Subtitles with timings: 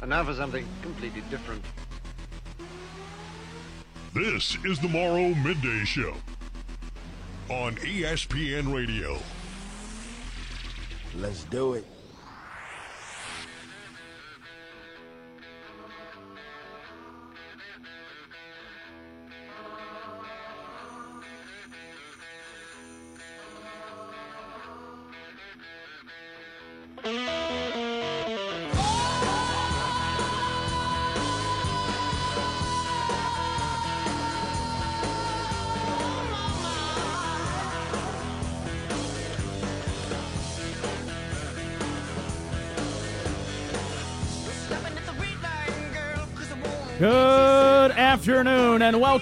[0.00, 1.64] And now for something completely different.
[4.14, 6.14] This is the Morrow Midday Show
[7.48, 9.18] on ESPN Radio.
[11.16, 11.84] Let's do it.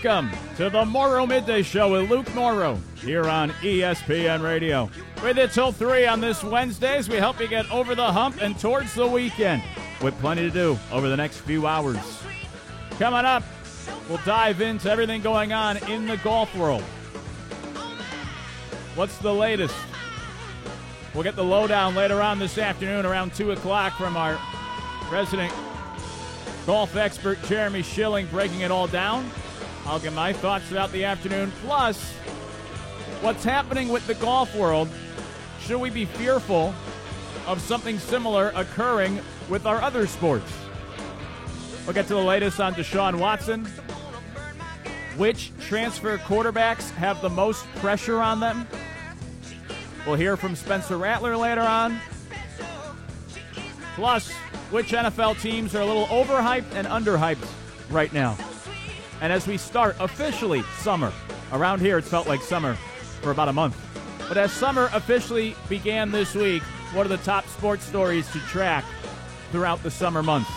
[0.05, 4.91] Welcome to the Morrow Midday Show with Luke Morrow here on ESPN Radio.
[5.22, 8.42] With it till 3 on this Wednesday as we help you get over the hump
[8.42, 9.62] and towards the weekend
[10.02, 11.97] with plenty to do over the next few hours.
[12.98, 13.42] Coming up,
[14.06, 16.83] we'll dive into everything going on in the golf world.
[18.97, 19.77] What's the latest?
[21.14, 24.39] We'll get the lowdown later on this afternoon around 2 o'clock from our
[25.11, 25.55] resident
[26.67, 29.30] golf expert Jeremy Schilling breaking it all down.
[29.87, 31.53] I'll get my thoughts throughout the afternoon.
[31.62, 32.12] Plus,
[33.20, 34.89] what's happening with the golf world?
[35.61, 36.75] Should we be fearful
[37.47, 40.53] of something similar occurring with our other sports?
[41.87, 43.64] We'll get to the latest on Deshaun Watson.
[45.17, 48.67] Which transfer quarterbacks have the most pressure on them?
[50.05, 52.01] We'll hear from Spencer Rattler later on.
[53.95, 54.33] Plus,
[54.70, 57.48] which NFL teams are a little overhyped and underhyped
[57.89, 58.37] right now.
[59.20, 61.12] And as we start officially summer,
[61.53, 62.75] around here it's felt like summer
[63.23, 63.81] for about a month.
[64.28, 68.84] But as summer officially began this week, what are the top sports stories to track
[69.50, 70.50] throughout the summer months?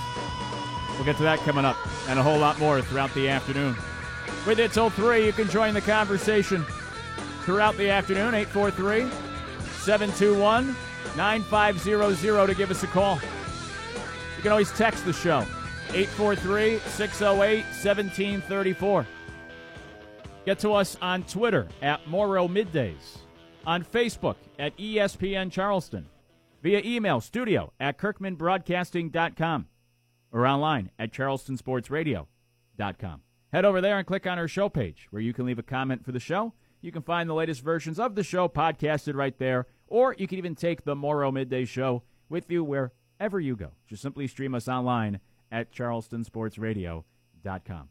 [0.96, 1.78] We'll get to that coming up
[2.10, 3.76] and a whole lot more throughout the afternoon.
[4.45, 6.66] With it till 3, you can join the conversation
[7.44, 9.10] throughout the afternoon, 843
[9.82, 10.76] 721
[11.16, 13.16] 9500 to give us a call.
[14.36, 15.45] You can always text the show
[15.94, 19.05] 843 608 1734.
[20.45, 23.17] Get to us on Twitter at Morrow Middays,
[23.66, 26.05] on Facebook at ESPN Charleston,
[26.64, 29.67] via email studio at kirkmanbroadcasting.com,
[30.32, 33.21] or online at charlestonsportsradio.com.
[33.52, 36.06] Head over there and click on our show page where you can leave a comment
[36.06, 36.54] for the show.
[36.82, 40.38] You can find the latest versions of the show podcasted right there, or you can
[40.38, 43.71] even take the Morrow Midday Show with you wherever you go.
[43.88, 45.20] Just simply stream us online
[45.52, 47.89] at charlestonsportsradio.com.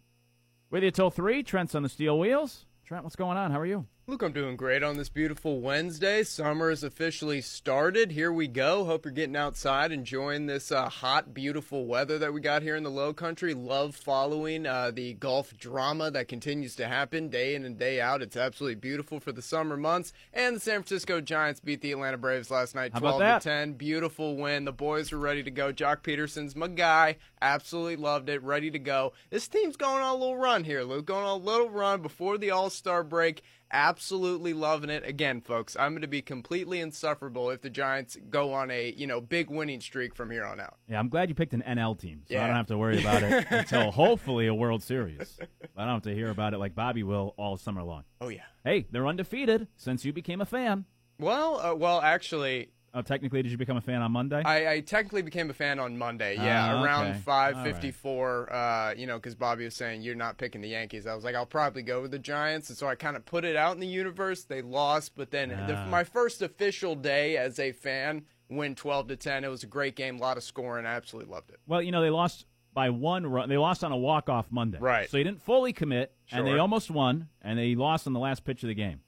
[0.71, 2.67] With you till 3, Trent's on the steel wheels.
[2.85, 3.51] Trent, what's going on?
[3.51, 3.87] How are you?
[4.09, 6.23] Luke, I'm doing great on this beautiful Wednesday.
[6.23, 8.11] Summer has officially started.
[8.11, 8.87] Here we go.
[8.87, 12.85] Hope you're getting outside, enjoying this uh, hot, beautiful weather that we got here in
[12.85, 13.53] the low country.
[13.53, 18.23] Love following uh, the golf drama that continues to happen day in and day out.
[18.23, 20.15] It's absolutely beautiful for the summer months.
[20.33, 23.75] And the San Francisco Giants beat the Atlanta Braves last night, How 12 to 10.
[23.75, 24.65] Beautiful win.
[24.65, 25.71] The boys were ready to go.
[25.71, 27.17] Joc Pederson's my guy.
[27.43, 28.43] Absolutely loved it.
[28.43, 29.13] Ready to go.
[29.29, 31.05] This team's going on a little run here, Luke.
[31.05, 33.43] Going on a little run before the All Star break.
[33.71, 35.05] Absolutely loving it.
[35.05, 39.07] Again, folks, I'm going to be completely insufferable if the Giants go on a you
[39.07, 40.77] know big winning streak from here on out.
[40.89, 43.23] Yeah, I'm glad you picked an NL team, so I don't have to worry about
[43.23, 45.39] it until hopefully a World Series.
[45.77, 48.05] I don't have to hear about it like Bobby will all summer long.
[48.21, 48.45] Oh yeah.
[48.65, 50.85] Hey, they're undefeated since you became a fan.
[51.19, 54.43] Well, uh, well, actually, Oh, technically, did you become a fan on Monday?
[54.45, 56.37] I, I technically became a fan on Monday.
[56.37, 57.19] Yeah, Ah, around okay.
[57.19, 58.53] five fifty four.
[58.53, 61.07] Uh, you know, because Bobby was saying you're not picking the Yankees.
[61.07, 63.45] I was like, I'll probably go with the Giants, and so I kind of put
[63.45, 64.45] it out in the universe.
[64.45, 65.87] They lost, but then the, Ah.
[65.89, 69.45] my first official day as a fan, win twelve to ten.
[69.45, 70.87] It was a great game, a lot of scoring.
[70.87, 71.61] I absolutely loved it.
[71.67, 73.49] well, you know, they lost by one run.
[73.49, 74.79] They lost on a walk off Monday.
[74.81, 75.11] Right.
[75.11, 78.45] So you didn't fully commit, and they almost won, and they lost on the last
[78.45, 79.01] pitch of the game.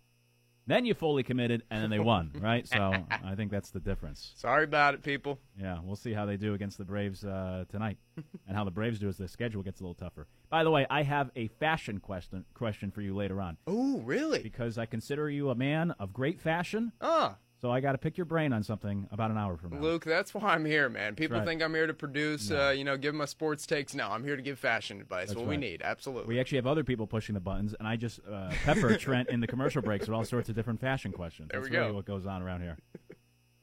[0.71, 2.65] Then you fully committed, and then they won, right?
[2.65, 4.31] So I think that's the difference.
[4.37, 5.41] Sorry about it, people.
[5.61, 7.97] Yeah, we'll see how they do against the Braves uh, tonight,
[8.47, 10.29] and how the Braves do as the schedule gets a little tougher.
[10.49, 14.39] By the way, I have a fashion question question for you later on Oh, really?
[14.45, 16.93] because I consider you a man of great fashion.
[17.01, 19.81] Ah, So I got to pick your brain on something about an hour from now.
[19.81, 21.15] Luke, that's why I'm here, man.
[21.15, 21.47] People right.
[21.47, 23.95] think I'm here to produce, uh, you know, give my sports takes.
[23.95, 25.29] No, I'm here to give fashion advice.
[25.29, 26.35] That's what we need, absolutely.
[26.35, 29.41] We actually have other people pushing the buttons, and I just uh, pepper Trent in
[29.41, 31.51] the commercial breaks with all sorts of different fashion questions.
[31.51, 31.97] There That's we really go.
[31.97, 32.79] what goes on around here.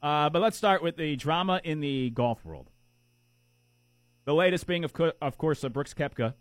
[0.00, 2.70] Uh, but let's start with the drama in the golf world.
[4.26, 6.34] The latest being, of, co- of course, uh, Brooks Koepka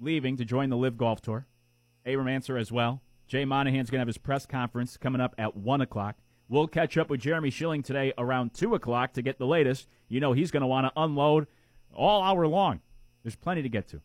[0.00, 1.46] leaving to join the LIV Golf Tour.
[2.04, 3.02] Abraham Ancer as well.
[3.28, 6.16] Jay Monahan's going to have his press conference coming up at 1 o'clock.
[6.48, 9.88] We'll catch up with Jeremy Schilling today around 2 o'clock to get the latest.
[10.08, 11.46] You know he's going to want to unload
[11.92, 12.80] all hour long.
[13.22, 14.02] There's plenty to get to.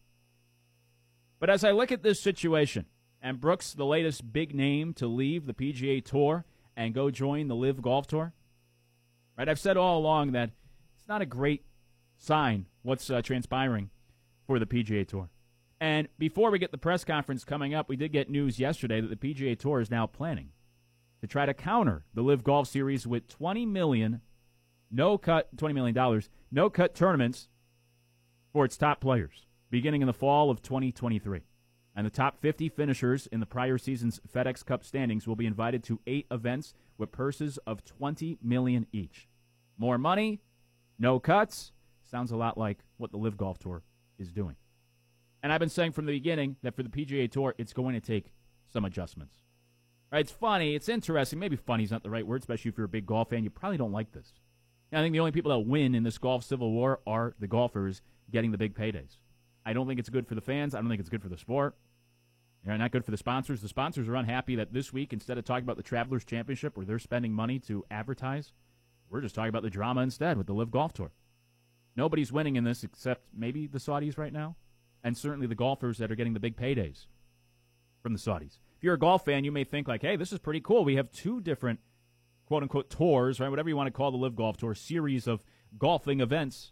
[1.39, 2.85] But as I look at this situation,
[3.21, 6.45] and Brooks, the latest big name to leave the PGA Tour
[6.77, 8.33] and go join the LIV Golf Tour,
[9.37, 9.49] right?
[9.49, 10.51] I've said all along that
[10.97, 11.65] it's not a great
[12.17, 13.89] sign what's uh, transpiring
[14.47, 15.29] for the PGA Tour.
[15.81, 19.09] And before we get the press conference coming up, we did get news yesterday that
[19.09, 20.51] the PGA Tour is now planning
[21.21, 24.21] to try to counter the LIV Golf Series with 20 million
[24.91, 27.47] no cut 20 million dollars no cut tournaments
[28.51, 31.41] for its top players beginning in the fall of 2023.
[31.95, 35.83] And the top 50 finishers in the prior season's FedEx Cup standings will be invited
[35.85, 39.27] to 8 events with purses of 20 million each.
[39.77, 40.39] More money,
[40.97, 41.71] no cuts.
[42.09, 43.83] Sounds a lot like what the LIV Golf Tour
[44.17, 44.55] is doing.
[45.43, 48.01] And I've been saying from the beginning that for the PGA Tour, it's going to
[48.01, 48.33] take
[48.71, 49.35] some adjustments.
[50.11, 50.21] Right?
[50.21, 50.75] It's funny.
[50.75, 51.39] It's interesting.
[51.39, 53.43] Maybe funny is not the right word, especially if you're a big golf fan.
[53.43, 54.33] You probably don't like this.
[54.91, 58.01] I think the only people that win in this golf civil war are the golfers
[58.31, 59.17] getting the big paydays.
[59.65, 60.73] I don't think it's good for the fans.
[60.73, 61.75] I don't think it's good for the sport.
[62.65, 63.61] You're not good for the sponsors.
[63.61, 66.85] The sponsors are unhappy that this week, instead of talking about the Travelers Championship, where
[66.85, 68.51] they're spending money to advertise,
[69.09, 71.11] we're just talking about the drama instead with the LIV Golf Tour.
[71.95, 74.55] Nobody's winning in this except maybe the Saudis right now,
[75.03, 77.05] and certainly the golfers that are getting the big paydays
[78.01, 78.59] from the Saudis.
[78.79, 80.85] If you're a golf fan, you may think like, "Hey, this is pretty cool.
[80.85, 81.81] We have two different
[82.45, 83.49] quote unquote tours, right?
[83.49, 85.43] Whatever you want to call the LIV Golf Tour series of
[85.77, 86.71] golfing events.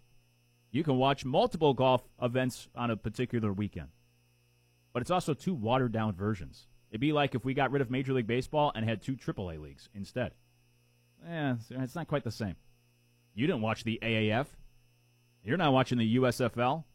[0.71, 3.89] You can watch multiple golf events on a particular weekend."
[4.93, 6.67] But it's also two watered down versions.
[6.91, 9.57] It'd be like if we got rid of Major League Baseball and had two AAA
[9.57, 10.33] leagues instead.
[11.27, 12.55] Eh, it's not quite the same.
[13.33, 14.47] You didn't watch the AAF.
[15.43, 16.85] You're not watching the USFL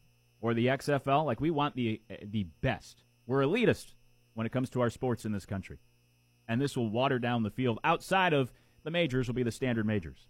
[0.41, 1.23] or the XFL.
[1.23, 3.03] Like we want the the best.
[3.27, 3.93] We're elitist
[4.33, 5.79] when it comes to our sports in this country,
[6.47, 7.79] and this will water down the field.
[7.83, 8.51] Outside of
[8.83, 10.27] the majors, will be the standard majors,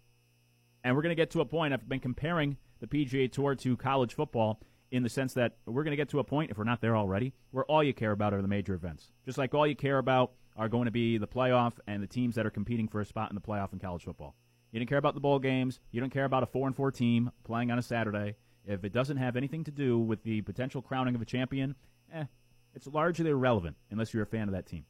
[0.82, 1.74] and we're going to get to a point.
[1.74, 4.60] I've been comparing the PGA Tour to college football
[4.90, 6.96] in the sense that we're going to get to a point, if we're not there
[6.96, 9.10] already, where all you care about are the major events.
[9.24, 12.36] Just like all you care about are going to be the playoff and the teams
[12.36, 14.36] that are competing for a spot in the playoff in college football.
[14.70, 15.80] You don't care about the bowl games.
[15.90, 18.36] You don't care about a four and four team playing on a Saturday.
[18.66, 21.74] If it doesn't have anything to do with the potential crowning of a champion,
[22.12, 22.24] eh,
[22.74, 24.84] it's largely irrelevant unless you're a fan of that team.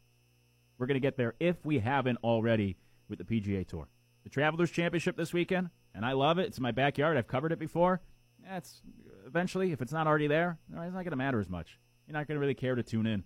[0.78, 2.76] We're going to get there if we haven't already
[3.08, 3.88] with the PGA Tour.
[4.24, 6.46] The Travelers Championship this weekend, and I love it.
[6.46, 7.16] It's my backyard.
[7.16, 8.00] I've covered it before.
[8.48, 8.80] That's
[9.26, 11.78] eventually, if it's not already there, it's not going to matter as much.
[12.06, 13.24] You're not going to really care to tune in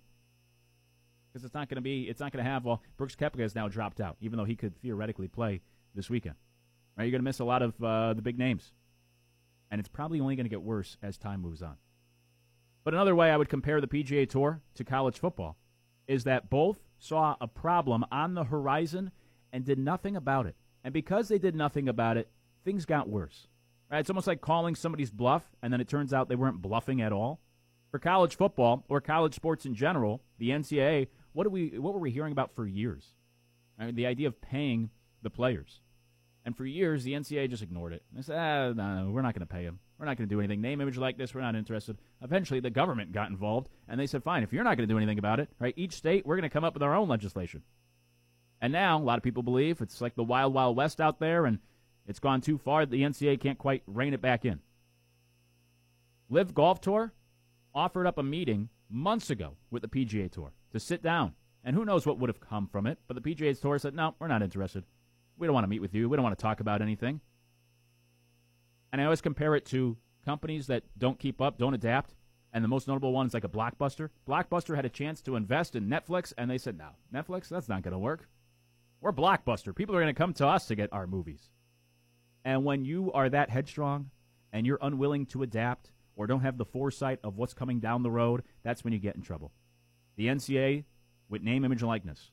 [1.32, 2.02] because it's not going to be.
[2.08, 2.64] It's not going to have.
[2.64, 5.60] Well, Brooks Koepka has now dropped out, even though he could theoretically play
[5.94, 6.36] this weekend.
[6.96, 7.04] Right?
[7.04, 8.72] You're going to miss a lot of uh, the big names,
[9.70, 11.76] and it's probably only going to get worse as time moves on.
[12.84, 15.56] But another way I would compare the PGA Tour to college football
[16.06, 19.10] is that both saw a problem on the horizon
[19.52, 20.56] and did nothing about it.
[20.82, 22.30] And because they did nothing about it,
[22.64, 23.46] things got worse.
[23.90, 24.00] Right?
[24.00, 27.12] It's almost like calling somebody's bluff, and then it turns out they weren't bluffing at
[27.12, 27.40] all.
[27.90, 32.00] For college football or college sports in general, the NCAA, what do we what were
[32.00, 33.14] we hearing about for years?
[33.78, 34.90] I mean, the idea of paying
[35.22, 35.80] the players.
[36.44, 38.02] And for years, the NCAA just ignored it.
[38.12, 39.78] They said, ah, no, no, we're not going to pay them.
[39.98, 40.60] We're not going to do anything.
[40.60, 41.98] Name, image like this, we're not interested.
[42.22, 44.96] Eventually, the government got involved, and they said, fine, if you're not going to do
[44.96, 47.62] anything about it, right, each state, we're going to come up with our own legislation.
[48.60, 51.46] And now, a lot of people believe it's like the wild, wild west out there,
[51.46, 51.58] and
[52.06, 52.86] it's gone too far.
[52.86, 54.60] The NCAA can't quite rein it back in.
[56.30, 57.12] LIV Golf Tour
[57.74, 61.34] offered up a meeting months ago with the PGA Tour to sit down.
[61.64, 62.98] And who knows what would have come from it.
[63.08, 64.84] But the PGA Tour said, no, we're not interested.
[65.36, 66.08] We don't want to meet with you.
[66.08, 67.20] We don't want to talk about anything.
[68.92, 72.14] And I always compare it to companies that don't keep up, don't adapt.
[72.52, 74.08] And the most notable one is like a Blockbuster.
[74.26, 77.82] Blockbuster had a chance to invest in Netflix, and they said, no, Netflix, that's not
[77.82, 78.28] going to work.
[79.00, 79.74] We're Blockbuster.
[79.74, 81.50] People are going to come to us to get our movies.
[82.44, 84.10] And when you are that headstrong
[84.52, 88.10] and you're unwilling to adapt or don't have the foresight of what's coming down the
[88.10, 89.52] road, that's when you get in trouble.
[90.16, 90.84] The NCA,
[91.28, 92.30] with name, image, and likeness,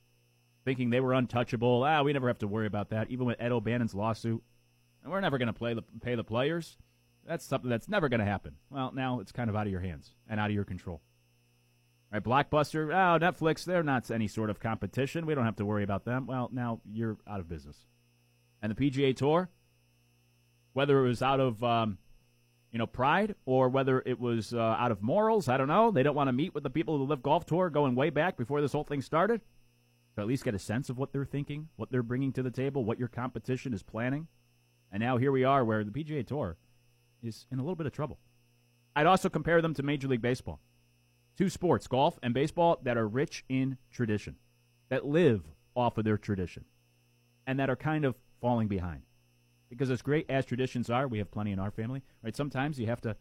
[0.64, 1.84] thinking they were untouchable.
[1.84, 3.10] Ah, we never have to worry about that.
[3.10, 4.42] Even with Ed O'Bannon's lawsuit,
[5.06, 6.76] and we're never going to play the, pay the players.
[7.24, 8.56] That's something that's never going to happen.
[8.70, 11.00] Well, now it's kind of out of your hands and out of your control.
[12.12, 15.24] Right, Blockbuster, oh, Netflix, they're not any sort of competition.
[15.24, 16.26] We don't have to worry about them.
[16.26, 17.76] Well, now you're out of business.
[18.60, 19.48] And the PGA Tour,
[20.72, 21.98] whether it was out of um,
[22.72, 25.48] you know pride or whether it was uh, out of morals.
[25.48, 25.92] I don't know.
[25.92, 28.36] They don't want to meet with the people who LIV Golf Tour going way back
[28.36, 29.40] before this whole thing started.
[30.16, 32.50] To at least get a sense of what they're thinking, what they're bringing to the
[32.50, 34.26] table, what your competition is planning.
[34.92, 36.56] And now here we are, where the PGA Tour
[37.22, 38.18] is in a little bit of trouble.
[38.94, 40.60] I'd also compare them to Major League Baseball.
[41.36, 44.36] Two sports, golf and baseball, that are rich in tradition,
[44.88, 45.42] that live
[45.74, 46.64] off of their tradition,
[47.46, 49.02] and that are kind of falling behind.
[49.68, 52.36] Because as great as traditions are, we have plenty in our family, right?
[52.36, 53.16] Sometimes you have to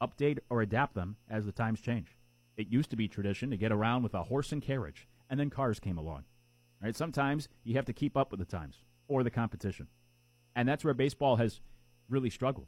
[0.00, 2.16] update or adapt them as the times change.
[2.56, 5.50] It used to be tradition to get around with a horse and carriage, and then
[5.50, 6.24] cars came along.
[6.82, 6.96] Right?
[6.96, 9.86] Sometimes you have to keep up with the times or the competition.
[10.54, 11.60] And that's where baseball has
[12.08, 12.66] really struggled.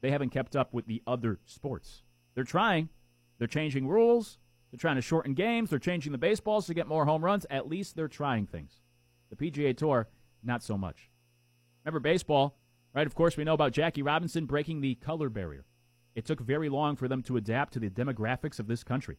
[0.00, 2.02] They haven't kept up with the other sports.
[2.34, 2.90] They're trying.
[3.38, 4.38] They're changing rules.
[4.70, 5.70] They're trying to shorten games.
[5.70, 7.46] They're changing the baseballs to get more home runs.
[7.48, 8.80] At least they're trying things.
[9.30, 10.08] The PGA Tour,
[10.42, 11.10] not so much.
[11.84, 12.58] Remember baseball,
[12.94, 13.06] right?
[13.06, 15.64] Of course, we know about Jackie Robinson breaking the color barrier.
[16.14, 19.18] It took very long for them to adapt to the demographics of this country.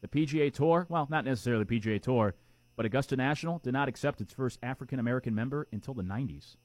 [0.00, 2.34] The PGA Tour, well, not necessarily the PGA Tour,
[2.76, 6.56] but Augusta National did not accept its first African American member until the 90s.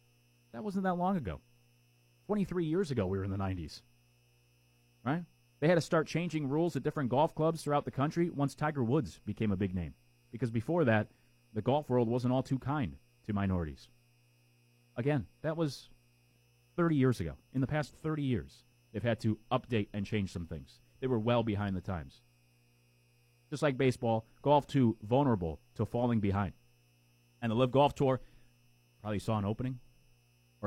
[0.54, 1.42] That wasn't that long ago.
[2.28, 3.82] 23 years ago, we were in the 90s.
[5.06, 5.24] Right?
[5.60, 8.84] They had to start changing rules at different golf clubs throughout the country once Tiger
[8.84, 9.94] Woods became a big name.
[10.32, 11.08] Because before that,
[11.54, 13.88] the golf world wasn't all too kind to minorities.
[14.96, 15.90] Again, that was
[16.76, 17.34] 30 years ago.
[17.54, 20.80] In the past 30 years, they've had to update and change some things.
[21.00, 22.22] They were well behind the times.
[23.50, 26.54] Just like baseball, golf too vulnerable to falling behind.
[27.42, 28.20] And the LIV Golf Tour
[29.02, 29.80] probably saw an opening,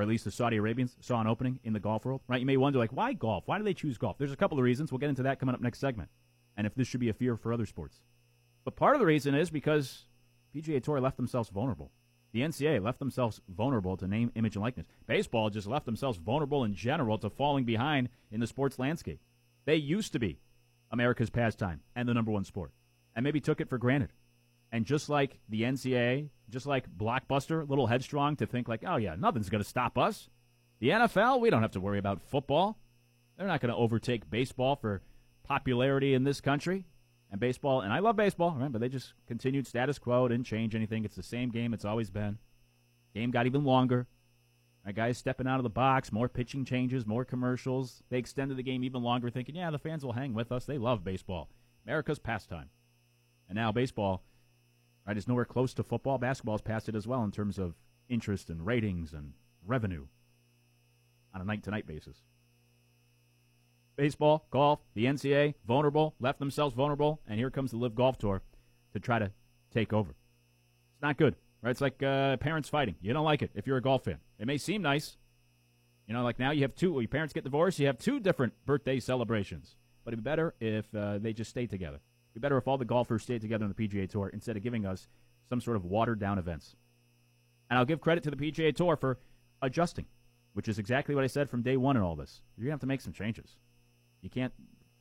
[0.00, 2.40] or at least the Saudi Arabians saw an opening in the golf world, right?
[2.40, 3.42] You may wonder, like, why golf?
[3.46, 4.16] Why do they choose golf?
[4.16, 4.90] There's a couple of reasons.
[4.90, 6.08] We'll get into that coming up next segment,
[6.56, 8.00] and if this should be a fear for other sports.
[8.64, 10.06] But part of the reason is because
[10.56, 11.92] PGA Tour left themselves vulnerable.
[12.32, 14.86] The NCAA left themselves vulnerable to name, image, and likeness.
[15.06, 19.20] Baseball just left themselves vulnerable in general to falling behind in the sports landscape.
[19.66, 20.40] They used to be
[20.90, 22.72] America's pastime and the number one sport,
[23.14, 24.14] and maybe took it for granted.
[24.72, 28.96] And just like the NCAA, just like Blockbuster, a little headstrong to think like, oh
[28.96, 30.28] yeah, nothing's going to stop us.
[30.78, 32.78] The NFL, we don't have to worry about football.
[33.36, 35.02] They're not going to overtake baseball for
[35.42, 36.86] popularity in this country.
[37.30, 38.70] And baseball, and I love baseball, right?
[38.70, 41.04] But they just continued status quo, didn't change anything.
[41.04, 42.38] It's the same game it's always been.
[43.14, 44.06] Game got even longer.
[44.84, 48.02] Right, guys stepping out of the box, more pitching changes, more commercials.
[48.08, 50.64] They extended the game even longer, thinking, yeah, the fans will hang with us.
[50.64, 51.50] They love baseball.
[51.84, 52.70] America's pastime.
[53.48, 54.22] And now baseball
[55.10, 56.18] Right, it's nowhere close to football.
[56.18, 57.74] Basketball's past it as well in terms of
[58.08, 59.32] interest and ratings and
[59.66, 60.06] revenue
[61.34, 62.18] on a night to night basis.
[63.96, 68.42] Baseball, golf, the NCAA, vulnerable, left themselves vulnerable, and here comes the LIV Golf Tour
[68.92, 69.32] to try to
[69.74, 70.10] take over.
[70.10, 71.72] It's not good, right?
[71.72, 72.94] It's like uh, parents fighting.
[73.00, 74.18] You don't like it if you're a golf fan.
[74.38, 75.16] It may seem nice.
[76.06, 78.52] You know, like now you have two, your parents get divorced, you have two different
[78.64, 79.74] birthday celebrations.
[80.04, 81.98] But it'd be better if uh, they just stay together.
[82.34, 84.86] Be better if all the golfers stayed together on the PGA Tour instead of giving
[84.86, 85.08] us
[85.48, 86.76] some sort of watered down events.
[87.68, 89.18] And I'll give credit to the PGA Tour for
[89.62, 90.06] adjusting,
[90.54, 92.42] which is exactly what I said from day one in all this.
[92.56, 93.56] You're going to have to make some changes.
[94.22, 94.52] You can't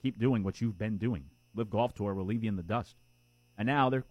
[0.01, 1.25] keep doing what you've been doing.
[1.55, 2.95] LIV Golf Tour will leave you in the dust.
[3.57, 4.05] And now they're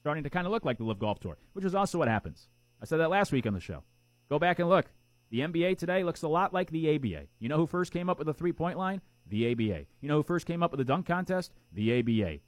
[0.00, 2.48] starting to kind of look like the LIV Golf Tour, which is also what happens.
[2.82, 3.82] I said that last week on the show.
[4.28, 4.86] Go back and look.
[5.30, 7.26] The NBA today looks a lot like the ABA.
[7.38, 9.00] You know who first came up with the three point line?
[9.28, 9.86] The ABA.
[10.00, 11.52] You know who first came up with the dunk contest?
[11.72, 12.40] The ABA.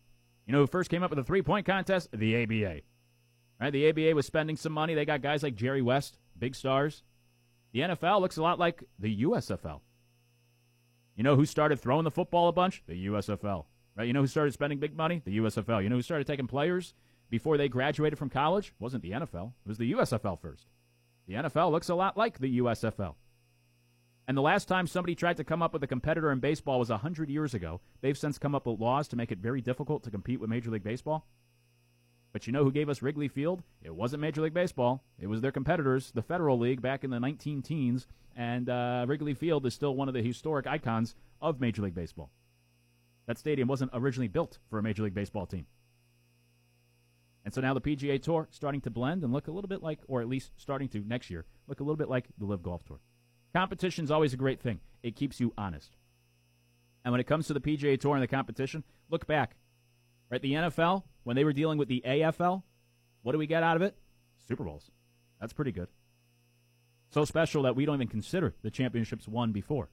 [0.47, 2.09] You know who first came up with the three point contest?
[2.13, 2.81] The ABA.
[3.61, 3.71] Right?
[3.71, 4.95] The ABA was spending some money.
[4.95, 7.03] They got guys like Jerry West, big stars.
[7.73, 9.81] The NFL looks a lot like the USFL.
[11.17, 12.83] You know who started throwing the football a bunch?
[12.87, 13.67] The USFL.
[13.97, 14.07] Right?
[14.07, 15.23] You know who started spending big money?
[15.25, 15.83] The USFL.
[15.83, 16.95] You know who started taking players
[17.31, 18.69] before they graduated from college?
[18.69, 19.53] It wasn't the NFL.
[19.65, 20.67] It was the USFL first.
[21.27, 23.15] The NFL looks a lot like the USFL.
[24.29, 26.91] And the last time somebody tried to come up with a competitor in baseball was
[26.91, 27.81] 100 years ago.
[28.01, 30.71] They've since come up with laws to make it very difficult to compete with Major
[30.71, 31.27] League Baseball.
[32.33, 33.63] But you know who gave us Wrigley Field?
[33.83, 35.03] It wasn't Major League Baseball.
[35.19, 38.07] It was their competitors, the Federal League, back in the 19 teens.
[38.35, 42.31] And uh, Wrigley Field is still one of the historic icons of Major League Baseball.
[43.27, 45.67] That stadium wasn't originally built for a Major League Baseball team.
[47.45, 49.99] And so now the PGA Tour starting to blend and look a little bit like,
[50.07, 52.85] or at least starting to next year, look a little bit like the LIV Golf
[52.85, 53.01] Tour.
[53.55, 54.81] Competition is always a great thing.
[55.03, 55.97] It keeps you honest.
[57.05, 59.57] And when it comes to the PGA Tour and the competition, look back.
[60.31, 62.63] Right, the NFL when they were dealing with the AFL,
[63.23, 63.97] what do we get out of it?
[64.49, 64.91] Super Bowls.
[65.41, 65.89] That's pretty good.
[67.11, 69.91] So special that we don't even consider the championships won before.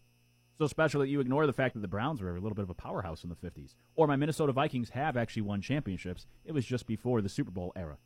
[0.57, 2.69] So special that you ignore the fact that the Browns were a little bit of
[2.69, 3.75] a powerhouse in the 50s.
[3.95, 6.27] Or my Minnesota Vikings have actually won championships.
[6.45, 7.97] It was just before the Super Bowl era.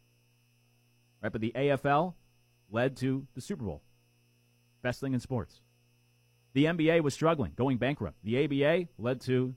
[1.21, 2.13] Right, but the AFL
[2.69, 3.81] led to the Super Bowl.
[4.83, 5.61] Best thing in sports.
[6.53, 8.17] The NBA was struggling, going bankrupt.
[8.23, 9.55] The ABA led to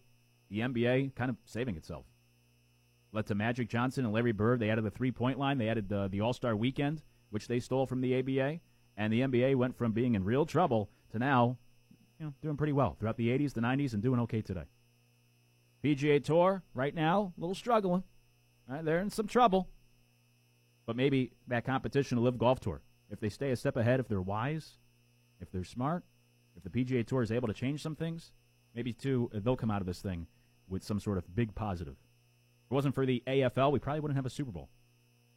[0.49, 2.07] the NBA kind of saving itself.
[3.13, 4.61] Led to Magic Johnson and Larry Bird.
[4.61, 5.59] They added the three point line.
[5.59, 8.61] They added the, the All Star weekend, which they stole from the ABA.
[8.97, 11.59] And the NBA went from being in real trouble to now
[12.19, 14.65] you know, doing pretty well throughout the 80s, the 90s, and doing okay today.
[15.85, 18.05] PGA Tour, right now, a little struggling.
[18.69, 19.69] Right, they're in some trouble.
[20.87, 22.81] But maybe that competition will LIV Golf Tour.
[23.11, 24.79] If they stay a step ahead, if they're wise,
[25.41, 26.05] if they're smart,
[26.57, 28.33] if the PGA Tour is able to change some things,
[28.75, 30.27] maybe uh, they'll come out of this thing
[30.69, 31.95] with some sort of big positive.
[31.95, 34.69] If it wasn't for the AFL, we probably wouldn't have a Super Bowl.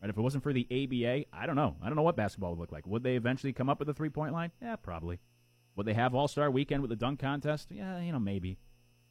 [0.01, 0.09] Right?
[0.09, 1.75] If it wasn't for the ABA, I don't know.
[1.81, 2.87] I don't know what basketball would look like.
[2.87, 4.51] Would they eventually come up with a three point line?
[4.61, 5.19] Yeah, probably.
[5.75, 7.69] Would they have All Star Weekend with the dunk contest?
[7.71, 8.57] Yeah, you know, maybe.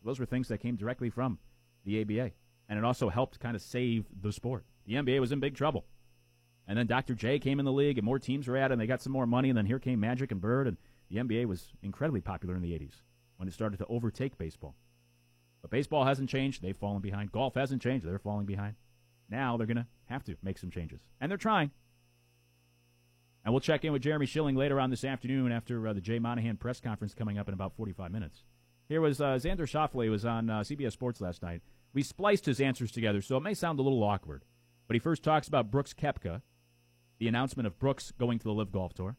[0.04, 1.38] Those were things that came directly from
[1.84, 2.32] the ABA,
[2.68, 4.64] and it also helped kind of save the sport.
[4.86, 5.86] The NBA was in big trouble,
[6.68, 7.14] and then Dr.
[7.14, 9.26] J came in the league, and more teams were added, and they got some more
[9.26, 10.76] money, and then here came Magic and Bird, and
[11.10, 13.02] the NBA was incredibly popular in the 80s
[13.38, 14.76] when it started to overtake baseball.
[15.62, 17.32] But baseball hasn't changed; they've fallen behind.
[17.32, 18.74] Golf hasn't changed; they're falling behind.
[19.30, 21.70] Now they're going to have to make some changes, and they're trying.
[23.44, 26.18] And we'll check in with Jeremy Schilling later on this afternoon after uh, the Jay
[26.18, 28.42] Monahan press conference coming up in about 45 minutes.
[28.88, 31.62] Here was uh, Xander Schauffele was on uh, CBS Sports last night.
[31.94, 34.44] We spliced his answers together, so it may sound a little awkward.
[34.86, 36.42] But he first talks about Brooks Koepka,
[37.18, 39.16] the announcement of Brooks going to the LIV Golf Tour,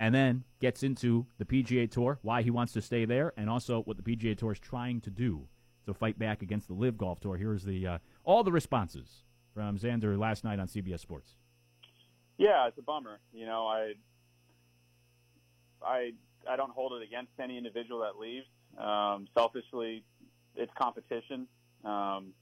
[0.00, 3.82] and then gets into the PGA Tour, why he wants to stay there, and also
[3.82, 5.48] what the PGA Tour is trying to do
[5.86, 7.36] to fight back against the LIV Golf Tour.
[7.36, 11.34] Here's the uh, all the responses from Xander last night on CBS Sports.
[12.38, 13.20] Yeah, it's a bummer.
[13.32, 13.92] You know, I
[15.84, 16.12] I
[16.48, 18.46] I don't hold it against any individual that leaves.
[18.78, 20.04] Um, selfishly,
[20.56, 21.46] it's competition.
[21.84, 22.32] Um,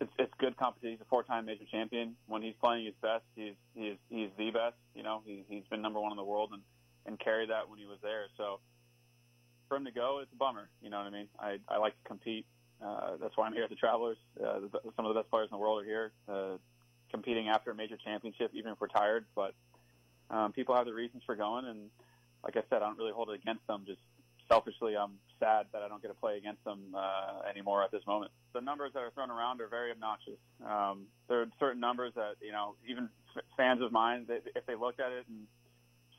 [0.00, 0.92] it's, it's good competition.
[0.92, 2.16] He's a four-time major champion.
[2.26, 4.76] When he's playing his best, he's he's he's the best.
[4.94, 6.62] You know, he, he's been number one in the world and
[7.06, 8.26] and carried that when he was there.
[8.36, 8.60] So
[9.68, 10.68] for him to go, it's a bummer.
[10.82, 11.28] You know what I mean?
[11.38, 12.46] I I like to compete.
[12.84, 14.18] Uh, that's why I'm here at the Travelers.
[14.38, 14.60] Uh,
[14.96, 16.56] some of the best players in the world are here, uh,
[17.10, 19.24] competing after a major championship, even if we're tired.
[19.34, 19.54] But
[20.30, 21.90] um, people have their reasons for going, and
[22.42, 23.84] like I said, I don't really hold it against them.
[23.86, 24.00] Just
[24.52, 28.02] selfishly, I'm sad that I don't get to play against them uh, anymore at this
[28.06, 28.30] moment.
[28.52, 30.38] The numbers that are thrown around are very obnoxious.
[30.64, 33.08] Um, there are certain numbers that you know, even
[33.56, 35.46] fans of mine, they, if they looked at it and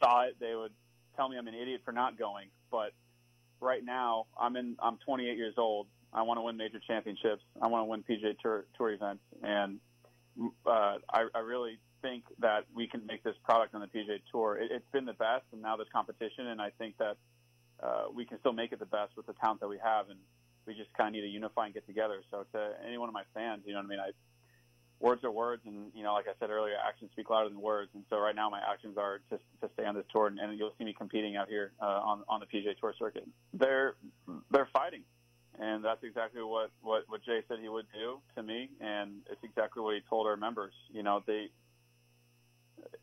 [0.02, 0.72] saw it, they would
[1.16, 2.48] tell me I'm an idiot for not going.
[2.72, 2.92] But
[3.62, 4.75] right now, I'm in.
[4.80, 5.88] I'm 28 years old.
[6.12, 7.44] I want to win major championships.
[7.62, 9.79] I want to win PGA Tour, tour events, and
[10.66, 14.57] uh, I, I really think that we can make this product on the PGA Tour.
[14.57, 17.18] It, it's been the best, and now there's competition, and I think that
[17.83, 20.19] uh, we can still make it the best with the talent that we have, and
[20.65, 22.22] we just kind of need to unify and get together.
[22.31, 24.00] So to any one of my fans, you know what I mean?
[24.00, 24.11] I,
[25.00, 27.91] words are words, and you know, like I said earlier, actions speak louder than words.
[27.93, 30.57] And so right now, my actions are to, to stay on this tour, and, and
[30.57, 33.27] you'll see me competing out here uh, on on the PGA Tour circuit.
[33.53, 33.96] They're
[34.51, 35.03] they're fighting
[35.59, 39.43] and that's exactly what, what, what Jay said he would do to me, and it's
[39.43, 40.74] exactly what he told our members.
[40.91, 41.50] You know, they,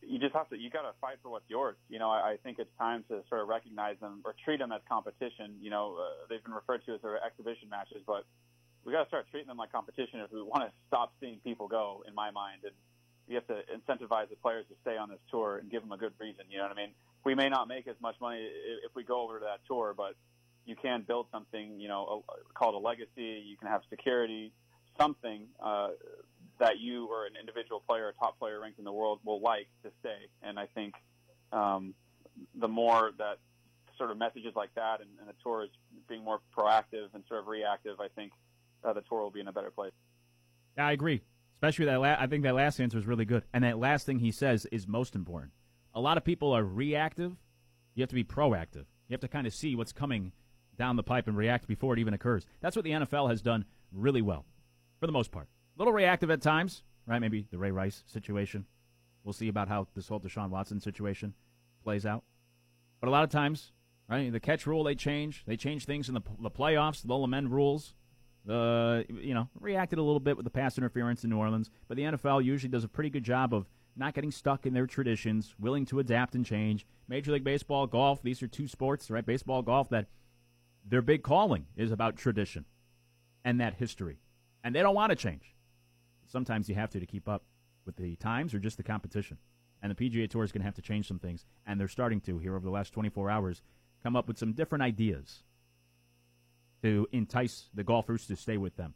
[0.02, 1.76] you just have to, you got to fight for what's yours.
[1.88, 4.72] You know, I, I think it's time to sort of recognize them or treat them
[4.72, 5.56] as competition.
[5.60, 8.24] You know, uh, they've been referred to as of exhibition matches, but
[8.84, 11.68] we got to start treating them like competition if we want to stop seeing people
[11.68, 12.02] go.
[12.08, 12.72] In my mind, and
[13.28, 15.98] you have to incentivize the players to stay on this tour and give them a
[15.98, 16.44] good reason.
[16.50, 16.90] You know what I mean?
[17.24, 18.48] We may not make as much money
[18.84, 20.14] if we go over to that tour, but
[20.64, 23.44] you can build something, you know, a, called a legacy.
[23.46, 24.52] You can have security,
[24.98, 25.90] something uh,
[26.60, 29.66] that you or an individual player, a top player ranked in the world, will like
[29.82, 30.28] to stay.
[30.42, 30.94] And I think
[31.52, 31.94] um,
[32.54, 33.38] the more that
[33.98, 35.70] sort of messages like that and, and the tour is
[36.08, 38.32] being more proactive and sort of reactive, I think
[38.84, 39.92] uh, the tour will be in a better place.
[40.76, 41.22] Yeah, I agree.
[41.56, 42.00] Especially that.
[42.00, 44.66] La- I think that last answer is really good, and that last thing he says
[44.70, 45.52] is most important.
[45.94, 47.36] A lot of people are reactive.
[47.94, 48.86] You have to be proactive.
[49.08, 50.32] You have to kind of see what's coming
[50.78, 52.46] down the pipe and react before it even occurs.
[52.60, 54.46] That's what the NFL has done really well,
[55.00, 55.48] for the most part.
[55.80, 57.20] Little reactive at times, right?
[57.20, 58.66] Maybe the Ray Rice situation.
[59.24, 61.32] We'll see about how this whole Deshaun Watson situation
[61.82, 62.22] plays out.
[63.00, 63.72] But a lot of times,
[64.06, 65.42] right, the catch rule they change.
[65.46, 67.02] They change things in the, the playoffs.
[67.02, 67.94] They'll amend rules.
[68.44, 71.96] The you know reacted a little bit with the pass interference in New Orleans, but
[71.96, 73.66] the NFL usually does a pretty good job of
[73.96, 76.86] not getting stuck in their traditions, willing to adapt and change.
[77.08, 79.24] Major League Baseball, golf, these are two sports, right?
[79.24, 80.08] Baseball, golf that
[80.86, 82.66] their big calling is about tradition
[83.46, 84.18] and that history.
[84.62, 85.54] And they don't want to change.
[86.30, 87.44] Sometimes you have to to keep up
[87.84, 89.38] with the times or just the competition.
[89.82, 91.44] And the PGA Tour is going to have to change some things.
[91.66, 93.62] And they're starting to, here over the last 24 hours,
[94.02, 95.42] come up with some different ideas
[96.82, 98.94] to entice the golfers to stay with them.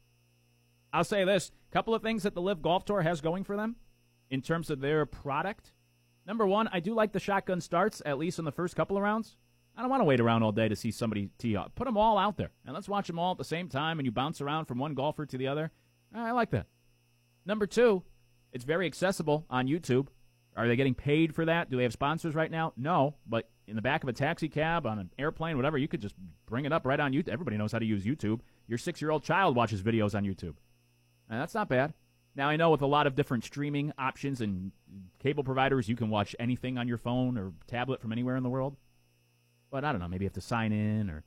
[0.92, 3.56] I'll say this a couple of things that the LIV Golf Tour has going for
[3.56, 3.76] them
[4.30, 5.72] in terms of their product.
[6.26, 9.02] Number one, I do like the shotgun starts, at least in the first couple of
[9.02, 9.36] rounds.
[9.76, 11.74] I don't want to wait around all day to see somebody tee up.
[11.74, 14.06] Put them all out there, and let's watch them all at the same time, and
[14.06, 15.72] you bounce around from one golfer to the other.
[16.14, 16.66] I like that.
[17.46, 18.02] Number two,
[18.52, 20.09] it's very accessible on YouTube.
[20.57, 21.70] Are they getting paid for that?
[21.70, 22.72] Do they have sponsors right now?
[22.76, 26.00] No, but in the back of a taxi cab, on an airplane, whatever, you could
[26.00, 26.14] just
[26.46, 27.28] bring it up right on YouTube.
[27.28, 28.40] Everybody knows how to use YouTube.
[28.68, 30.54] Your six year old child watches videos on YouTube.
[31.28, 31.94] And that's not bad.
[32.37, 34.72] Now, I know with a lot of different streaming options and
[35.20, 38.48] cable providers, you can watch anything on your phone or tablet from anywhere in the
[38.48, 38.76] world.
[39.70, 41.24] But I don't know, maybe you have to sign in or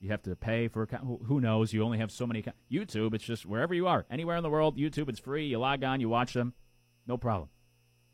[0.00, 1.22] You have to pay for account.
[1.24, 1.72] Who knows?
[1.72, 2.40] You only have so many.
[2.40, 4.76] Account- YouTube, it's just wherever you are, anywhere in the world.
[4.76, 5.46] YouTube, it's free.
[5.46, 6.54] You log on, you watch them,
[7.06, 7.48] no problem.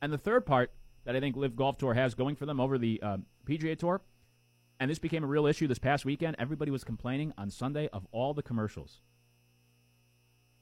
[0.01, 0.73] And the third part
[1.05, 4.01] that I think LIV Golf Tour has going for them over the um, PGA Tour,
[4.81, 6.37] and this became a real issue this past weekend.
[6.39, 9.01] Everybody was complaining on Sunday of all the commercials.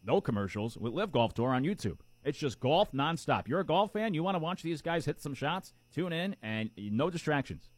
[0.04, 1.98] No commercials with LIV Golf Tour on YouTube.
[2.24, 3.48] It's just golf nonstop.
[3.48, 4.14] You're a golf fan.
[4.14, 5.72] You want to watch these guys hit some shots.
[5.92, 7.70] Tune in and no distractions.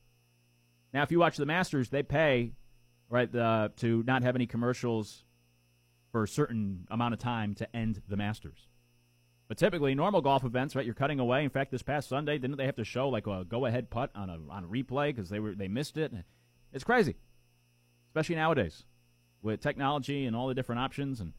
[0.93, 2.53] Now, if you watch the Masters, they pay
[3.15, 5.25] right to not have any commercials
[6.11, 8.69] for a certain amount of time to end the Masters.
[9.47, 10.85] But typically, normal golf events, right?
[10.85, 11.45] You're cutting away.
[11.45, 14.29] In fact, this past Sunday, didn't they have to show like a go-ahead putt on
[14.31, 16.13] a on a replay because they were they missed it?
[16.73, 17.15] It's crazy,
[18.09, 18.85] especially nowadays
[19.43, 21.35] with technology and all the different options and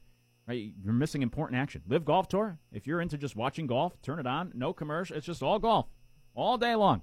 [0.48, 0.72] right?
[0.82, 1.82] You're missing important action.
[1.88, 2.60] LIV Golf Tour.
[2.72, 4.52] If you're into just watching golf, turn it on.
[4.54, 5.18] No commercial.
[5.18, 5.88] It's just all golf,
[6.36, 7.02] all day long.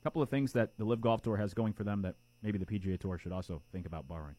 [0.00, 2.58] A couple of things that the LIV Golf Tour has going for them that maybe
[2.58, 4.36] the PGA Tour should also think about borrowing.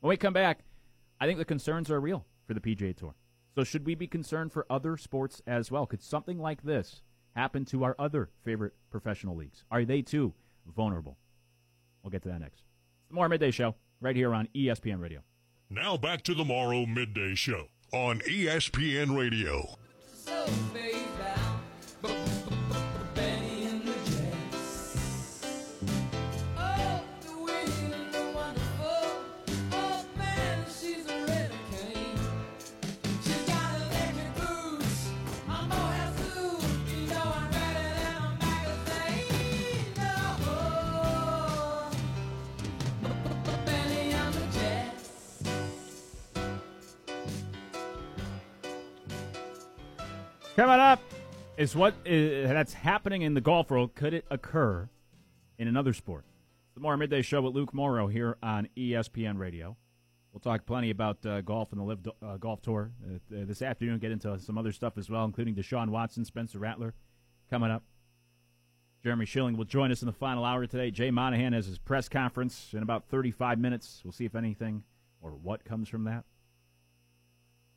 [0.00, 0.60] When we come back,
[1.20, 3.14] I think the concerns are real for the PGA Tour.
[3.54, 5.86] So should we be concerned for other sports as well?
[5.86, 7.02] Could something like this
[7.36, 9.64] happen to our other favorite professional leagues?
[9.70, 10.34] Are they too
[10.66, 11.18] vulnerable?
[12.02, 12.62] We'll get to that next.
[13.00, 15.20] It's the Morrow Midday Show right here on ESPN Radio.
[15.70, 19.76] Now back to the Morrow Midday Show on ESPN Radio.
[20.14, 20.46] So,
[50.54, 51.00] Coming up
[51.56, 53.94] is what is, that's happening in the golf world.
[53.94, 54.90] Could it occur
[55.58, 56.26] in another sport?
[56.74, 59.78] The Morrow Midday Show with Luke Morrow here on ESPN Radio.
[60.30, 63.98] We'll talk plenty about uh, golf and the LIV uh, Golf Tour uh, this afternoon.
[63.98, 66.92] Get into some other stuff as well, including Deshaun Watson, Spencer Rattler
[67.48, 67.82] coming up.
[69.02, 70.90] Jeremy Schilling will join us in the final hour today.
[70.90, 74.02] Jay Monahan has his press conference in about 35 minutes.
[74.04, 74.84] We'll see if anything
[75.22, 76.24] or what comes from that.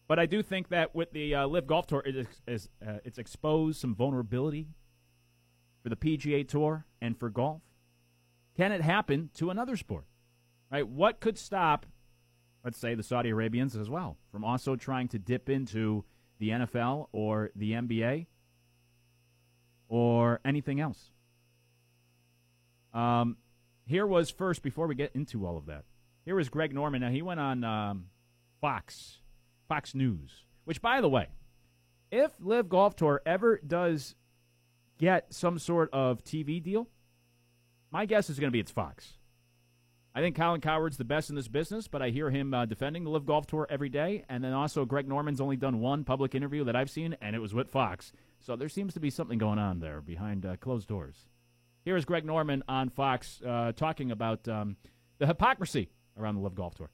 [0.08, 3.18] But I do think that with the uh, LIV Golf Tour, it is, uh, it's
[3.18, 4.68] exposed some vulnerability
[5.82, 7.62] for the PGA Tour and for golf.
[8.56, 10.06] Can it happen to another sport?
[10.72, 10.88] Right?
[10.88, 11.86] What could stop,
[12.64, 16.06] let's say, the Saudi Arabians as well from also trying to dip into
[16.40, 18.28] the NFL or the NBA
[19.88, 21.12] or anything else?
[22.94, 23.38] Um,
[23.86, 25.84] here was first before we get into all of that.
[26.26, 27.02] Here was Greg Norman.
[27.02, 28.06] Now he went on um,
[28.62, 29.20] Fox.
[29.68, 30.44] Fox News.
[30.66, 31.28] Which, by the way,
[32.12, 34.16] if LIV Golf Tour ever does
[34.98, 36.88] get some sort of TV deal,
[37.92, 39.18] my guess is going to be it's Fox.
[40.18, 43.04] I think Colin Cowherd's the best in this business, but I hear him uh, defending
[43.04, 44.24] the LIV Golf Tour every day.
[44.30, 47.40] And then also, Greg Norman's only done one public interview that I've seen, and it
[47.40, 48.14] was with Fox.
[48.40, 51.26] So there seems to be something going on there behind uh, closed doors.
[51.84, 54.78] Here is Greg Norman on Fox uh, talking about um,
[55.18, 56.90] the hypocrisy around the LIV Golf Tour.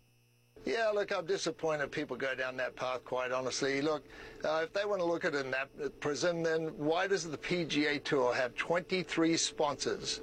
[0.63, 3.81] Yeah, look, I'm disappointed people go down that path, quite honestly.
[3.81, 4.03] Look,
[4.45, 7.37] uh, if they want to look at it in that prism, then why does the
[7.37, 10.21] PGA Tour have 23 sponsors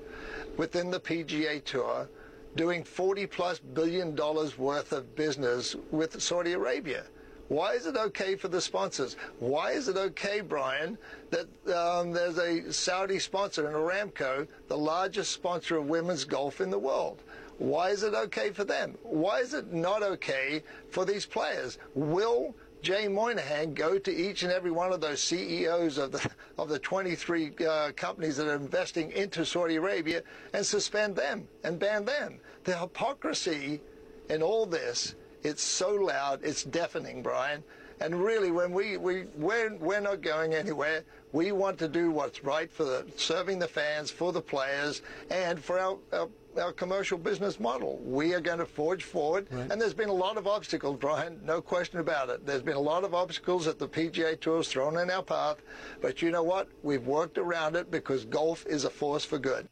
[0.57, 2.09] within the PGA Tour
[2.55, 7.05] doing 40 plus billion dollars worth of business with Saudi Arabia?
[7.49, 9.17] Why is it okay for the sponsors?
[9.39, 10.99] Why is it okay, Brian,
[11.31, 16.71] that um, there's a Saudi sponsor in Aramco, the largest sponsor of women's golf in
[16.71, 17.23] the world?
[17.59, 18.97] Why is it okay for them?
[19.03, 21.79] Why is it not okay for these players?
[21.95, 26.69] Will Jay Monahan go to each and every one of those CEOs of the of
[26.69, 32.05] the 23 uh, companies that are investing into Saudi Arabia and suspend them and ban
[32.05, 32.39] them?
[32.65, 33.81] The hypocrisy
[34.29, 37.65] in all this, it's so loud, it's deafening, Brian.
[38.01, 41.05] And really, when we, we we're, we're not going anywhere.
[41.33, 45.63] We want to do what's right for the, serving the fans, for the players, and
[45.63, 47.99] for our, our our commercial business model.
[48.03, 49.71] We are going to forge forward, right.
[49.71, 52.45] and there's been a lot of obstacles, Brian, no question about it.
[52.45, 55.59] There's been a lot of obstacles that the PGA Tour has thrown in our path,
[56.01, 56.69] but you know what?
[56.83, 59.67] We've worked around it because golf is a force for good.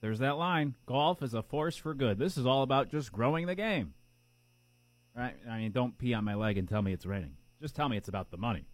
[0.00, 0.74] There's that line.
[0.84, 2.18] Golf is a force for good.
[2.18, 3.94] This is all about just growing the game.
[5.16, 5.34] Right?
[5.48, 7.36] I mean, don't pee on my leg and tell me it's raining.
[7.62, 8.66] Just tell me it's about the money.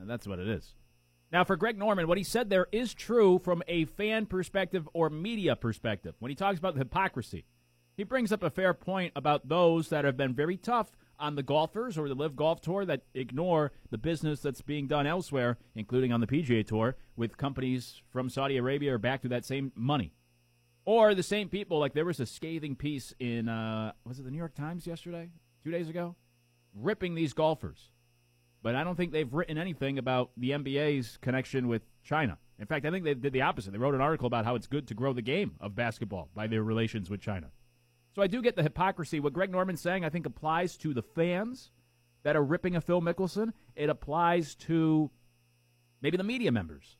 [0.00, 0.74] And that's what it is.
[1.30, 5.10] Now, for Greg Norman, what he said there is true from a fan perspective or
[5.10, 6.14] media perspective.
[6.20, 7.44] When he talks about the hypocrisy,
[7.96, 11.42] he brings up a fair point about those that have been very tough on the
[11.42, 16.12] golfers or the LIV Golf Tour that ignore the business that's being done elsewhere, including
[16.12, 20.14] on the PGA Tour, with companies from Saudi Arabia or back to that same money.
[20.84, 24.30] Or the same people, like there was a scathing piece in, uh, was it the
[24.30, 25.30] New York Times yesterday?
[25.62, 26.14] Two days ago?
[26.72, 27.90] Ripping these golfers.
[28.62, 32.38] But I don't think they've written anything about the NBA's connection with China.
[32.58, 33.72] In fact, I think they did the opposite.
[33.72, 36.48] They wrote an article about how it's good to grow the game of basketball by
[36.48, 37.48] their relations with China.
[38.14, 39.20] So I do get the hypocrisy.
[39.20, 41.70] What Greg Norman's saying, I think, applies to the fans
[42.24, 43.52] that are ripping a Phil Mickelson.
[43.76, 45.10] It applies to
[46.02, 46.96] maybe the media members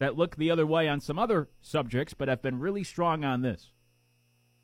[0.00, 3.42] that look the other way on some other subjects, but have been really strong on
[3.42, 3.70] this.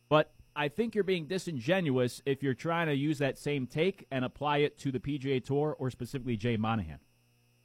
[0.08, 4.24] But I think you're being disingenuous if you're trying to use that same take and
[4.24, 6.98] apply it to the PGA Tour or specifically Jay Monahan.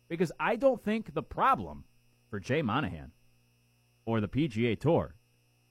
[0.10, 1.86] Because I don't think the problem
[2.30, 3.12] for Jay Monahan
[4.06, 5.15] or the PGA Tour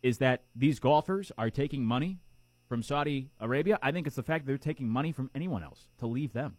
[0.03, 2.21] is that these golfers are taking money
[2.69, 3.79] from Saudi Arabia.
[3.83, 6.57] I think it's the fact that they're taking money from anyone else to leave them.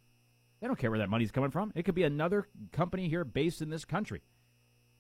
[0.60, 1.71] They don't care where that money's coming from.
[1.74, 4.21] It could be another company here based in this country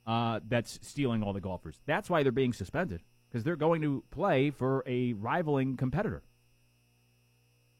[0.07, 1.79] uh, that's stealing all the golfers.
[1.85, 6.21] That's why they're being suspended because they're going to play for a rivaling competitor.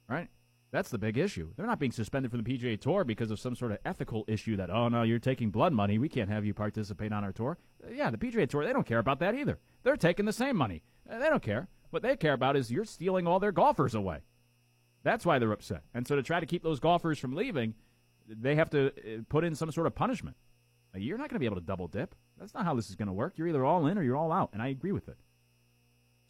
[0.07, 0.29] Right?
[0.71, 1.49] That's the big issue.
[1.57, 4.55] They're not being suspended from the PGA Tour because of some sort of ethical issue
[4.55, 5.97] that, oh, no, you're taking blood money.
[5.97, 7.57] We can't have you participate on our tour.
[7.85, 9.59] Uh, Yeah, the PGA Tour, they don't care about that either.
[9.83, 10.83] They're taking the same money.
[11.09, 11.67] Uh, They don't care.
[11.89, 14.19] What they care about is you're stealing all their golfers away.
[15.03, 15.83] That's why they're upset.
[15.93, 17.73] And so to try to keep those golfers from leaving,
[18.29, 20.37] they have to uh, put in some sort of punishment.
[20.95, 22.15] You're not going to be able to double dip.
[22.37, 23.33] That's not how this is going to work.
[23.37, 25.17] You're either all in or you're all out, and I agree with it.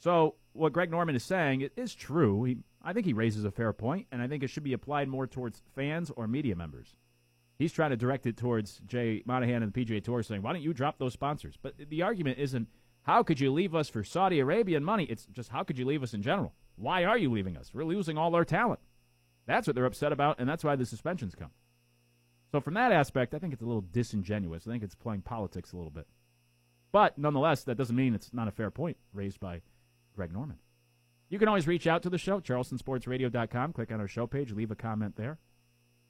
[0.01, 2.43] So what Greg Norman is saying is true.
[2.43, 5.07] He, I think he raises a fair point, and I think it should be applied
[5.07, 6.95] more towards fans or media members.
[7.59, 10.63] He's trying to direct it towards Jay Monahan and the PGA Tour, saying, "Why don't
[10.63, 12.67] you drop those sponsors?" But the argument isn't
[13.03, 15.03] how could you leave us for Saudi Arabian money.
[15.05, 16.53] It's just how could you leave us in general?
[16.75, 17.71] Why are you leaving us?
[17.71, 18.79] We're losing all our talent.
[19.45, 21.51] That's what they're upset about, and that's why the suspensions come.
[22.51, 24.67] So from that aspect, I think it's a little disingenuous.
[24.67, 26.07] I think it's playing politics a little bit.
[26.91, 29.61] But nonetheless, that doesn't mean it's not a fair point raised by
[30.21, 30.59] Greg Norman.
[31.29, 33.73] You can always reach out to the show, charlestonsportsradio.com.
[33.73, 35.39] Click on our show page, leave a comment there.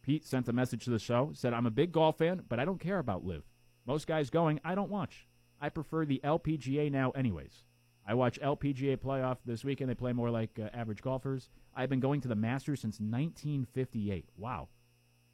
[0.01, 2.65] Pete sent a message to the show, said, I'm a big golf fan, but I
[2.65, 3.43] don't care about LIV.
[3.85, 5.27] Most guys going, I don't watch.
[5.61, 7.63] I prefer the LPGA now, anyways.
[8.05, 9.89] I watch LPGA playoff this weekend.
[9.89, 11.47] They play more like uh, average golfers.
[11.73, 14.25] I've been going to the Masters since 1958.
[14.35, 14.67] Wow.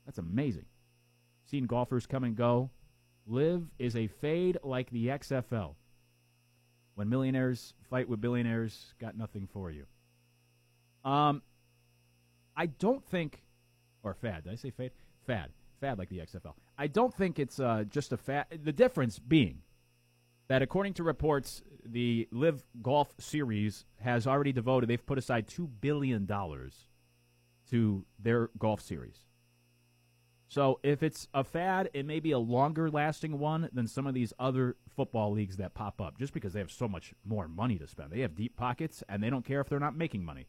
[0.05, 0.65] That's amazing.
[1.45, 2.69] Seen golfers come and go.
[3.25, 5.73] LIV is a fade like the XFL.
[6.97, 9.85] When millionaires fight with billionaires, got nothing for you.
[11.05, 11.43] Um,
[12.55, 13.43] I don't think,
[14.01, 14.45] or fad.
[14.45, 14.93] Did I say fade?
[15.27, 15.51] Fad.
[15.79, 16.53] Fad like the XFL.
[16.75, 18.47] I don't think it's uh, just a fad.
[18.63, 19.59] The difference being
[20.47, 24.89] that, according to reports, the LIV Golf Series has already devoted.
[24.89, 26.87] They've put aside two billion dollars
[27.69, 29.26] to their golf series.
[30.49, 34.13] So if it's a fad, it may be a longer lasting one than some of
[34.13, 37.77] these other football leagues that pop up just because they have so much more money
[37.77, 38.11] to spend.
[38.11, 40.47] They have deep pockets and they don't care if they're not making money.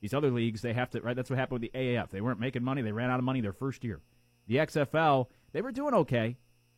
[0.00, 1.14] These other leagues, they have to, right?
[1.14, 2.10] That's what happened with the AAF.
[2.10, 2.80] They weren't making money.
[2.82, 4.00] They ran out of money their first year.
[4.46, 6.36] The XFL, they were doing okay,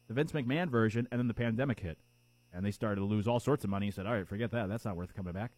[0.09, 1.99] the Vince McMahon version, and then the pandemic hit.
[2.53, 3.87] And they started to lose all sorts of money.
[3.87, 4.69] He said, all right, forget that.
[4.69, 5.53] That's not worth coming back.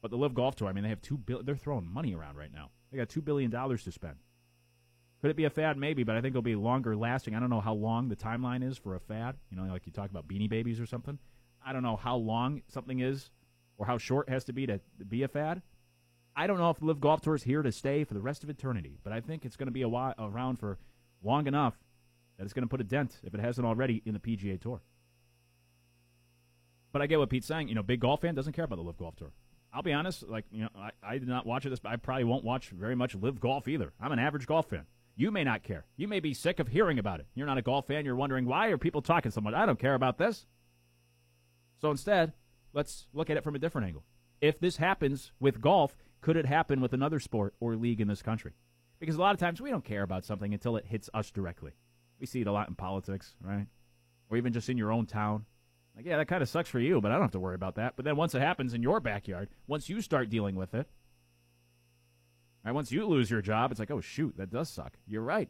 [0.00, 2.36] But the LIV Golf Tour, I mean, they have two bill- they're throwing money around
[2.36, 2.70] right now.
[2.92, 4.16] They got $2 billion to spend.
[5.20, 5.76] Could it be a fad?
[5.76, 7.34] Maybe, but I think it'll be longer lasting.
[7.34, 9.36] I don't know how long the timeline is for a fad.
[9.50, 11.18] You know, like you talk about beanie babies or something.
[11.64, 13.30] I don't know how long something is
[13.76, 15.60] or how short it has to be to be a fad.
[16.34, 18.42] I don't know if the LIV Golf Tour is here to stay for the rest
[18.42, 20.78] of eternity, but I think it's going to be a while, around for
[21.22, 21.78] long enough
[22.38, 24.80] that it's going to put a dent, if it hasn't already, in the PGA Tour.
[26.92, 27.68] But I get what Pete's saying.
[27.68, 29.32] You know, big golf fan doesn't care about the LIV Golf Tour.
[29.72, 32.24] I'll be honest, like you know, I, I did not watch this, but I probably
[32.24, 33.92] won't watch very much LIV Golf either.
[34.00, 34.86] I'm an average golf fan.
[35.16, 35.84] You may not care.
[35.96, 37.26] You may be sick of hearing about it.
[37.34, 38.04] You're not a golf fan.
[38.04, 39.54] You're wondering why are people talking so much.
[39.54, 40.46] I don't care about this.
[41.80, 42.32] So instead,
[42.72, 44.04] let's look at it from a different angle.
[44.40, 48.22] If this happens with golf, could it happen with another sport or league in this
[48.22, 48.52] country?
[48.98, 51.72] Because a lot of times we don't care about something until it hits us directly.
[52.18, 53.66] We see it a lot in politics, right?
[54.30, 55.46] Or even just in your own town.
[55.96, 57.74] Like, yeah, that kind of sucks for you, but I don't have to worry about
[57.76, 57.94] that.
[57.96, 60.86] But then once it happens in your backyard, once you start dealing with it,
[62.64, 64.98] right, once you lose your job, it's like, oh, shoot, that does suck.
[65.06, 65.48] You're right.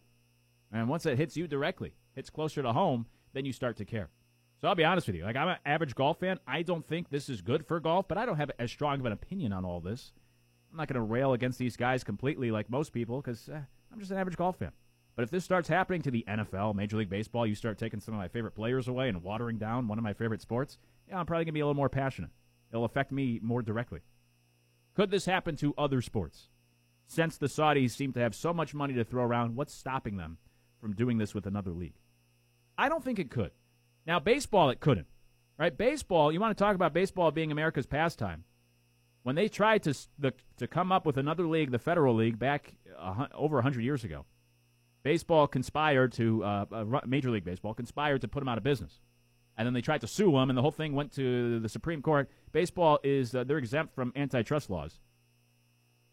[0.73, 4.11] And once it hits you directly, hits closer to home, then you start to care.
[4.61, 5.25] So I'll be honest with you.
[5.25, 6.39] Like, I'm an average golf fan.
[6.47, 9.07] I don't think this is good for golf, but I don't have as strong of
[9.07, 10.13] an opinion on all this.
[10.71, 13.59] I'm not going to rail against these guys completely like most people because eh,
[13.93, 14.73] I'm just an average golf fan.
[15.17, 18.15] But if this starts happening to the NFL, Major League Baseball, you start taking some
[18.15, 21.27] of my favorite players away and watering down one of my favorite sports, yeah, I'm
[21.27, 22.31] probably going to be a little more passionate.
[22.71, 24.01] It'll affect me more directly.
[24.95, 26.49] Could this happen to other sports?
[27.11, 30.39] Since the Saudis seem to have so much money to throw around, what's stopping them
[30.81, 31.97] from doing this with another league?
[32.79, 33.51] I don't think it could.
[34.07, 35.09] Now, baseball, it couldn't.
[35.59, 35.77] Right?
[35.77, 38.45] Baseball, you want to talk about baseball being America's pastime.
[39.25, 42.75] When they tried to, the, to come up with another league, the Federal League, back
[42.97, 44.25] a, over 100 years ago,
[45.03, 49.01] baseball conspired to, uh, uh, Major League Baseball conspired to put them out of business.
[49.59, 52.03] And then they tried to sue them, and the whole thing went to the Supreme
[52.03, 52.31] Court.
[52.53, 55.01] Baseball is, uh, they're exempt from antitrust laws.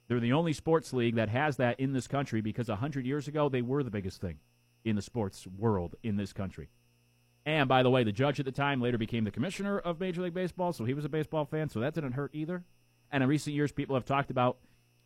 [0.07, 3.49] They're the only sports league that has that in this country because 100 years ago,
[3.49, 4.39] they were the biggest thing
[4.85, 6.69] in the sports world in this country.
[7.45, 10.21] And by the way, the judge at the time later became the commissioner of Major
[10.21, 12.63] League Baseball, so he was a baseball fan, so that didn't hurt either.
[13.11, 14.57] And in recent years, people have talked about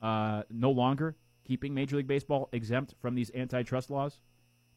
[0.02, 4.22] uh, no longer keeping Major League Baseball exempt from these antitrust laws.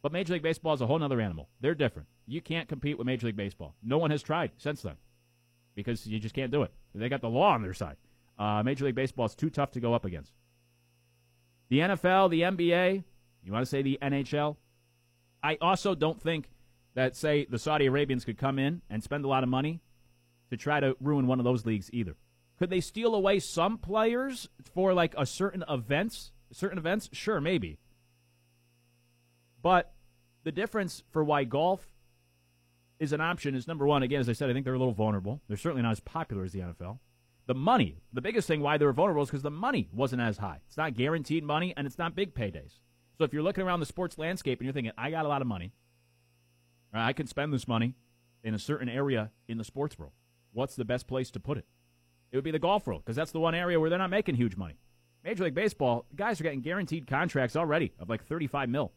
[0.03, 1.49] But Major League Baseball is a whole other animal.
[1.61, 2.09] They're different.
[2.27, 3.75] You can't compete with Major League Baseball.
[3.83, 4.97] No one has tried since then
[5.75, 6.73] because you just can't do it.
[6.95, 7.97] They got the law on their side.
[8.39, 10.33] Uh, Major League Baseball is too tough to go up against.
[11.69, 13.05] The NFL, the NBA,
[13.45, 14.57] you want to say the NHL?
[15.43, 16.51] I also don't think
[16.95, 19.81] that, say, the Saudi Arabians could come in and spend a lot of money
[20.51, 22.17] to try to ruin one of those leagues either.
[22.59, 27.11] Could they steal away some players for like a certain events, certain events?
[27.13, 27.79] Sure, maybe.
[29.61, 29.93] But
[30.45, 31.89] the difference for why golf
[33.01, 34.95] is an option is number one, again, as I said, I think they're a little
[34.95, 35.41] vulnerable.
[35.49, 36.99] They're certainly not as popular as the NFL.
[37.47, 40.39] The money, the biggest thing why they were vulnerable is because the money wasn't as
[40.39, 40.61] high.
[40.67, 42.79] It's not guaranteed money and it's not big paydays.
[43.19, 45.43] So if you're looking around the sports landscape and you're thinking, I got a lot
[45.43, 45.73] of money,
[46.93, 47.95] I can spend this money
[48.43, 50.13] in a certain area in the sports world,
[50.53, 51.67] what's the best place to put it?
[52.33, 54.37] It would be the golf world because that's the one area where they're not making
[54.37, 54.79] huge money.
[55.23, 58.93] Major League Baseball, guys are getting guaranteed contracts already of like 35 mil.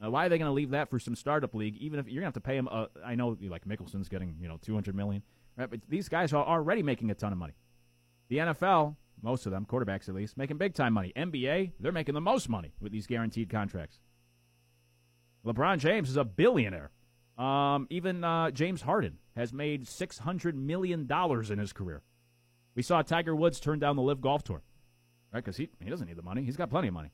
[0.00, 1.76] Now, why are they going to leave that for some startup league?
[1.76, 4.36] Even if you're going to have to pay them, uh, I know like Mickelson's getting
[4.40, 5.22] you know 200 million,
[5.56, 5.68] right?
[5.68, 7.54] But these guys are already making a ton of money.
[8.30, 11.12] The NFL, most of them, quarterbacks at least, making big time money.
[11.16, 13.98] NBA, they're making the most money with these guaranteed contracts.
[15.44, 16.90] LeBron James is a billionaire.
[17.36, 22.02] Um, even uh, James Harden has made six hundred million dollars in his career.
[22.76, 24.62] We saw Tiger Woods turn down the LIV Golf Tour,
[25.32, 25.42] right?
[25.42, 27.10] Because he he doesn't need the money; he's got plenty of money.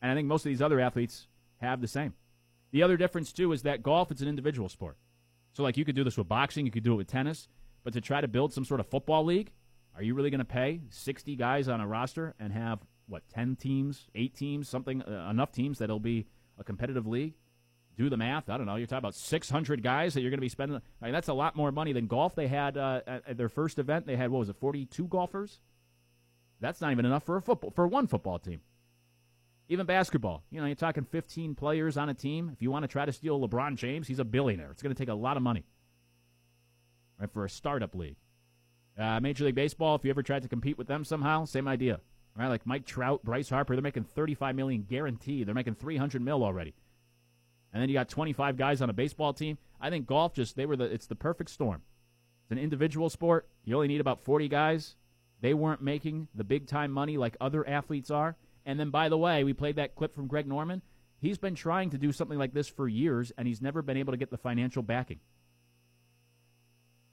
[0.00, 1.26] And I think most of these other athletes
[1.58, 2.14] have the same.
[2.70, 4.98] The other difference too is that golf it's an individual sport.
[5.52, 7.48] So like you could do this with boxing, you could do it with tennis,
[7.82, 9.50] but to try to build some sort of football league,
[9.96, 13.56] are you really going to pay 60 guys on a roster and have what 10
[13.56, 16.26] teams, 8 teams, something uh, enough teams that it'll be
[16.58, 17.34] a competitive league?
[17.96, 18.48] Do the math.
[18.48, 18.76] I don't know.
[18.76, 20.80] You're talking about 600 guys that you're going to be spending.
[21.02, 22.34] I mean, that's a lot more money than golf.
[22.34, 24.06] They had uh, at, their first event.
[24.06, 25.60] They had what was it, 42 golfers?
[26.60, 28.60] That's not even enough for a football for one football team.
[29.68, 32.50] Even basketball, you know, you're talking 15 players on a team.
[32.52, 34.70] If you want to try to steal LeBron James, he's a billionaire.
[34.70, 35.64] It's going to take a lot of money,
[37.18, 38.16] right, for a startup league.
[39.00, 42.00] Uh, Major League Baseball, if you ever tried to compete with them somehow, same idea,
[42.36, 42.48] right?
[42.48, 45.48] Like Mike Trout, Bryce Harper, they're making 35 million guaranteed.
[45.48, 46.74] They're making 300 mil already,
[47.72, 49.56] and then you got 25 guys on a baseball team.
[49.80, 51.80] I think golf just they were the it's the perfect storm.
[52.42, 53.48] It's an individual sport.
[53.64, 54.96] You only need about 40 guys.
[55.40, 58.36] They weren't making the big time money like other athletes are.
[58.66, 60.82] And then, by the way, we played that clip from Greg Norman.
[61.18, 64.12] He's been trying to do something like this for years, and he's never been able
[64.12, 65.20] to get the financial backing.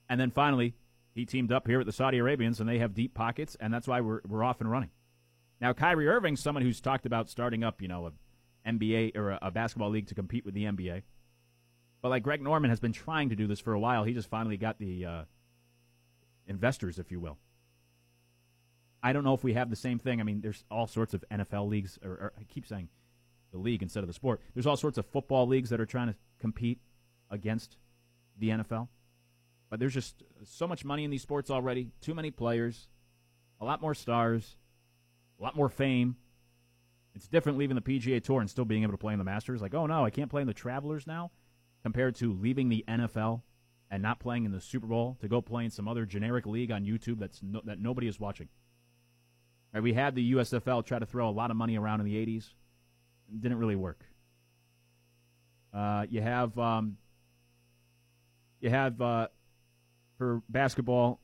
[0.10, 0.76] And then finally,
[1.17, 3.88] he teamed up here with the Saudi Arabians, and they have deep pockets, and that's
[3.88, 4.91] why we're, we're off and running.
[5.60, 8.12] Now, Kyrie Irving, someone who's talked about starting up, you know, a
[8.69, 11.03] NBA or a, a basketball league to compete with the NBA.
[12.01, 14.03] But like Greg Norman has been trying to do this for a while.
[14.03, 15.21] He just finally got the uh,
[16.45, 17.38] investors, if you will.
[19.01, 20.19] I don't know if we have the same thing.
[20.19, 22.89] I mean, there's all sorts of NFL leagues, or, or I keep saying
[23.51, 24.41] the league instead of the sport.
[24.53, 26.80] There's all sorts of football leagues that are trying to compete
[27.32, 27.77] against
[28.38, 28.89] the NFL.
[29.69, 32.88] But there's just so much money in these sports already, too many players,
[33.60, 34.56] a lot more stars,
[35.39, 36.15] a lot more fame.
[37.15, 39.62] It's different leaving the PGA Tour and still being able to play in the Masters.
[39.62, 41.32] Like, oh no, I can't play in the Travelers now,
[41.84, 43.41] compared to leaving the NFL
[43.89, 46.71] and not playing in the Super Bowl to go play in some other generic league
[46.71, 48.49] on YouTube that's no, that nobody is watching.
[49.73, 52.15] Right, we had the USFL try to throw a lot of money around in the
[52.15, 52.49] 80s.
[53.30, 54.06] It didn't really work.
[55.73, 56.98] Uh, you have um,
[58.60, 59.27] you have uh,
[60.17, 61.19] for basketball,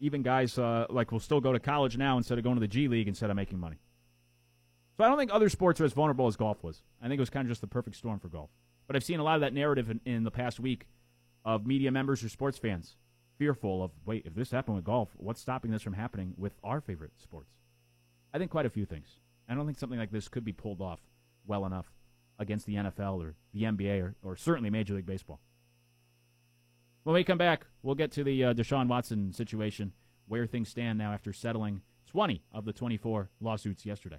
[0.00, 2.68] even guys uh, like will still go to college now instead of going to the
[2.68, 3.78] G League instead of making money.
[4.96, 6.82] So I don't think other sports are as vulnerable as golf was.
[7.00, 8.50] I think it was kind of just the perfect storm for golf.
[8.86, 10.86] But I've seen a lot of that narrative in, in the past week
[11.44, 12.96] of media members or sports fans
[13.38, 16.80] fearful of wait, if this happened with golf, what's stopping this from happening with our
[16.80, 17.52] favorite sports?
[18.34, 19.20] I think quite a few things.
[19.48, 20.98] I don't think something like this could be pulled off
[21.46, 21.86] well enough
[22.38, 25.40] against the NFL or the NBA or, or certainly Major League Baseball.
[27.08, 29.94] When we come back, we'll get to the uh, Deshaun Watson situation,
[30.26, 34.18] where things stand now after settling 20 of the 24 lawsuits yesterday.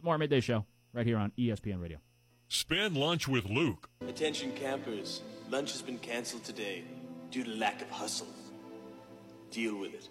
[0.00, 1.98] Morrow midday show right here on ESPN Radio.
[2.46, 3.90] Spend lunch with Luke.
[4.06, 6.84] Attention campers, lunch has been canceled today.
[7.32, 8.28] due to lack of hustle.
[9.50, 10.08] Deal with it.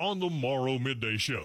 [0.00, 1.44] On the Morrow Midday Show.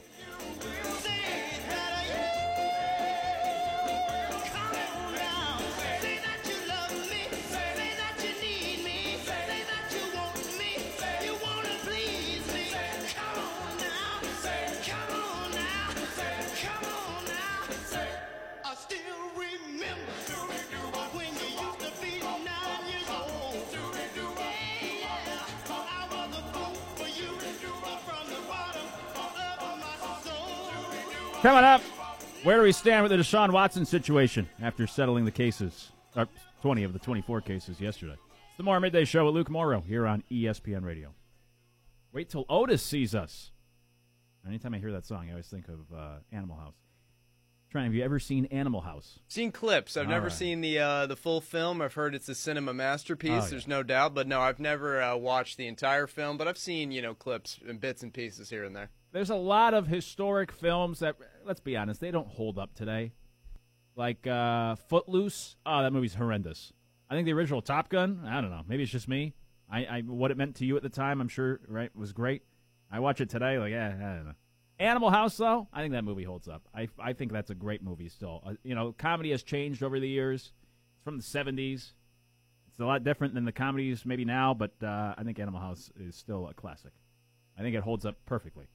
[31.41, 31.81] Coming up,
[32.43, 35.93] where do we stand with the Deshaun Watson situation after settling the cases?
[36.13, 36.25] Uh,
[36.61, 38.17] 20 of the 24 cases yesterday.
[38.49, 41.13] It's the Morrow Midday Show with Luke Morrow here on ESPN Radio.
[42.11, 43.51] Wait till Otis sees us.
[44.45, 46.75] Anytime I hear that song, I always think of uh, Animal House.
[47.71, 49.19] Trying, have you ever seen Animal House?
[49.29, 49.95] Seen clips.
[49.95, 50.33] I've All never right.
[50.33, 51.81] seen the uh, the full film.
[51.81, 53.31] I've heard it's a cinema masterpiece.
[53.31, 53.47] Oh, yeah.
[53.49, 56.35] There's no doubt, but no, I've never uh, watched the entire film.
[56.35, 58.89] But I've seen you know clips and bits and pieces here and there.
[59.11, 63.13] There's a lot of historic films that, let's be honest, they don't hold up today.
[63.95, 65.55] Like uh, Footloose.
[65.65, 66.71] Oh, that movie's horrendous.
[67.09, 68.23] I think the original Top Gun.
[68.25, 68.61] I don't know.
[68.67, 69.33] Maybe it's just me.
[69.71, 71.21] I, I what it meant to you at the time.
[71.21, 72.43] I'm sure right was great.
[72.91, 73.57] I watch it today.
[73.57, 74.35] Like, yeah, I don't know.
[74.79, 76.61] Animal House, though, I think that movie holds up.
[76.73, 78.41] I, I think that's a great movie still.
[78.45, 80.53] Uh, you know, comedy has changed over the years.
[80.95, 81.91] It's from the 70s.
[82.69, 85.91] It's a lot different than the comedies maybe now, but uh, I think Animal House
[85.99, 86.93] is still a classic.
[87.57, 88.67] I think it holds up perfectly.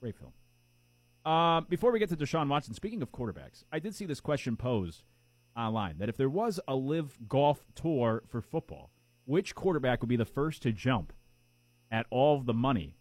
[0.00, 0.32] Great film.
[1.24, 4.56] Uh, before we get to Deshaun Watson, speaking of quarterbacks, I did see this question
[4.56, 5.02] posed
[5.56, 8.90] online that if there was a LIV golf tour for football,
[9.24, 11.12] which quarterback would be the first to jump
[11.90, 12.94] at all of the money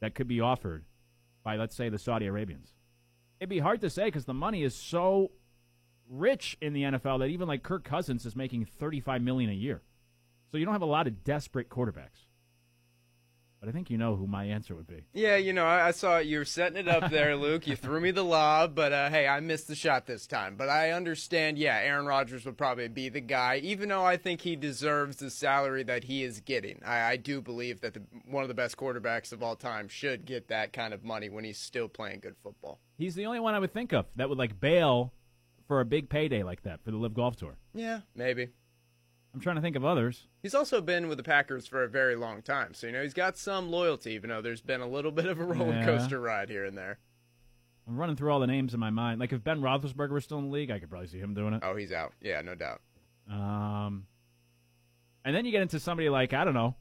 [0.00, 0.84] that could be offered
[1.42, 2.74] by, let's say, the Saudi Arabians?
[3.40, 5.32] It'd be hard to say because the money is so
[6.08, 9.82] rich in the NFL that even like Kirk Cousins is making thirty-five million a year.
[10.50, 12.25] So you don't have a lot of desperate quarterbacks.
[13.60, 15.06] But I think you know who my answer would be.
[15.14, 17.66] Yeah, you know, I, I saw you were setting it up there, Luke.
[17.66, 20.56] You threw me the lob, but uh, hey, I missed the shot this time.
[20.56, 21.58] But I understand.
[21.58, 25.30] Yeah, Aaron Rodgers would probably be the guy, even though I think he deserves the
[25.30, 26.80] salary that he is getting.
[26.84, 30.26] I, I do believe that the, one of the best quarterbacks of all time should
[30.26, 32.78] get that kind of money when he's still playing good football.
[32.98, 35.12] He's the only one I would think of that would like bail
[35.66, 37.56] for a big payday like that for the LIV Golf Tour.
[37.74, 38.48] Yeah, maybe.
[39.36, 40.28] I'm trying to think of others.
[40.42, 43.12] He's also been with the Packers for a very long time, so you know he's
[43.12, 45.84] got some loyalty, even though there's been a little bit of a roller Yeah.
[45.84, 46.98] coaster ride here and there.
[47.86, 49.20] I'm running through all the names in my mind.
[49.20, 51.52] Like if Ben Roethlisberger was still in the league, I could probably see him doing
[51.52, 51.62] it.
[51.62, 52.14] Oh, he's out.
[52.22, 52.80] Yeah, no doubt.
[53.30, 54.06] Um,
[55.22, 56.74] and then you get into somebody like I don't know.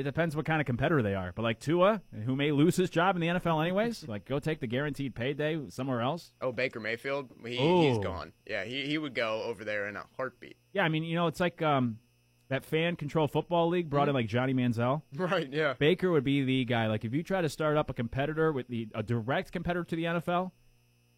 [0.00, 1.32] It depends what kind of competitor they are.
[1.34, 4.60] But like Tua, who may lose his job in the NFL anyways, like go take
[4.60, 6.32] the guaranteed payday somewhere else.
[6.40, 8.32] Oh, Baker Mayfield, he, he's gone.
[8.46, 10.56] Yeah, he he would go over there in a heartbeat.
[10.72, 11.98] Yeah, I mean, you know, it's like um,
[12.48, 15.02] that fan control football league brought in like Johnny Manziel.
[15.14, 15.52] Right.
[15.52, 15.74] Yeah.
[15.78, 16.86] Baker would be the guy.
[16.86, 19.96] Like if you try to start up a competitor with the a direct competitor to
[19.96, 20.50] the NFL,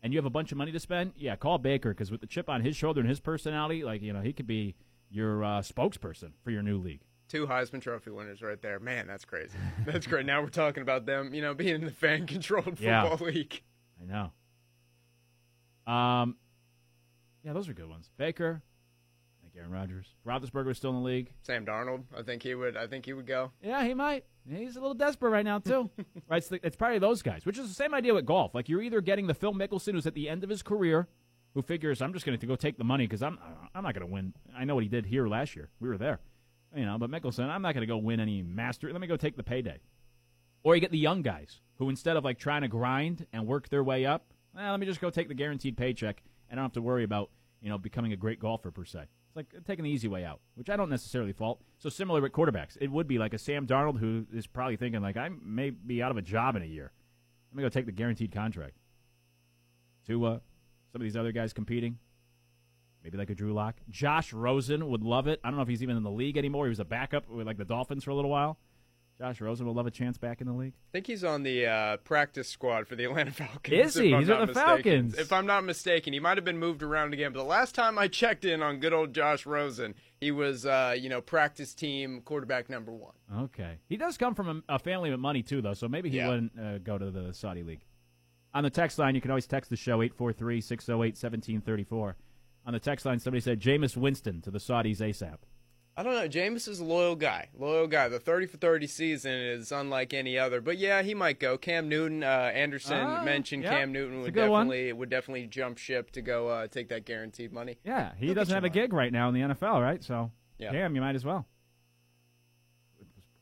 [0.03, 2.27] and you have a bunch of money to spend, yeah, call Baker because with the
[2.27, 4.75] chip on his shoulder and his personality, like you know, he could be
[5.11, 7.03] your uh, spokesperson for your new league.
[7.33, 8.79] Two Heisman Trophy winners right there.
[8.79, 9.57] Man, that's crazy.
[9.87, 10.27] That's great.
[10.27, 13.09] Now we're talking about them, you know, being in the fan controlled Yeah.
[13.09, 13.63] football league.
[13.99, 14.05] I
[15.87, 15.91] know.
[15.91, 16.37] Um,
[17.43, 18.11] yeah, those are good ones.
[18.19, 21.33] Baker, I think Aaron Rodgers, Roethlisberger is still in the league.
[21.41, 22.77] Sam Darnold, I think he would.
[22.77, 23.51] I think he would go.
[23.63, 24.27] Yeah, he might.
[24.47, 25.89] He's a little desperate right now too.
[26.29, 28.55] right, it's, the, it's probably those guys, which is the same idea with golf.
[28.55, 31.09] Like you're either getting the Phil Mickelson who's at the end of his career,
[31.55, 33.39] who figures I'm just going to go take the money because I'm
[33.75, 34.35] I'm not going to win.
[34.55, 35.71] I know what he did here last year.
[35.81, 36.21] We were there,
[36.75, 36.99] you know.
[36.99, 38.91] But Mickelson, I'm not going to go win any master.
[38.91, 39.79] Let me go take the payday.
[40.63, 43.69] Or you get the young guys who instead of like trying to grind and work
[43.69, 46.67] their way up, eh, let me just go take the guaranteed paycheck and I don't
[46.67, 49.01] have to worry about you know becoming a great golfer per se.
[49.01, 51.63] It's like taking the easy way out, which I don't necessarily fault.
[51.79, 55.01] So similar with quarterbacks, it would be like a Sam Darnold who is probably thinking
[55.01, 56.93] like I may be out of a job in a year.
[57.51, 58.77] Let me go take the guaranteed contract.
[60.07, 60.39] To uh,
[60.93, 61.99] some of these other guys competing,
[63.05, 63.77] maybe like a Drew Lock.
[63.91, 65.41] Josh Rosen would love it.
[65.45, 66.67] I don't know if he's even in the league anymore.
[66.67, 68.59] He was a backup with like the Dolphins for a little while.
[69.19, 70.73] Josh Rosen would love a chance back in the league.
[70.75, 73.73] I think he's on the uh, practice squad for the Atlanta Falcons.
[73.91, 74.09] Is he?
[74.13, 74.55] He's with the mistaken.
[75.11, 75.19] Falcons.
[75.19, 77.33] If I'm not mistaken, he might have been moved around again.
[77.33, 80.97] But the last time I checked in on good old Josh Rosen, he was, uh,
[80.99, 83.13] you know, practice team quarterback number one.
[83.37, 83.77] Okay.
[83.89, 86.29] He does come from a, a family with money, too, though, so maybe he Yeah.
[86.29, 87.85] wouldn't uh, go to the Saudi League.
[88.55, 92.17] On the text line, you can always text the show, 843 608 1734.
[92.65, 95.39] On the text line, somebody said Jameis Winston to the Saudis ASAP.
[95.95, 96.27] I don't know.
[96.29, 97.49] Jameis is a loyal guy.
[97.59, 98.09] Loyal guy.
[98.09, 100.63] The 30 for 30 season is unlike any other.
[100.63, 101.59] But yeah, he might go.
[101.59, 103.71] Cam Newton, uh, Anderson Ah, mentioned yeah.
[103.79, 104.69] Cam Newton would good one.
[104.69, 107.77] definitely would definitely jump ship to go uh, take that guaranteed money.
[107.85, 110.03] Yeah, he He'll doesn't have a gig right now in the NFL, right?
[110.03, 110.73] So, Yeah.
[110.73, 111.47] damn, you might as well.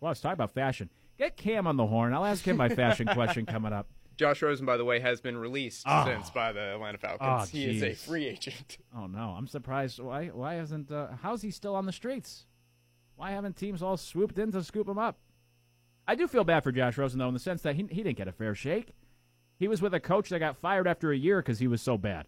[0.01, 0.91] Well, let's talk about fashion.
[1.19, 2.15] Get Cam on the horn.
[2.15, 3.87] I'll ask him my fashion question coming up.
[4.21, 6.05] Josh Rosen, by the way, has been released Oh.
[6.05, 7.21] since by the Atlanta Falcons.
[7.23, 8.77] Oh, he is a free agent.
[8.95, 9.99] Oh no, I'm surprised.
[9.99, 10.27] Why?
[10.27, 10.91] Why hasn't?
[10.93, 12.45] Uh, how's he still on the streets?
[13.17, 15.19] Why haven't teams all swooped in to scoop him up?
[16.07, 18.19] I do feel bad for Josh Rosen though, in the sense that he he didn't
[18.19, 18.93] get a fair shake.
[19.59, 21.97] He was with a coach that got fired after a year because he was so
[21.97, 22.27] bad.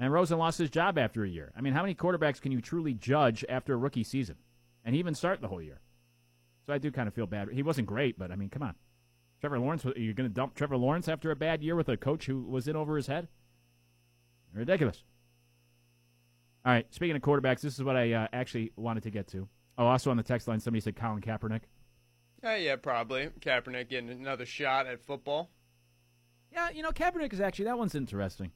[0.00, 1.52] And Rosen lost his job after a year.
[1.56, 4.36] I mean, how many quarterbacks can you truly judge after a rookie season?
[4.84, 5.80] And he even start the whole year.
[6.66, 7.48] So I do kind of feel bad.
[7.52, 8.74] He wasn't great, but I mean, come on.
[9.40, 11.96] Trevor Lawrence, you're you going to dump Trevor Lawrence after a bad year with a
[11.96, 13.28] coach who was in over his head?
[14.52, 15.04] Ridiculous.
[16.64, 19.48] All right, speaking of quarterbacks, this is what I uh, actually wanted to get to.
[19.78, 21.62] Oh, also on the text line, somebody said Colin Kaepernick.
[22.42, 23.28] Uh, yeah, probably.
[23.40, 25.50] Kaepernick getting another shot at football.
[26.52, 28.50] Yeah, you know, Kaepernick is actually that one's interesting.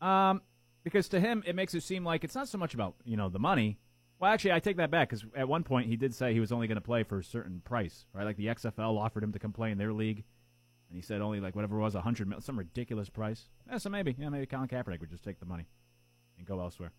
[0.00, 0.42] Um,
[0.82, 3.28] because to him, it makes it seem like it's not so much about you know
[3.28, 3.78] the money.
[4.24, 6.50] Well, actually, I take that back because at one point he did say he was
[6.50, 8.24] only going to play for a certain price, right?
[8.24, 10.24] Like the XFL offered him to come play in their league,
[10.88, 13.50] and he said only like whatever it was a hundred mil, some ridiculous price.
[13.70, 15.66] Yeah, so maybe, yeah, maybe Colin Kaepernick would just take the money
[16.38, 16.92] and go elsewhere.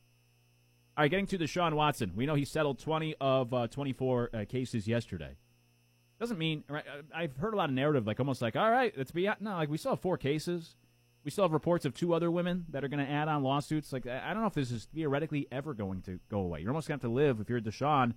[0.95, 2.11] All right, getting to Deshaun Watson.
[2.15, 5.35] We know he settled 20 of uh, 24 uh, cases yesterday.
[6.19, 9.09] Doesn't mean right, I've heard a lot of narrative, like almost like, all right, it's
[9.09, 9.41] beyond.
[9.41, 10.75] No, like we have four cases.
[11.25, 13.91] We still have reports of two other women that are going to add on lawsuits.
[13.91, 16.61] Like I don't know if this is theoretically ever going to go away.
[16.61, 18.13] You're almost going to have to live if you're Deshaun.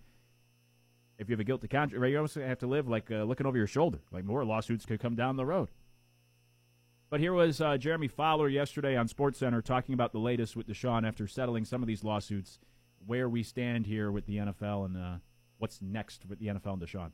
[1.19, 3.11] If you have a guilty conscience, right, you're almost going to have to live like
[3.11, 3.99] uh, looking over your shoulder.
[4.13, 5.69] Like more lawsuits could come down the road.
[7.11, 11.09] But here was uh, Jeremy Fowler yesterday on SportsCenter talking about the latest with Deshaun
[11.09, 12.59] after settling some of these lawsuits,
[13.07, 15.17] where we stand here with the NFL and uh,
[15.57, 17.11] what's next with the NFL and Deshaun.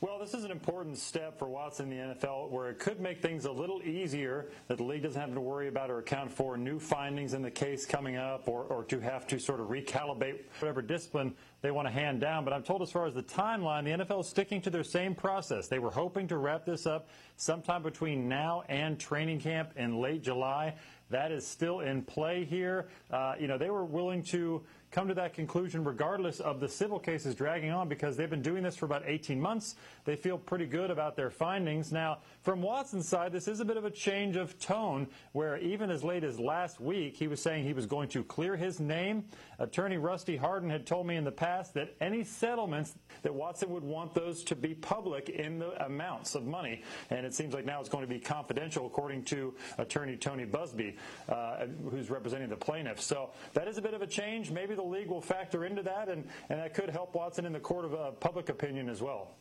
[0.00, 3.20] Well, this is an important step for Watson in the NFL where it could make
[3.20, 6.56] things a little easier that the league doesn't have to worry about or account for
[6.56, 10.42] new findings in the case coming up or, or to have to sort of recalibrate
[10.60, 12.44] whatever discipline they want to hand down.
[12.44, 15.16] But I'm told as far as the timeline, the NFL is sticking to their same
[15.16, 15.66] process.
[15.66, 20.22] They were hoping to wrap this up sometime between now and training camp in late
[20.22, 20.76] July.
[21.10, 22.86] That is still in play here.
[23.10, 26.98] Uh, you know, they were willing to come to that conclusion regardless of the civil
[26.98, 29.76] cases dragging on because they've been doing this for about 18 months.
[30.04, 31.92] They feel pretty good about their findings.
[31.92, 35.90] Now, from Watson's side, this is a bit of a change of tone where even
[35.90, 39.24] as late as last week, he was saying he was going to clear his name.
[39.58, 43.84] Attorney Rusty Hardin had told me in the past that any settlements that Watson would
[43.84, 46.82] want those to be public in the amounts of money.
[47.10, 50.96] And it seems like now it's going to be confidential according to attorney Tony Buzbee,
[51.28, 53.04] uh, who's representing the plaintiffs.
[53.04, 54.50] So that is a bit of a change.
[54.50, 57.60] Maybe the league will factor into that, and, and that could help Watson in the
[57.60, 59.36] court of uh, public opinion as well.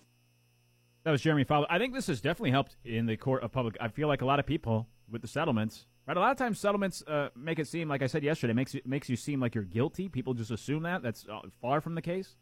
[1.04, 1.68] That was Jeremy Fowler.
[1.70, 3.78] I think this has definitely helped in the court of public.
[3.80, 6.18] I feel like a lot of people with the settlements, right?
[6.18, 8.82] A lot of times settlements uh, make it seem, like I said yesterday, makes you,
[8.86, 10.10] makes you seem like you're guilty.
[10.10, 11.02] People just assume that.
[11.04, 12.36] That's uh, far from the case.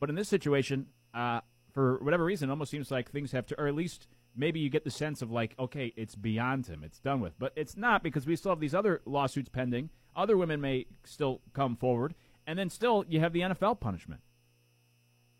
[0.00, 1.40] But in this situation, uh,
[1.74, 4.70] for whatever reason, it almost seems like things have to, or at least maybe you
[4.70, 7.38] get the sense of like, okay, it's beyond him, it's done with.
[7.38, 9.90] But it's not because we still have these other lawsuits pending.
[10.16, 12.14] Other women may still come forward,
[12.46, 14.22] and then still you have the NFL punishment.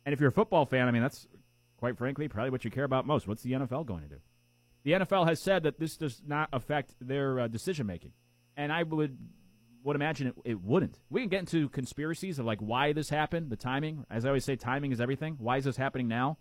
[0.05, 1.27] And if you're a football fan, I mean, that's
[1.79, 3.27] quite frankly probably what you care about most.
[3.27, 4.21] What's the NFL going to do?
[4.85, 8.13] The NFL has said that this does not affect their uh, decision making,
[8.57, 9.19] and I would
[9.83, 10.99] would imagine it, it wouldn't.
[11.11, 14.05] We can get into conspiracies of like why this happened, the timing.
[14.11, 15.37] As I always say, timing is everything.
[15.39, 16.39] Why is this happening now?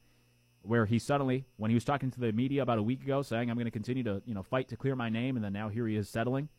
[0.62, 3.50] Where he suddenly, when he was talking to the media about a week ago, saying
[3.50, 5.70] I'm going to continue to you know fight to clear my name, and then now
[5.70, 6.50] here he is settling.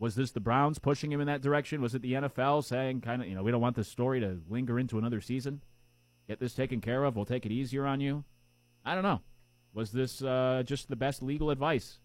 [0.00, 1.82] Was this the Browns pushing him in that direction?
[1.82, 4.40] Was it the NFL saying kind of you know we don't want this story to
[4.48, 5.60] linger into another season?
[6.26, 7.14] Get this taken care of.
[7.14, 8.24] We'll take it easier on you.
[8.82, 9.20] I don't know.
[9.74, 11.98] Was this uh, just the best legal advice?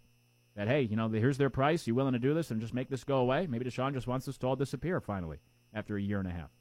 [0.58, 1.88] That hey, you know, here's their price.
[1.88, 3.48] You willing to do this and just make this go away?
[3.48, 5.39] Maybe Deshaun just wants this to all disappear finally
[5.74, 6.52] after a year and a half.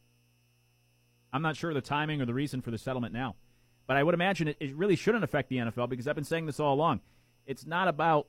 [1.33, 3.35] I'm not sure the timing or the reason for the settlement now,
[3.89, 6.47] but I would imagine it, it really shouldn't affect the NFL because I've been saying
[6.47, 7.01] this all along.
[7.45, 8.29] It's not about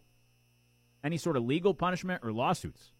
[1.04, 2.92] any sort of legal punishment or lawsuits.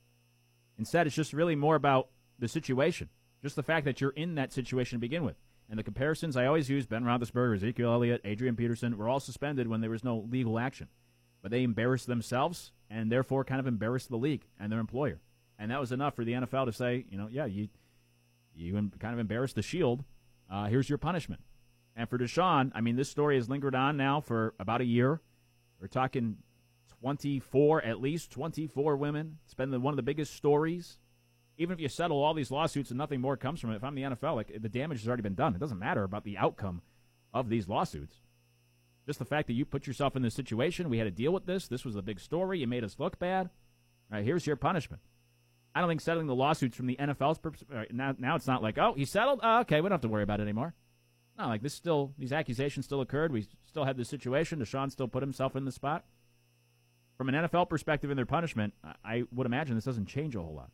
[0.78, 3.10] Instead, it's just really more about the situation,
[3.42, 5.36] just the fact that you're in that situation to begin with.
[5.70, 9.68] And the comparisons I always use Ben Roethlisberger, Ezekiel Elliott, Adrian Peterson were all suspended
[9.68, 10.88] when there was no legal action.
[11.42, 15.22] But they embarrassed themselves and therefore kind of embarrassed the league and their employer.
[15.58, 17.70] And that was enough for the NFL to say, you know, yeah, you
[18.56, 20.04] you kind of embarrassed the Shield.
[20.50, 21.42] Uh, here's your punishment.
[21.96, 25.22] And for Deshaun, I mean, this story has lingered on now for about a year.
[25.80, 26.38] We're talking
[27.00, 29.38] 24, at least 24 women.
[29.46, 30.98] It's been the, one of the biggest stories.
[31.58, 33.96] Even if you settle all these lawsuits and nothing more comes from it, if I'm
[33.96, 35.56] the NFL, like the damage has already been done.
[35.56, 36.82] It doesn't matter about the outcome
[37.34, 38.18] of these lawsuits.
[39.06, 41.46] Just the fact that you put yourself in this situation, we had to deal with
[41.46, 41.68] this.
[41.68, 42.60] This was a big story.
[42.60, 43.50] You made us look bad.
[44.12, 45.02] All right, here's your punishment.
[45.76, 48.78] I don't think settling the lawsuits from the NFL's perspective, now now it's not like
[48.78, 50.74] oh he settled oh, okay we don't have to worry about it anymore.
[51.38, 53.34] No, like this still these accusations still occurred.
[53.34, 54.60] We still had this situation.
[54.60, 56.06] Deshaun still put himself in the spot.
[57.18, 60.42] From an NFL perspective in their punishment, I- I would imagine this doesn't change a
[60.42, 60.72] whole lot.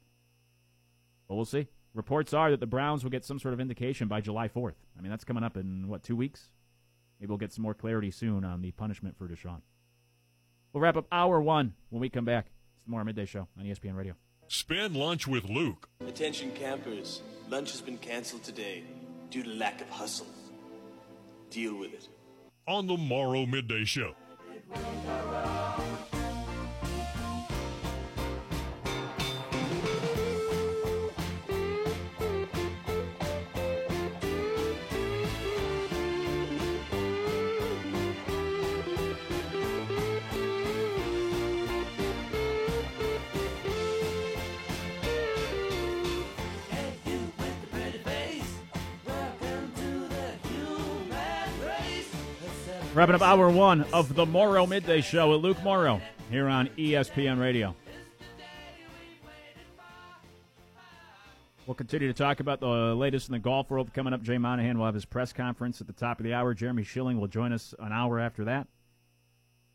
[1.27, 1.67] But we'll see.
[1.93, 4.75] Reports are that the Browns will get some sort of indication by July 4th.
[4.97, 6.49] I mean, that's coming up in, what, two weeks?
[7.19, 9.61] Maybe we'll get some more clarity soon on the punishment for Deshaun.
[10.73, 12.47] We'll wrap up hour one when we come back.
[12.75, 14.15] It's the Morrow Midday Show on ESPN Radio.
[14.47, 15.89] Spend lunch with Luke.
[15.99, 18.83] Attention campers, lunch has been canceled today
[19.29, 20.27] due to lack of hustle.
[21.49, 22.07] Deal with it.
[22.67, 24.15] on the Morrow Midday Show.
[52.93, 57.39] Wrapping up hour one of the Morrow Midday Show with Luke Morrow here on ESPN
[57.39, 57.73] Radio.
[61.65, 64.21] We'll continue to talk about the latest in the golf world coming up.
[64.23, 66.53] Jay Monahan will have his press conference at the top of the hour.
[66.53, 68.67] Jeremy Schilling will join us an hour after that.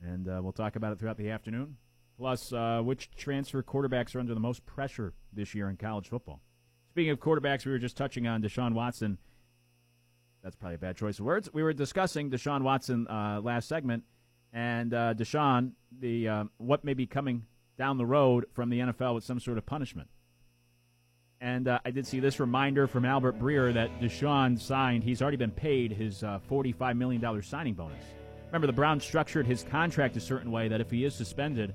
[0.03, 1.79] And uh, we'll talk about it throughout the afternoon.
[2.19, 6.43] Plus, uh, which transfer quarterbacks are under the most pressure this year in college football.
[6.91, 9.17] Speaking of quarterbacks, we were just touching on Deshaun Watson.
[10.47, 11.49] That's probably a bad choice of words.
[11.53, 14.05] We were discussing Deshaun Watson uh, last segment,
[14.53, 19.17] and uh, Deshaun, the uh, what may be coming down the road from the NFL
[19.17, 20.09] with some sort of punishment.
[21.41, 25.03] And uh, I did see this reminder from Albert Breer that Deshaun signed.
[25.03, 28.05] He's already been paid his uh, $45 million signing bonus.
[28.47, 31.75] Remember, the Browns structured his contract a certain way that if he is suspended,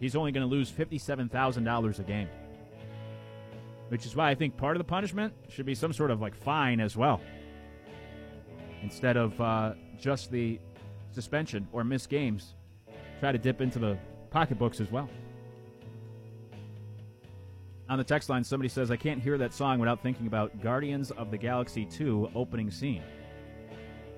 [0.00, 2.28] he's only going to lose $57,000 a game.
[3.88, 6.34] Which is why I think part of the punishment should be some sort of like
[6.34, 7.22] fine as well
[8.82, 10.58] instead of uh, just the
[11.12, 12.54] suspension or missed games.
[13.20, 13.98] Try to dip into the
[14.30, 15.08] pocketbooks as well.
[17.88, 21.10] On the text line, somebody says, I can't hear that song without thinking about Guardians
[21.10, 23.02] of the Galaxy 2 opening scene.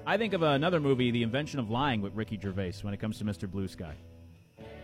[0.07, 3.19] I think of another movie, The Invention of Lying, with Ricky Gervais when it comes
[3.19, 3.51] to Mr.
[3.51, 3.95] Blue Sky.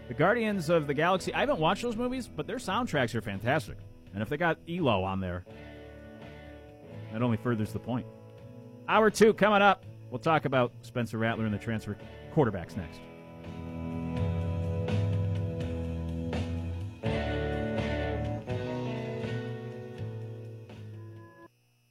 [0.09, 3.76] The Guardians of the Galaxy, I haven't watched those movies, but their soundtracks are fantastic.
[4.12, 5.45] And if they got ELO on there,
[7.12, 8.07] that only furthers the point.
[8.91, 9.84] Hour two coming up.
[10.11, 11.97] We'll talk about Spencer Rattler and the transfer
[12.34, 12.99] quarterbacks next.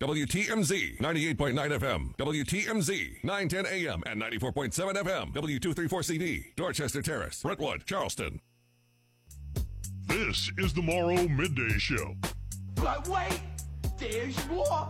[0.01, 8.41] WTMZ 98.9 FM, WTMZ 910 AM and 94.7 FM, W234CD, Dorchester Terrace, Brentwood, Charleston.
[10.05, 12.15] This is the Morrow Midday Show
[12.75, 13.39] But wait,
[13.97, 14.89] there's more.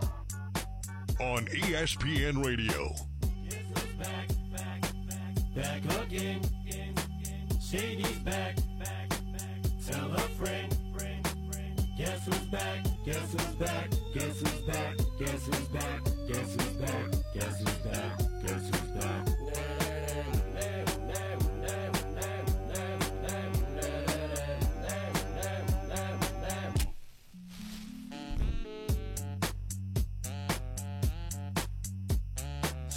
[1.20, 2.94] On ESPN Radio.
[3.98, 6.40] Back, back, back, back again.
[8.24, 9.08] Back, back, back.
[9.86, 10.76] Tell a friend.
[11.98, 12.86] Guess who's back?
[13.04, 13.90] Guess who's back?
[14.14, 14.96] Guess who's back?
[15.18, 16.04] Guess who's back?
[16.26, 17.06] Guess who's back?
[17.34, 18.29] Guess who's back?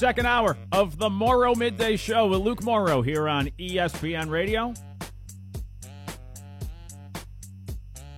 [0.03, 4.73] Second hour of the Morrow Midday Show with Luke Morrow here on ESPN Radio.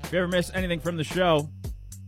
[0.03, 1.47] If you ever miss anything from the show,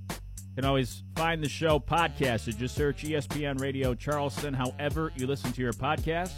[0.09, 0.15] you
[0.55, 2.57] can always find the show podcasted.
[2.57, 6.31] Just search ESPN Radio Charleston, however you listen to your podcast,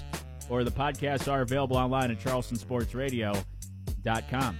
[0.49, 4.59] or the podcasts are available online at charlestonsportsradio.com.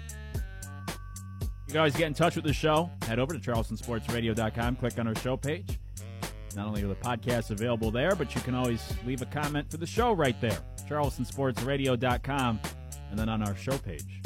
[0.88, 2.90] You can always get in touch with the show.
[3.02, 5.79] Head over to charlestonsportsradio.com, click on our show page.
[6.56, 9.78] Not only are the podcasts available there, but you can always leave a comment for
[9.78, 10.58] the show right there.
[10.90, 12.60] CharlestonSportsRadio.com
[13.10, 14.22] and then on our show page.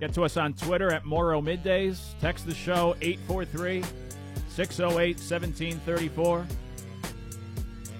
[0.00, 2.18] Get to us on Twitter at Morrow Middays.
[2.20, 3.82] Text the show 843
[4.48, 6.46] 608 1734.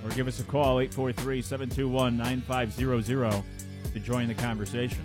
[0.05, 3.43] Or give us a call 843 721 9500
[3.93, 5.05] to join the conversation.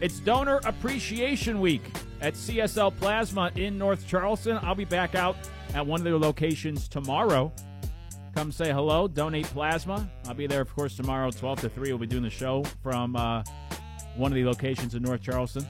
[0.00, 1.82] It's Donor Appreciation Week
[2.22, 4.58] at CSL Plasma in North Charleston.
[4.62, 5.36] I'll be back out
[5.74, 7.52] at one of their locations tomorrow.
[8.34, 10.08] Come say hello, donate plasma.
[10.26, 11.88] I'll be there, of course, tomorrow, 12 to 3.
[11.88, 13.42] We'll be doing the show from uh,
[14.16, 15.66] one of the locations in North Charleston.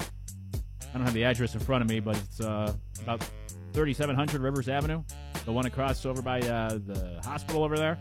[0.00, 3.24] I don't have the address in front of me, but it's uh, about
[3.72, 5.04] 3700 Rivers Avenue,
[5.44, 7.98] the one across over by uh, the hospital over there.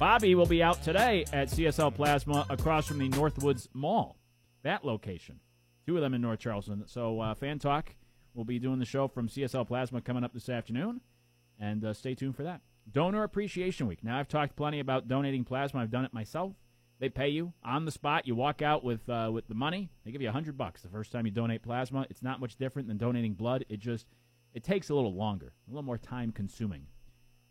[0.00, 4.18] Bobby will be out today at CSL Plasma across from the Northwoods Mall,
[4.64, 5.38] that location.
[5.86, 6.82] Two of them in North Charleston.
[6.86, 7.94] So, uh, Fan Talk
[8.36, 11.00] We'll be doing the show from CSL Plasma coming up this afternoon,
[11.58, 12.60] and uh, stay tuned for that.
[12.92, 14.04] Donor Appreciation Week.
[14.04, 15.80] Now, I've talked plenty about donating plasma.
[15.80, 16.52] I've done it myself.
[16.98, 18.26] They pay you on the spot.
[18.26, 19.88] You walk out with uh, with the money.
[20.04, 22.06] They give you a hundred bucks the first time you donate plasma.
[22.10, 23.64] It's not much different than donating blood.
[23.70, 24.06] It just
[24.52, 26.86] it takes a little longer, a little more time consuming.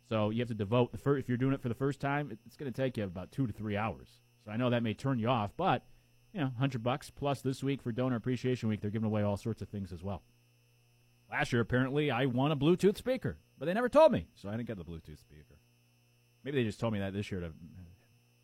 [0.07, 1.23] So you have to devote the first.
[1.23, 3.47] If you're doing it for the first time, it's going to take you about two
[3.47, 4.07] to three hours.
[4.45, 5.83] So I know that may turn you off, but
[6.35, 9.37] you know, hundred bucks plus this week for Donor Appreciation Week, they're giving away all
[9.37, 10.21] sorts of things as well.
[11.31, 14.51] Last year, apparently, I won a Bluetooth speaker, but they never told me, so I
[14.51, 15.55] didn't get the Bluetooth speaker.
[16.43, 17.53] Maybe they just told me that this year to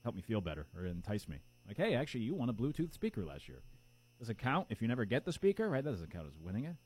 [0.03, 1.41] help me feel better or entice me.
[1.67, 3.61] Like, hey, actually, you won a Bluetooth speaker last year.
[4.19, 5.69] Does it count if you never get the speaker?
[5.69, 6.77] Right, that doesn't count as winning it.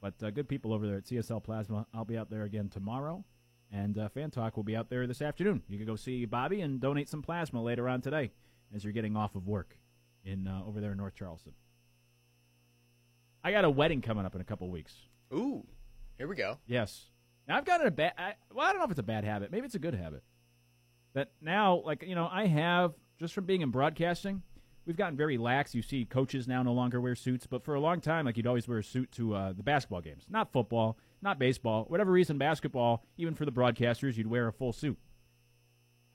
[0.00, 1.86] But uh, good people over there at CSL Plasma.
[1.94, 3.24] I'll be out there again tomorrow,
[3.70, 5.62] and uh, Fan Talk will be out there this afternoon.
[5.68, 8.32] You can go see Bobby and donate some plasma later on today
[8.74, 9.76] as you're getting off of work
[10.24, 11.52] in uh, over there in North Charleston.
[13.42, 14.94] I got a wedding coming up in a couple weeks.
[15.32, 15.66] Ooh,
[16.18, 16.58] here we go.
[16.66, 17.06] Yes.
[17.48, 18.12] Now I've got a bad.
[18.18, 19.50] I, well, I don't know if it's a bad habit.
[19.50, 20.22] Maybe it's a good habit.
[21.14, 24.42] That now, like you know, I have just from being in broadcasting,
[24.86, 25.74] we've gotten very lax.
[25.74, 28.46] You see, coaches now no longer wear suits, but for a long time, like you'd
[28.46, 32.38] always wear a suit to uh, the basketball games, not football, not baseball, whatever reason,
[32.38, 33.04] basketball.
[33.16, 34.98] Even for the broadcasters, you'd wear a full suit.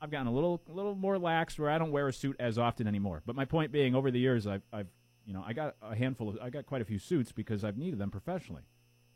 [0.05, 2.59] I've gotten a little, a little more lax where I don't wear a suit as
[2.59, 3.23] often anymore.
[3.25, 4.85] But my point being, over the years, I've, I've,
[5.25, 7.75] you know, I got a handful of, I got quite a few suits because I've
[7.75, 8.61] needed them professionally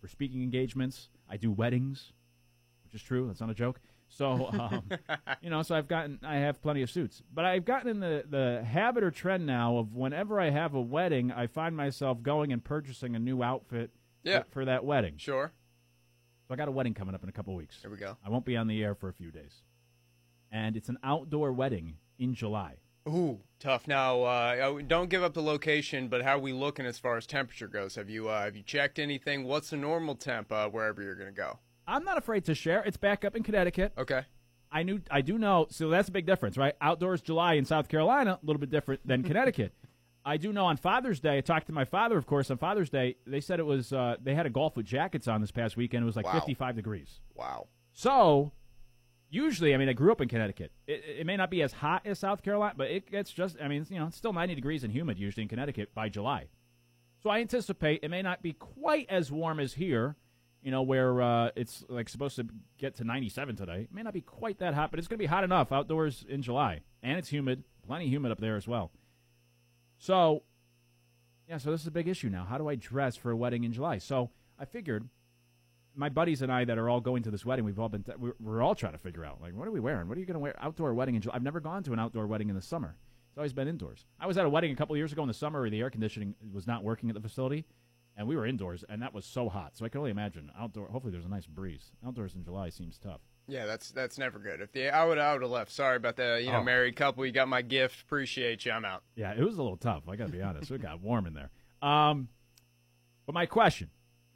[0.02, 1.10] for speaking engagements.
[1.30, 2.12] I do weddings,
[2.84, 3.28] which is true.
[3.28, 3.80] That's not a joke.
[4.08, 4.90] So, um,
[5.44, 8.24] you know, so I've gotten, I have plenty of suits, but I've gotten in the
[8.28, 12.52] the habit or trend now of whenever I have a wedding, I find myself going
[12.52, 13.92] and purchasing a new outfit
[14.24, 14.40] Yeah.
[14.42, 15.14] for, for that wedding.
[15.18, 15.52] Sure.
[16.48, 17.78] So I got a wedding coming up in a couple weeks.
[17.84, 18.18] Here we go.
[18.26, 19.54] I won't be on the air for a few days,
[20.52, 22.76] and it's an outdoor wedding in July.
[23.08, 23.88] Ooh, tough.
[23.88, 27.26] Now, uh, don't give up the location, but how are we looking as far as
[27.26, 27.95] temperature goes?
[27.95, 29.45] Have you uh, have you checked anything?
[29.45, 31.60] What's the normal temp uh, wherever you're going to go?
[31.88, 32.84] I'm not afraid to share.
[32.84, 33.93] It's back up in Connecticut.
[33.97, 34.22] Okay.
[34.72, 35.66] I knew I do know.
[35.72, 36.76] So that's a big difference, right?
[36.82, 39.74] Outdoors July in South Carolina, a little bit different than Connecticut.
[40.24, 41.38] I do know on Father's Day.
[41.39, 43.16] I talked to my father, of course, on Father's Day.
[43.26, 46.04] They said it was uh, they had a golf with jackets on this past weekend.
[46.04, 46.34] It was like Wow.
[46.34, 47.22] 55 degrees.
[47.34, 47.68] Wow.
[47.93, 48.52] So
[49.30, 50.71] usually, I mean, I grew up in Connecticut.
[50.88, 53.57] It, it may not be as hot as South Carolina, but it gets just.
[53.61, 56.47] I mean, you know, it's still 90 degrees and humid usually in Connecticut by July.
[57.21, 60.15] So I anticipate it may not be quite as warm as here.
[60.61, 62.45] You know, where uh, it's like supposed to
[62.77, 63.84] get to 97 today.
[63.84, 66.25] It may not be quite that hot, but it's going to be hot enough outdoors
[66.27, 68.91] in July, and it's humid, plenty humid up there as well.
[69.99, 70.43] So,
[71.47, 72.43] yeah, so this is a big issue now.
[72.43, 73.99] How do I dress for a wedding in July?
[73.99, 75.07] So I figured
[75.96, 78.34] my buddies and I that are all going to this wedding, we've all been, we're,
[78.40, 80.08] we're all trying to figure out, like, what are we wearing?
[80.08, 80.56] What are you going to wear?
[80.62, 81.36] Outdoor wedding in July.
[81.36, 82.96] I've never gone to an outdoor wedding in the summer.
[83.30, 84.06] It's always been indoors.
[84.20, 85.90] I was at a wedding a couple years ago in the summer where the air
[85.90, 87.66] conditioning was not working at the facility,
[88.18, 89.78] and we were indoors, and that was so hot.
[89.78, 90.88] So I can only imagine outdoor.
[90.88, 91.92] Hopefully, there's a nice breeze.
[92.06, 93.22] Outdoors in July seems tough.
[93.48, 94.62] Yeah, that's that's never good.
[94.62, 95.72] If the I would I would have left.
[95.72, 96.64] Sorry about the you know Oh.
[96.64, 97.26] married couple.
[97.26, 98.02] You got my gift.
[98.02, 98.72] Appreciate you.
[98.72, 99.04] I'm out.
[99.16, 100.04] Yeah, it was a little tough.
[100.08, 100.70] I got to be honest.
[100.70, 101.50] It got warm in there.
[101.82, 102.28] Um,
[103.26, 103.90] but my question,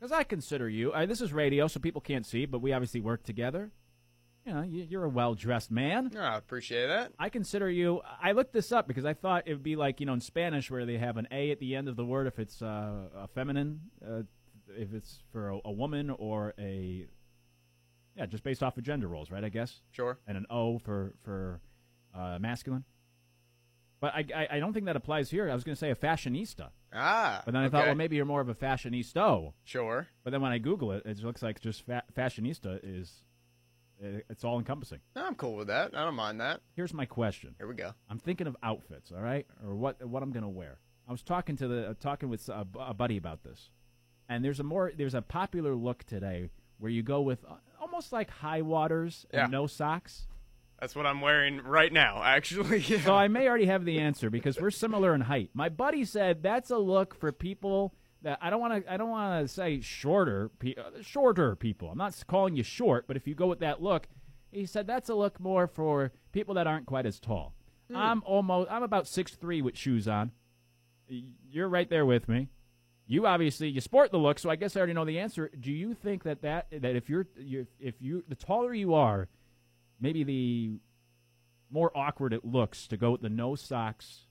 [0.03, 2.99] because I consider you, uh, this is radio, so people can't see, but we obviously
[2.99, 3.71] work together.
[4.45, 6.11] You know, you, you're a well dressed man.
[6.13, 7.13] Oh, I appreciate that.
[7.17, 8.01] I consider you.
[8.21, 10.69] I looked this up because I thought it would be like you know in Spanish
[10.69, 13.29] where they have an a at the end of the word if it's uh, a
[13.29, 14.23] feminine, uh,
[14.77, 17.07] if it's for a, a woman or a
[18.17, 19.45] yeah, just based off of gender roles, right?
[19.45, 20.19] I guess Sure.
[20.27, 21.61] and an O for for
[22.13, 22.83] uh, masculine.
[24.03, 25.49] But I, I I don't think that applies here.
[25.49, 27.41] I was going to say a fashionista, Ah.
[27.45, 29.53] but then I thought, well, maybe you're more of a fashionista.
[29.63, 30.07] Sure.
[30.25, 33.23] But then when I Google it, it looks like just fa- fashionista is
[34.01, 34.99] it's all encompassing.
[35.15, 35.95] No, I'm cool with that.
[35.95, 36.59] I don't mind that.
[36.75, 37.55] Here's my question.
[37.57, 37.93] Here we go.
[38.09, 40.79] I'm thinking of outfits, all right, or what what I'm gonna wear.
[41.07, 43.69] I was talking to the uh, talking with a, a buddy about this,
[44.27, 48.11] and there's a more there's a popular look today where you go with uh, almost
[48.11, 49.47] like high waters and Yeah.
[49.47, 50.27] no socks.
[50.83, 52.21] That's what I'm wearing right now.
[52.21, 52.79] Actually.
[52.79, 52.97] Yeah.
[53.05, 55.49] So I may already have the answer because we're similar in height.
[55.53, 58.91] My buddy said that's a look for people that I don't want to.
[58.93, 61.89] I don't want to say shorter, pe- uh, shorter people.
[61.89, 64.09] I'm not calling you short, but if you go with that look,
[64.51, 67.55] he said that's a look more for people that aren't quite as tall.
[67.95, 68.69] I'm almost.
[68.69, 70.31] I'm about six three with shoes on.
[71.07, 72.49] You're right there with me.
[73.07, 75.49] You obviously you sport the look, so I guess I already know the answer.
[75.57, 79.29] Do you think that that that if you're you if you the taller you are,
[80.03, 80.71] maybe the
[81.71, 84.27] more awkward it looks to go with the no socks,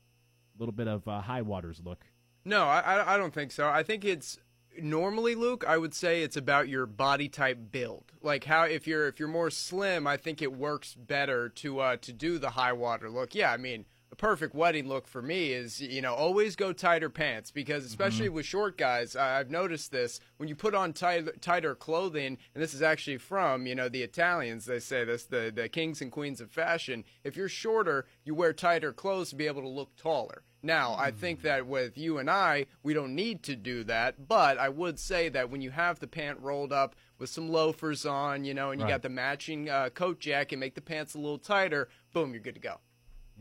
[0.55, 2.05] a little bit of uh, high waters look.
[2.45, 3.68] No, I, I I don't think so.
[3.68, 4.39] I think it's
[4.81, 5.64] normally Luke.
[5.66, 8.12] I would say it's about your body type build.
[8.20, 11.97] Like how if you're if you're more slim, I think it works better to uh
[12.03, 13.35] to do the high water look.
[13.35, 17.08] Yeah, I mean a perfect wedding look for me is you know always go tighter
[17.08, 18.34] pants because especially Mm-hmm.
[18.34, 22.74] with short guys, I've noticed this when you put on tighter, tighter clothing, and this
[22.74, 24.66] is actually from you know the Italians.
[24.66, 27.04] They say this the the kings and queens of fashion.
[27.24, 30.42] If you're shorter, you wear tighter clothes to be able to look taller.
[30.64, 31.42] Now, I think Mm.
[31.42, 35.28] that with you and I, we don't need to do that, but I would say
[35.30, 38.80] that when you have the pant rolled up with some loafers on, you know, and
[38.80, 38.92] you Right.
[38.92, 42.54] got the matching uh, coat jacket, make the pants a little tighter, boom, you're good
[42.54, 42.78] to go.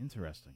[0.00, 0.54] Interesting.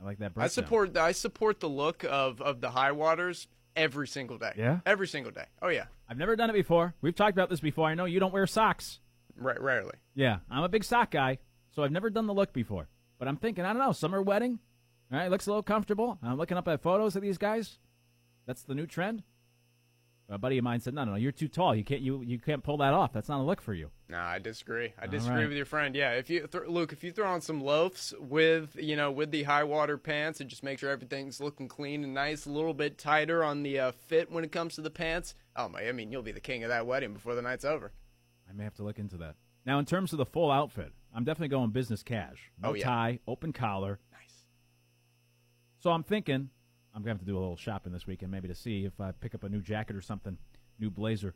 [0.00, 0.26] I like that.
[0.26, 0.50] I Breakdown.
[0.50, 4.52] support I support the look of of the high waters every single day.
[4.56, 4.80] Yeah?
[4.86, 5.46] every single day.
[5.62, 6.94] Oh yeah, I've never done it before.
[7.00, 7.88] We've talked about this before.
[7.88, 9.00] I know you don't wear socks.
[9.36, 9.94] Ra- rarely.
[10.14, 11.38] Yeah, I'm a big sock guy,
[11.74, 12.88] so I've never done the look before.
[13.18, 14.58] But I'm thinking, I don't know, summer wedding.
[15.12, 16.18] All right, looks a little comfortable.
[16.22, 17.78] I'm looking up at photos of these guys.
[18.46, 19.22] That's the new trend.
[20.30, 21.74] A buddy of mine said, "No, no, no, you're too tall.
[21.74, 23.14] You can't, you, you can't pull that off.
[23.14, 24.92] That's not a look for you." Nah, I disagree.
[24.98, 25.48] I All disagree right.
[25.48, 25.94] with your friend.
[25.96, 29.30] Yeah, if you th- Luke, if you throw on some loafs with you know with
[29.30, 32.74] the high water pants and just make sure everything's looking clean and nice, a little
[32.74, 35.34] bit tighter on the uh, fit when it comes to the pants.
[35.56, 37.92] Oh my, I mean, you'll be the king of that wedding before the night's over.
[38.48, 39.36] I may have to look into that.
[39.64, 42.50] Now, in terms of the full outfit, I'm definitely going business cash.
[42.62, 42.84] No Oh, yeah.
[42.84, 43.98] tie, open collar.
[44.12, 44.44] Nice.
[45.80, 46.50] So I'm thinking
[46.94, 49.12] I'm gonna have to do a little shopping this weekend, maybe to see if I
[49.12, 50.36] pick up a new jacket or something,
[50.78, 51.34] new blazer.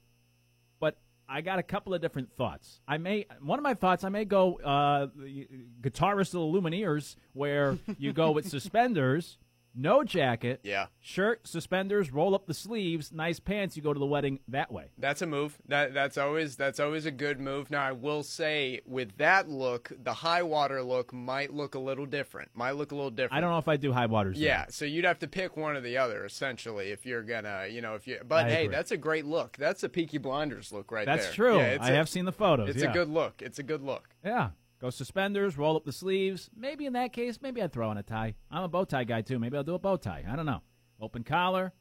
[0.80, 0.96] But
[1.28, 2.80] I got a couple of different thoughts.
[2.86, 5.06] I may one of my thoughts I may go uh,
[5.80, 9.38] guitarist of the Lumineers, where you go with suspenders,
[9.74, 10.86] no jacket, Yeah.
[11.00, 13.76] shirt, suspenders, roll up the sleeves, nice pants.
[13.76, 14.90] You go to the wedding that way.
[14.98, 15.58] That's a move.
[15.68, 17.70] That that's always that's always a good move.
[17.70, 22.06] Now I will say with that look, the high water look might look a little
[22.06, 22.50] different.
[22.54, 23.34] Might look a little different.
[23.34, 24.38] I don't know if I do high waters.
[24.38, 27.80] Yeah, so you'd have to pick one or the other essentially if you're gonna, you
[27.80, 28.18] know, if you.
[28.26, 28.74] But I hey, agree.
[28.76, 29.56] that's a great look.
[29.56, 31.34] That's a Peaky Blinders look right that's there.
[31.34, 31.56] true.
[31.58, 32.68] Yeah, I a- have seen the photos.
[32.70, 32.90] It's yeah.
[32.90, 33.40] a good look.
[33.42, 34.08] It's a good look.
[34.24, 34.50] Yeah.
[34.82, 36.50] Go suspenders, roll up the sleeves.
[36.56, 38.34] Maybe in that case, maybe I'd throw on a tie.
[38.50, 39.38] I'm a bow tie guy too.
[39.38, 40.24] Maybe I'll do a bow tie.
[40.28, 40.60] I don't know.
[41.00, 41.72] Open collar.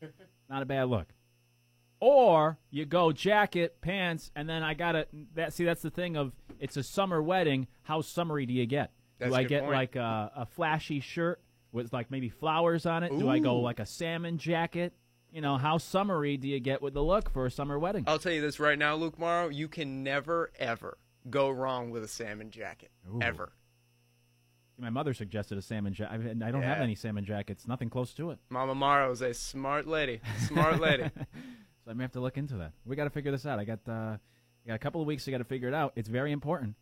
[0.48, 1.08] Not a bad look.
[2.00, 6.32] Or you go jacket, pants, and then I gotta that see that's the thing of
[6.58, 7.66] it's a summer wedding.
[7.82, 8.92] How summery do you get?
[9.18, 9.72] That's do I get point.
[9.72, 13.18] like a, a flashy shirt with like maybe flowers on it?
[13.18, 14.94] Do I go like a salmon jacket?
[15.30, 18.04] You know, how summery do you get with the look for a summer wedding?
[18.06, 19.48] I'll tell you this right now, Luke Morrow.
[19.48, 20.96] You can never ever
[21.30, 22.90] go wrong with a salmon jacket.
[23.08, 23.20] Ooh.
[23.20, 23.52] Ever.
[24.78, 26.42] My mother suggested a salmon jacket.
[26.42, 27.66] I don't have any salmon jackets.
[27.66, 28.38] Nothing close to it.
[28.50, 30.20] Mama is a smart lady.
[30.46, 31.04] Smart lady.
[31.84, 32.72] so I may have to look into that.
[32.84, 33.58] We got to figure this out.
[33.58, 34.18] I got uh, I
[34.66, 35.24] got a couple of weeks.
[35.24, 35.92] to got to figure it out.
[35.96, 36.74] It's very important.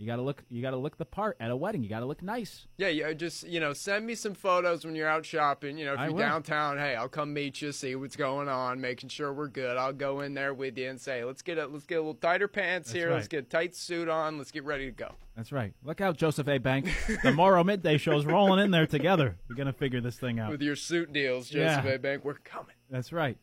[0.00, 0.42] You got to look.
[0.48, 1.82] You got to look the part at a wedding.
[1.82, 2.66] You got to look nice.
[2.78, 3.12] Yeah, yeah.
[3.12, 5.76] Just you know, send me some photos when you're out shopping.
[5.76, 6.20] You know, if I you're will.
[6.20, 9.76] downtown, hey, I'll come meet you, see what's going on, making sure we're good.
[9.76, 12.14] I'll go in there with you and say, let's get a let's get a little
[12.14, 13.12] tighter pants That's here.
[13.12, 14.38] Let's get a tight suit on.
[14.38, 15.12] Let's get ready to go.
[15.36, 15.74] That's right.
[15.84, 16.56] Look out, Joseph A.
[16.56, 16.88] Bank.
[17.22, 19.36] the Morrow Midday Show's rolling in there together.
[19.50, 20.50] We're gonna figure this thing out.
[20.50, 21.92] With your suit deals, Joseph Yeah.
[21.92, 21.98] A.
[21.98, 22.74] Bank, we're coming.
[22.88, 23.36] That's right.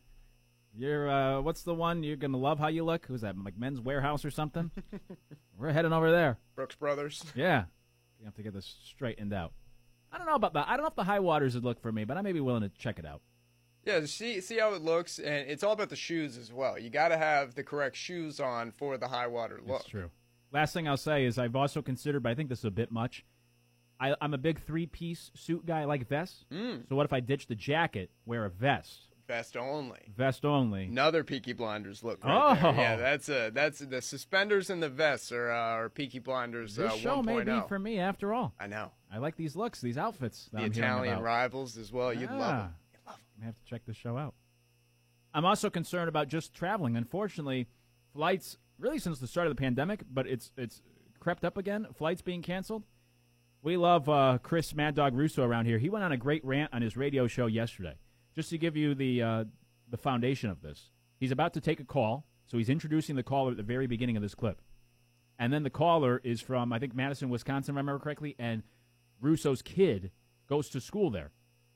[0.76, 3.06] You're uh, what's the one you're gonna love how you look?
[3.06, 3.36] Who's that?
[3.38, 4.72] Like Men's Wearhouse or something?
[5.58, 6.38] We're heading over there.
[6.68, 7.24] Brooks Brothers.
[7.36, 7.66] Yeah.
[8.20, 9.54] We have to get this straightened out.
[10.12, 10.68] I don't know about that.
[10.68, 12.40] I don't know if the high waters would look for me, but I may be
[12.40, 13.22] willing to check it out.
[13.86, 16.80] Yeah, see see how it looks, and it's all about the shoes as well.
[16.80, 19.78] You got to have the correct shoes on for the high water look.
[19.80, 20.10] That's true.
[20.52, 22.92] Last thing I'll say is I've also considered, but I think this is a bit
[22.92, 23.24] much.
[24.00, 25.82] I, I'm a big three-piece suit guy.
[25.82, 26.46] I like vests.
[26.52, 26.90] Mm.
[26.90, 30.00] So what if I ditch the jacket, wear a vest, Vest only.
[30.16, 30.86] vest only?
[30.86, 32.24] Another Peaky Blinders look.
[32.24, 32.72] Right there.
[32.72, 32.76] Oh.
[32.76, 36.84] yeah, that's a that's the suspenders and the vests are uh, are Peaky Blinders uh,
[36.84, 38.54] This show may be for me after all.
[38.60, 40.50] I know I like these looks, these outfits.
[40.54, 41.24] That the I'm Italian about.
[41.24, 42.14] rivals as well.
[42.14, 42.58] You'd love Ah.
[42.62, 42.76] them.
[42.94, 43.42] You'd love 'em.
[43.44, 44.34] I have to check this show out.
[45.34, 46.96] I'm also concerned about just traveling.
[46.96, 47.68] Unfortunately,
[48.14, 50.82] flights really since the start of the pandemic, but it's it's
[51.20, 51.88] crept up again.
[51.96, 52.84] Flights being canceled.
[53.62, 55.80] We love uh, Chris Mad Dog Russo around here.
[55.80, 57.96] He went on a great rant on his radio show yesterday.
[58.38, 59.44] Just to give you the uh,
[59.90, 63.50] the foundation of this, he's about to take a call, so he's introducing the caller
[63.50, 64.62] at the very beginning of this clip,
[65.40, 68.62] and then the caller is from I think Madison, Wisconsin, if I remember correctly, and
[69.20, 70.12] Russo's kid
[70.48, 71.32] goes to school there.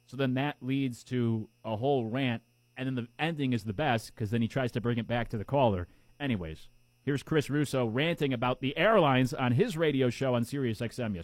[0.06, 2.44] So then that leads to a whole rant,
[2.78, 5.30] and then the ending is the best because then he tries to bring it back
[5.30, 5.88] to the caller.
[6.20, 6.68] Anyways,
[7.02, 11.16] here's Chris Russo ranting about the airlines on his radio show on Sirius XM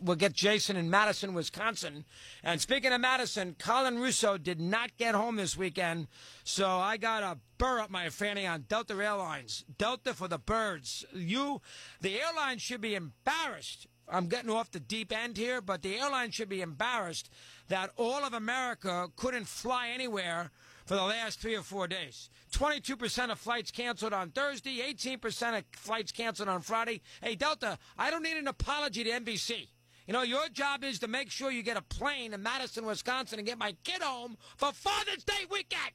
[0.00, 2.04] We'll get Jason in Madison, Wisconsin.
[2.42, 6.08] And speaking of Madison, Colin Russo did not get home this weekend,
[6.42, 9.64] so I got a burr up my fanny on Delta Airlines.
[9.78, 11.04] Delta for the birds.
[11.12, 11.60] You,
[12.00, 13.86] the airline should be embarrassed.
[14.08, 17.30] I'm getting off the deep end here, but the airline should be embarrassed
[17.68, 20.50] that all of America couldn't fly anywhere
[20.84, 22.28] for the last three or four days.
[22.52, 27.00] 22% of flights canceled on Thursday, 18% of flights canceled on Friday.
[27.22, 29.68] Hey, Delta, I don't need an apology to NBC.
[30.06, 33.38] You know, your job is to make sure you get a plane to Madison, Wisconsin,
[33.38, 35.92] and get my kid home for Father's Day weekend.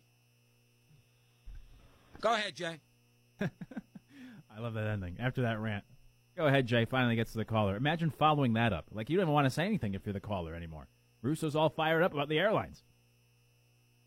[2.20, 2.80] Go ahead, Jay.
[3.41, 5.18] I love that ending.
[5.20, 5.84] After that rant.
[6.36, 6.86] Go ahead, Jay.
[6.86, 7.76] Finally gets to the caller.
[7.76, 8.86] Imagine following that up.
[8.91, 10.88] Like, you don't even want to say anything if you're the caller anymore.
[11.22, 12.84] Russo's all fired up about the airlines.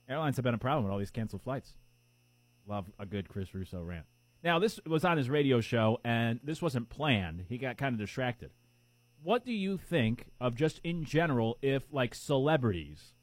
[0.09, 1.75] Airlines have been a problem with all these canceled flights.
[2.67, 4.07] Love a good Chris Russo rant.
[4.43, 7.45] Now, this was on his radio show, and this wasn't planned.
[7.49, 8.51] He got kind of distracted.
[9.25, 13.15] What do you think of just in general if, like, celebrities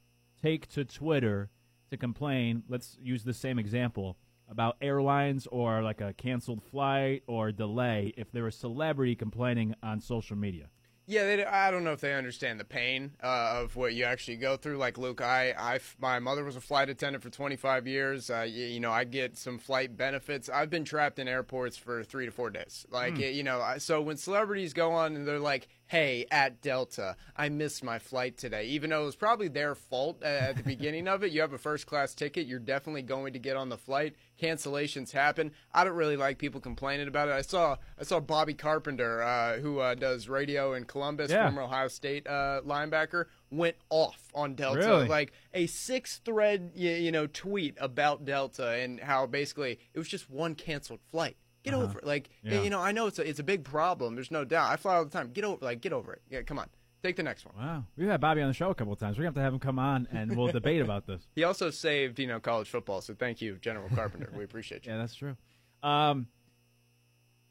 [0.42, 1.50] take to Twitter
[1.92, 2.64] to complain?
[2.70, 4.16] Let's use the same example
[4.50, 10.00] about airlines or like a canceled flight or delay if they're a celebrity complaining on
[10.00, 10.70] social media.
[11.12, 14.38] Yeah, they, I don't know if they understand the pain uh, of what you actually
[14.38, 14.78] go through.
[14.78, 18.30] Like Luke, I, I, my mother was a flight attendant for 25 years.
[18.30, 20.50] Uh, you, you know, I get some flight benefits.
[20.50, 22.86] I've been trapped in airports for three to four days.
[22.92, 23.22] Like, Hmm.
[23.22, 27.84] you know, so when celebrities go on and they're like, "Hey, at Delta, I missed
[27.84, 31.24] my flight today," even though it was probably their fault uh, at the beginning of
[31.24, 31.32] it.
[31.32, 32.46] You have a first class ticket.
[32.46, 34.16] You're definitely going to get on the flight.
[34.40, 35.52] Cancellations happen.
[35.74, 37.32] I don't really like people complaining about it.
[37.32, 41.44] I saw I saw Bobby Carpenter, uh, who uh, does radio in Columbus, Yeah.
[41.46, 44.80] former Ohio State uh, linebacker, went off on Delta.
[44.80, 45.08] Really?
[45.08, 50.08] Like a six thread, you, you know, tweet about Delta and how basically it was
[50.08, 51.36] just one canceled flight.
[51.64, 51.84] Get Uh-huh.
[51.84, 52.06] over it.
[52.06, 52.62] Like Yeah.
[52.62, 54.16] you know, I know it's a, it's a big problem.
[54.16, 54.72] There's no doubt.
[54.72, 55.32] I fly all the time.
[55.34, 56.22] Get over like get over it.
[56.30, 56.70] Yeah, come on.
[57.02, 57.56] Take the next one.
[57.58, 57.86] Wow.
[57.96, 59.18] We've had Bobby on the show a couple of times.
[59.18, 61.22] We're to have to have him come on and we'll debate about this.
[61.36, 63.02] He also saved, you know, college football.
[63.02, 64.30] So thank you, General Carpenter.
[64.36, 64.92] we appreciate you.
[64.94, 65.38] Yeah, that's true.
[65.82, 66.28] Um,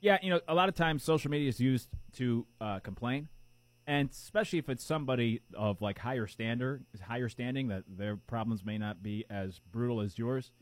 [0.01, 3.29] yeah, you know, a lot of times social media is used to uh, complain,
[3.87, 8.79] and especially if it's somebody of like higher standard, higher standing, that their problems may
[8.79, 10.53] not be as brutal as yours.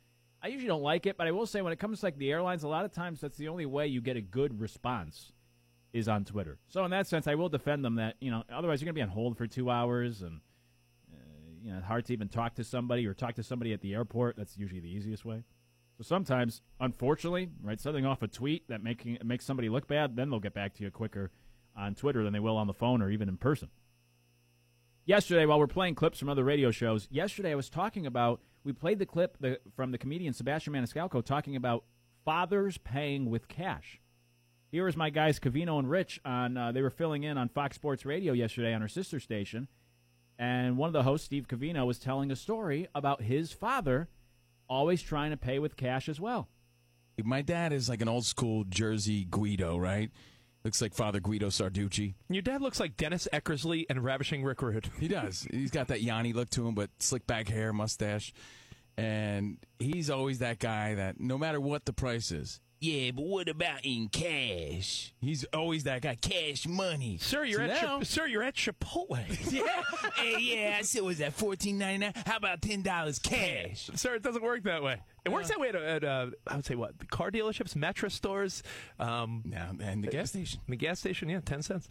[0.42, 2.30] I usually don't like it, but I will say when it comes to like the
[2.30, 5.32] airlines, a lot of times that's the only way you get a good response
[5.96, 6.58] is on Twitter.
[6.68, 7.96] So in that sense, I will defend them.
[7.96, 10.40] That you know, otherwise you're gonna be on hold for two hours and.
[11.12, 11.16] uh,
[11.62, 14.36] You know, hard to even talk to somebody or talk to somebody at the airport.
[14.36, 15.42] That's usually the easiest way.
[15.96, 20.30] So sometimes, unfortunately, right, something off a tweet that making makes somebody look bad, then
[20.30, 21.32] they'll get back to you quicker
[21.74, 23.68] on Twitter than they will on the phone or even in person.
[25.06, 28.72] Yesterday, while we're playing clips from other radio shows, yesterday I was talking about we
[28.72, 31.84] played the clip the, from the comedian Sebastian Maniscalco talking about
[32.24, 34.00] fathers paying with cash.
[34.70, 36.56] Here is my guys Covino and Rich on.
[36.56, 39.68] Uh, they were filling in on Fox Sports Radio yesterday on our sister station,
[40.38, 44.08] and one of the hosts, Steve Covino, was telling a story about his father
[44.68, 46.48] always trying to pay with cash as well.
[47.22, 50.10] My dad is like an old school Jersey Guido, right?
[50.64, 52.14] Looks like Father Guido Sarducci.
[52.28, 54.90] Your dad looks like Dennis Eckersley and Ravishing Rick Rude.
[54.98, 55.46] He does.
[55.50, 58.34] He's got that Yanni look to him, but slick back hair, mustache.
[58.98, 63.48] And he's always that guy that no matter what the price is, yeah, but what
[63.48, 65.12] about in cash?
[65.20, 67.18] He's always that guy, cash money.
[67.20, 69.18] Sir, you're So at now- Chip- sir, you're at Chipotle.
[69.52, 69.82] yeah,
[70.16, 70.76] hey, yeah.
[70.78, 72.12] I said, was that fourteen ninety nine?
[72.26, 73.90] How about ten dollars cash?
[73.94, 75.00] Sir, it doesn't work that way.
[75.24, 78.62] It works that way at, at uh, I would say what car dealerships, mattress stores,
[79.00, 79.42] um,
[79.80, 80.60] and the gas station.
[80.68, 81.88] The gas station, yeah, ten cents.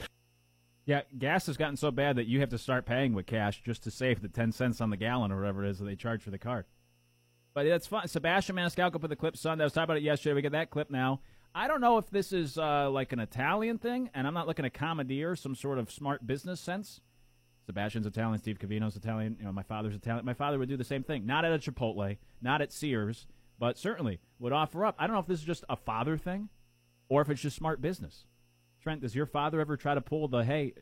[0.86, 3.83] Yeah, gas has gotten so bad that you have to start paying with cash just
[3.86, 6.21] to save the 10 cents on the gallon or whatever it is that they charge
[6.21, 6.65] for the card.
[7.56, 8.06] But it's fun.
[8.10, 9.64] Sebastian Maniscalco put the clip Sunday.
[9.64, 10.34] I was talking about it yesterday.
[10.34, 11.22] We get that clip now.
[11.56, 14.64] I don't know if this is uh, like an Italian thing, and I'm not looking
[14.64, 16.99] to commandeer some sort of smart business sense.
[17.66, 19.38] Sebastian's Italian, Steve Covino's Italian.
[19.39, 20.26] You know, my father's Italian.
[20.26, 21.26] My father would do the same thing.
[21.26, 23.26] Not at a Chipotle, not at Sears,
[23.58, 24.95] but certainly would offer up.
[24.99, 26.49] I don't know if this is just a father thing,
[27.08, 28.26] or if it's just smart business.
[28.84, 30.74] Trent, does your father ever try to pull the hey?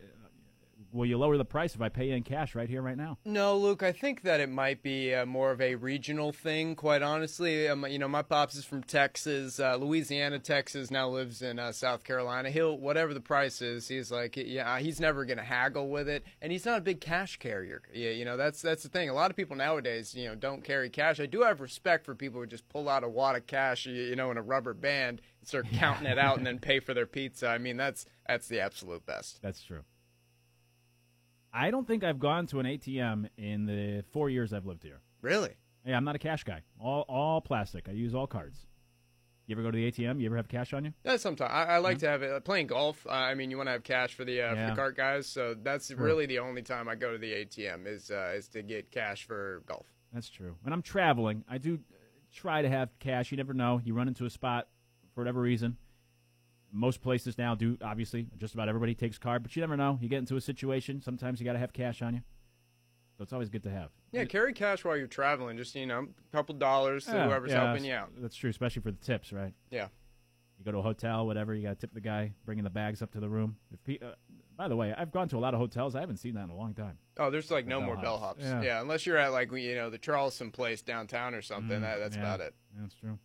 [0.94, 2.98] Uh, Will you lower the price if I pay you in cash right here, right
[2.98, 3.18] now?
[3.26, 7.02] No, Luke, I think that it might be uh, more of a regional thing, quite
[7.02, 7.68] honestly.
[7.68, 11.72] Um, you know, my pops is from Texas, uh, Louisiana, Texas, now lives in uh,
[11.72, 12.50] South Carolina.
[12.50, 16.24] He'll, whatever the price is, he's like, yeah, he's never going to haggle with it.
[16.42, 17.82] And he's not a big cash carrier.
[17.94, 19.10] Yeah, you know, that's, that's the thing.
[19.10, 21.20] A lot of people nowadays, you know, don't carry cash.
[21.20, 23.94] I do have respect for people who just pull out a wad of cash, you,
[23.94, 26.94] you know, in a rubber band and start counting it out and then pay for
[26.94, 27.48] their pizza.
[27.48, 29.42] I mean, that's, that's the absolute best.
[29.42, 29.84] That's true.
[31.54, 35.02] I don't think I've gone to an ATM in the four years I've lived here.
[35.22, 35.52] Really?
[35.86, 36.62] Yeah, I'm not a cash guy.
[36.80, 37.88] All all plastic.
[37.88, 38.66] I use all cards.
[39.46, 40.22] You ever go to the ATM?
[40.22, 40.94] You ever have cash on you?
[41.04, 43.06] Yeah, sometimes I, I like to have it uh, playing golf.
[43.06, 45.28] Uh, I mean, you want to have cash for the uh, for the cart guys,
[45.28, 45.98] so that's True.
[45.98, 49.28] really the only time I go to the ATM is uh, is to get cash
[49.28, 49.86] for golf.
[50.14, 50.56] That's true.
[50.62, 51.80] When I'm traveling, I do
[52.32, 53.32] try to have cash.
[53.32, 53.82] You never know.
[53.84, 54.68] You run into a spot
[55.14, 55.78] for whatever reason.
[56.76, 58.28] Most places now do, obviously.
[58.38, 60.00] Just about everybody takes card, but you never know.
[60.02, 61.02] You get into a situation.
[61.02, 62.22] Sometimes you got to have cash on you.
[63.16, 63.92] So it's always good to have.
[64.12, 65.56] Yeah, carry cash while you're traveling.
[65.56, 68.10] Just you know, a couple dollars to Yeah, whoever's yeah, helping you out.
[68.18, 69.54] That's true, especially for the tips, right?
[69.70, 69.88] Yeah.
[70.58, 71.54] You go to a hotel, whatever.
[71.54, 73.56] You got to tip the guy bringing the bags up to the room.
[73.72, 74.14] If pe- uh,
[74.58, 75.96] by the way, I've gone to a lot of hotels.
[75.96, 76.98] I haven't seen that in a long time.
[77.18, 78.40] Oh, there's like no more Bellhops.
[78.40, 78.42] bellhops.
[78.42, 78.62] Yeah.
[78.64, 78.82] Yeah.
[78.82, 81.80] unless you're at like you know the Charleston place downtown or something.
[81.80, 82.56] Mm, that, that's about it.
[82.80, 83.20] That's true.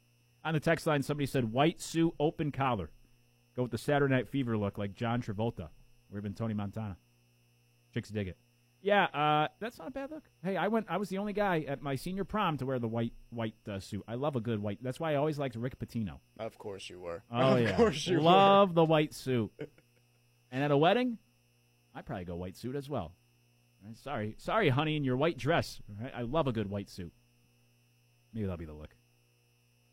[0.45, 2.91] On the text line, somebody said white suit, open collar.
[3.59, 5.71] Go with the Saturday Night Fever look, like John Travolta,
[6.13, 6.97] or even Tony Montana.
[7.93, 8.37] Chicks dig it.
[8.83, 10.23] Yeah, uh, that's not a bad look.
[10.45, 10.87] Hey, I went.
[10.89, 13.81] I was the only guy at my senior prom to wear the white white uh,
[13.81, 14.05] suit.
[14.07, 14.79] I love a good white.
[14.81, 16.21] That's why I always liked Rick Pitino.
[16.39, 17.25] Of course you were.
[17.33, 18.75] Oh of yeah, course you love were.
[18.77, 19.51] the white suit.
[20.53, 21.19] and at a wedding,
[21.97, 23.11] I'd probably go white suit as well.
[24.05, 25.83] Sorry, sorry, honey, in your white dress.
[26.15, 27.13] I love a good white suit.
[28.33, 28.95] Maybe that'll be the look.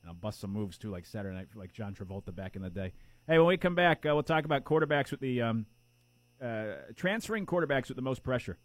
[0.03, 2.70] And I'll bust some moves too, like Saturday Night, like John Travolta back in the
[2.70, 2.93] day.
[3.28, 5.65] Hey, when we come back, uh, we'll talk about quarterbacks with the um,
[6.39, 6.65] uh,
[6.95, 8.57] transferring quarterbacks with the most pressure.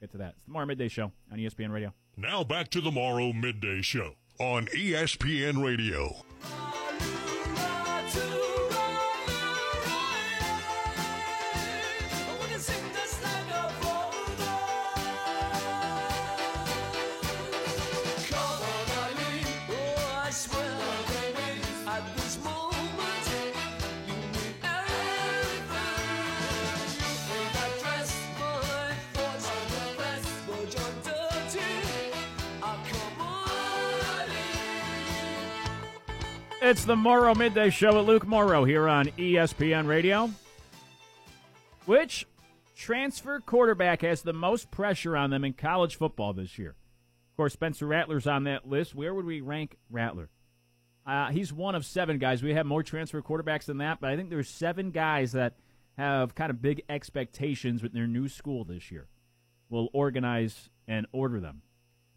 [0.00, 0.34] Get to that.
[0.36, 1.94] It's the Tomorrow Midday Show on ESPN Radio.
[2.16, 6.24] Now back to the Morrow Midday Show on ESPN Radio.
[36.72, 40.30] It's the Morrow Midday Show with Luke Morrow here on ESPN Radio.
[41.84, 42.26] Which
[42.74, 46.70] transfer quarterback has the most pressure on them in college football this year?
[46.70, 48.94] Of course, Spencer Rattler's on that list.
[48.94, 50.30] Where would we rank Rattler?
[51.06, 52.42] Uh, he's one of seven guys.
[52.42, 55.58] We have more transfer quarterbacks than that, but I think there's seven guys that
[55.98, 59.08] have kind of big expectations with their new school this year.
[59.68, 61.60] We'll organize and order them.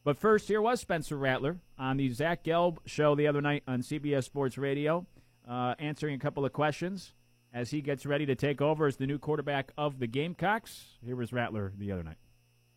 [0.06, 3.82] But first, here was Spencer Rattler on the Zach Gelb show the other night on
[3.82, 5.08] CBS Sports Radio,
[5.50, 7.16] uh, answering a couple of questions
[7.52, 10.86] as he gets ready to take over as the new quarterback of the Gamecocks.
[11.04, 12.18] Here was Rattler the other night.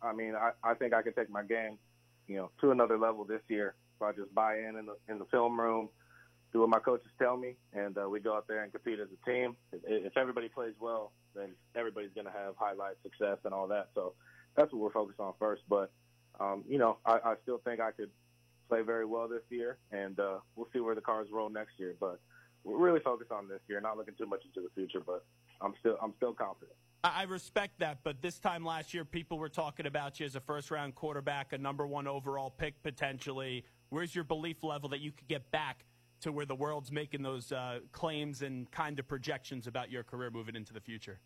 [0.01, 1.77] I mean, I, I think I can take my game,
[2.27, 5.19] you know, to another level this year if I just buy in in the in
[5.19, 5.89] the film room,
[6.51, 9.07] do what my coaches tell me, and uh, we go out there and compete as
[9.09, 9.55] a team.
[9.71, 13.89] If, if everybody plays well, then everybody's going to have highlight success and all that.
[13.93, 14.13] So
[14.55, 15.61] that's what we're focused on first.
[15.69, 15.91] But
[16.39, 18.09] um, you know, I, I still think I could
[18.67, 21.95] play very well this year, and uh, we'll see where the cards roll next year.
[21.99, 22.19] But
[22.63, 25.01] we're really focused on this year, not looking too much into the future.
[25.05, 25.25] But
[25.61, 26.77] I'm still I'm still confident.
[27.01, 30.41] I respect that, but this time last year, people were talking about you as a
[30.41, 33.63] first round quarterback, a number one overall pick potentially.
[33.89, 35.85] Where's your belief level that you could get back
[36.21, 40.29] to where the world's making those uh, claims and kind of projections about your career
[40.29, 41.21] moving into the future?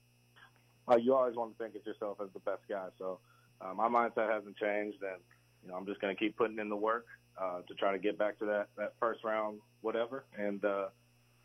[0.91, 2.87] uh, you always want to think of yourself as the best guy.
[2.97, 3.19] So
[3.63, 5.21] uh, my mindset hasn't changed, and
[5.61, 7.05] you know I'm just going to keep putting in the work
[7.39, 10.87] uh, to try to get back to that that first round, whatever, and uh,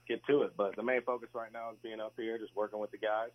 [0.06, 0.52] get to it.
[0.56, 3.30] But the main focus right now is being up here, just working with the guys,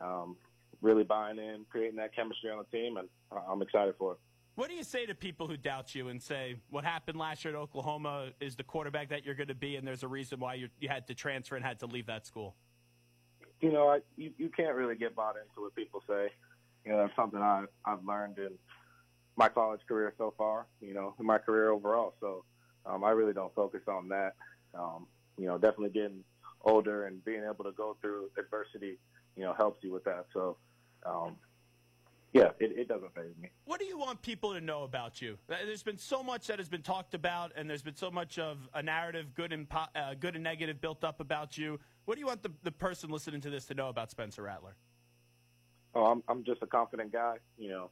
[0.00, 0.36] um,
[0.80, 3.08] really buying in, creating that chemistry on the team, and
[3.48, 4.18] I'm excited for it.
[4.54, 7.54] What do you say to people who doubt you and say what happened last year
[7.54, 10.54] at Oklahoma is the quarterback that you're going to be, and there's a reason why
[10.54, 12.54] you, you had to transfer and had to leave that school?
[13.62, 16.28] you know, I, you, you can't really get bought into what people say.
[16.84, 18.52] You know, that's something I, I've learned in
[19.36, 22.14] my college career so far, you know, in my career overall.
[22.20, 22.44] So
[22.84, 24.34] um, I really don't focus on that.
[24.74, 25.06] Um,
[25.38, 26.24] you know, definitely getting
[26.64, 28.98] older and being able to go through adversity,
[29.36, 30.26] you know, helps you with that.
[30.32, 30.56] So,
[31.06, 31.36] um,
[32.32, 33.50] yeah, it, it doesn't phase me.
[33.64, 35.38] What do you want people to know about you?
[35.50, 38.38] Uh, There's been so much that has been talked about, and there's been so much
[38.38, 41.78] of a narrative, good and po- uh, good and negative, built up about you.
[42.06, 44.76] What do you want the, the person listening to this to know about Spencer Rattler?
[45.94, 47.36] Oh, I'm I'm just a confident guy.
[47.58, 47.90] You know,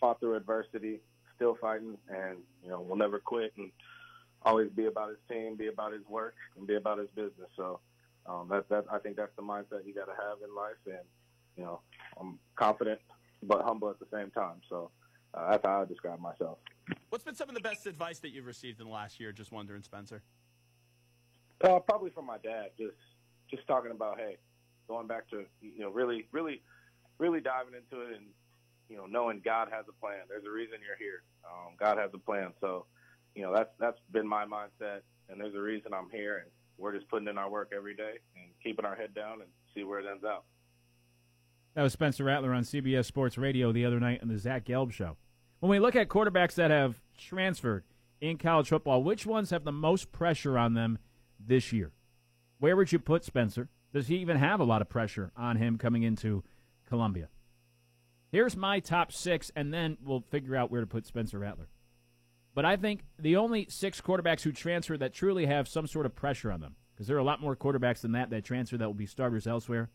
[0.00, 1.00] fought through adversity,
[1.36, 3.70] still fighting, and you know, will never quit, and
[4.42, 7.48] always be about his team, be about his work, and be about his business.
[7.56, 7.80] So
[8.26, 11.04] um, that that I think that's the mindset you got to have in life, and
[11.56, 11.80] you know,
[12.20, 13.00] I'm confident
[13.42, 14.60] but humble at the same time.
[14.68, 14.90] So
[15.34, 16.58] uh, that's how I describe myself.
[17.10, 19.32] What's been some of the best advice that you've received in the last year?
[19.32, 20.22] Just wondering, Spencer.
[21.62, 22.96] Uh, probably from my dad, just
[23.50, 24.36] just talking about hey,
[24.88, 26.62] going back to you know really really
[27.18, 28.26] really diving into it and
[28.88, 30.20] you know knowing God has a plan.
[30.28, 31.22] There's a reason you're here.
[31.44, 32.52] Um, God has a plan.
[32.60, 32.86] So
[33.34, 36.94] you know that's that's been my mindset, and there's a reason I'm here, and we're
[36.94, 40.00] just putting in our work every day and keeping our head down and see where
[40.00, 40.44] it ends up.
[41.74, 44.92] That was Spencer Rattler on CBS Sports Radio the other night on the Zach Gelb
[44.92, 45.16] show.
[45.60, 47.84] When we look at quarterbacks that have transferred
[48.20, 50.98] in college football, which ones have the most pressure on them
[51.38, 51.92] this year?
[52.58, 53.68] Where would you put Spencer?
[53.92, 56.44] Does he even have a lot of pressure on him coming into
[56.92, 57.30] Columbia?
[58.32, 61.70] Here's my top six, and then we'll figure out where to put Spencer Rattler.
[62.54, 66.14] But I think the only six quarterbacks who transfer that truly have some sort of
[66.14, 68.86] pressure on them because there are a lot more quarterbacks than that that transfer that
[68.86, 69.88] will be starters elsewhere.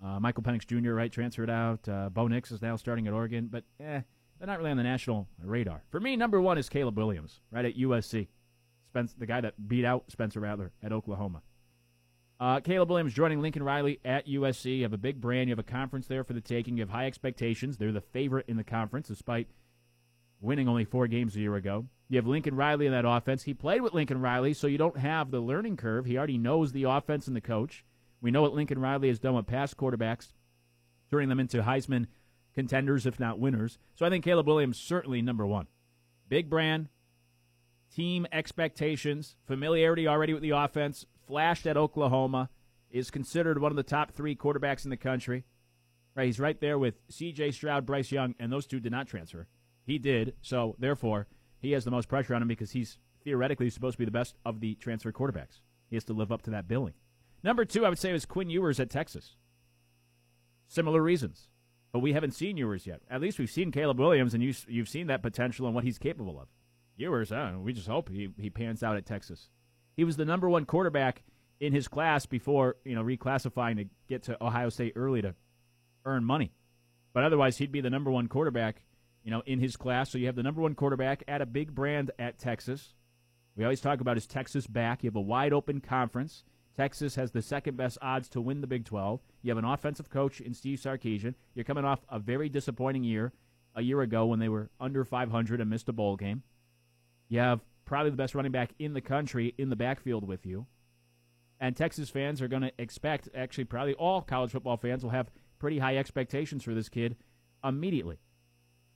[0.00, 0.92] Uh, Michael Penix Jr.
[0.92, 1.88] right transferred out.
[1.88, 4.02] Uh, Bo Nix is now starting at Oregon, but eh,
[4.38, 5.82] they're not really on the national radar.
[5.90, 8.28] For me, number one is Caleb Williams, right at USC.
[8.90, 11.42] Spence, the guy that beat out Spencer Rattler at Oklahoma.
[12.38, 14.78] Uh, Caleb Williams joining Lincoln Riley at USC.
[14.78, 15.48] You have a big brand.
[15.48, 16.76] You have a conference there for the taking.
[16.76, 17.78] You have high expectations.
[17.78, 19.48] They're the favorite in the conference, despite
[20.40, 21.86] winning only four games a year ago.
[22.08, 23.44] You have Lincoln Riley in that offense.
[23.44, 26.04] He played with Lincoln Riley, so you don't have the learning curve.
[26.04, 27.84] He already knows the offense and the coach.
[28.20, 30.32] We know what Lincoln Riley has done with past quarterbacks,
[31.10, 32.06] turning them into Heisman
[32.54, 33.78] contenders, if not winners.
[33.94, 35.68] So I think Caleb Williams certainly number one.
[36.28, 36.88] Big brand,
[37.94, 42.50] team expectations, familiarity already with the offense, flashed at Oklahoma,
[42.90, 45.44] is considered one of the top three quarterbacks in the country.
[46.14, 47.50] Right, he's right there with C.J.
[47.50, 49.48] Stroud, Bryce Young, and those two did not transfer.
[49.84, 51.26] He did, so therefore
[51.60, 54.36] he has the most pressure on him because he's theoretically supposed to be the best
[54.44, 55.60] of the transfer quarterbacks.
[55.88, 56.94] He has to live up to that billing.
[57.42, 59.36] Number two, I would say, is Quinn Ewers at Texas.
[60.68, 61.48] Similar reasons,
[61.92, 63.02] but we haven't seen Ewers yet.
[63.10, 65.98] At least we've seen Caleb Williams, and you, you've seen that potential and what he's
[65.98, 66.48] capable of.
[66.96, 69.50] Ewers, uh, we just hope he, he pans out at Texas.
[69.96, 71.22] He was the number one quarterback
[71.58, 75.34] in his class before you know reclassifying to get to Ohio State early to
[76.04, 76.52] earn money.
[77.12, 78.82] But otherwise, he'd be the number one quarterback,
[79.24, 80.10] you know, in his class.
[80.10, 82.94] So you have the number one quarterback at a big brand at Texas.
[83.56, 85.02] We always talk about his Texas back.
[85.02, 86.44] You have a wide open conference.
[86.76, 89.20] Texas has the second best odds to win the Big 12.
[89.40, 91.34] You have an offensive coach in Steve Sarkisian.
[91.54, 93.32] You're coming off a very disappointing year
[93.74, 96.42] a year ago when they were under 500 and missed a bowl game.
[97.30, 100.66] You have probably the best running back in the country in the backfield with you.
[101.58, 105.30] And Texas fans are going to expect, actually, probably all college football fans will have
[105.58, 107.16] pretty high expectations for this kid
[107.64, 108.18] immediately.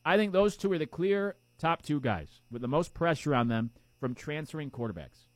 [0.04, 3.48] I think those two are the clear top two guys with the most pressure on
[3.48, 5.28] them from transferring quarterbacks.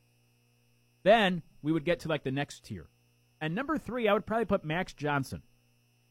[1.03, 2.89] Then we would get to like the next tier.
[3.41, 5.43] And number three, I would probably put Max Johnson,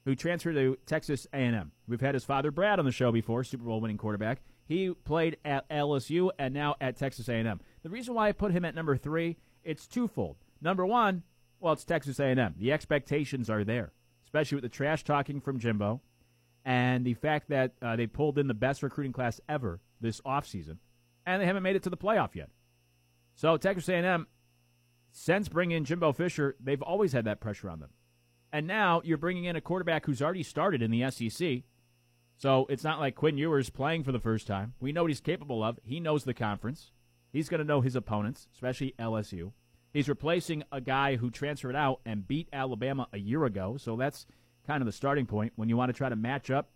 [0.05, 1.71] who transferred to Texas A&M.
[1.87, 4.41] We've had his father Brad on the show before, Super Bowl winning quarterback.
[4.65, 7.59] He played at LSU and now at Texas A&M.
[7.83, 10.37] The reason why I put him at number three, it's twofold.
[10.61, 11.23] Number one,
[11.59, 12.55] well, it's Texas A&M.
[12.57, 13.91] The expectations are there,
[14.25, 16.01] especially with the trash talking from Jimbo
[16.65, 20.77] and the fact that uh, they pulled in the best recruiting class ever this offseason,
[21.25, 22.49] and they haven't made it to the playoff yet.
[23.35, 24.27] So Texas A&M,
[25.11, 27.89] since bringing in Jimbo Fisher, they've always had that pressure on them.
[28.51, 31.63] And now you're bringing in a quarterback who's already started in the SEC.
[32.43, 34.73] So it's not like Quinn Ewers playing for the first time.
[34.81, 35.79] We know what he's capable of.
[35.81, 36.91] He knows the conference.
[37.31, 39.53] He's going to know his opponents, especially LSU.
[39.93, 43.77] He's replacing a guy who transferred out and beat Alabama a year ago.
[43.77, 44.25] So that's
[44.67, 46.71] kind of the starting point when you want to try to match up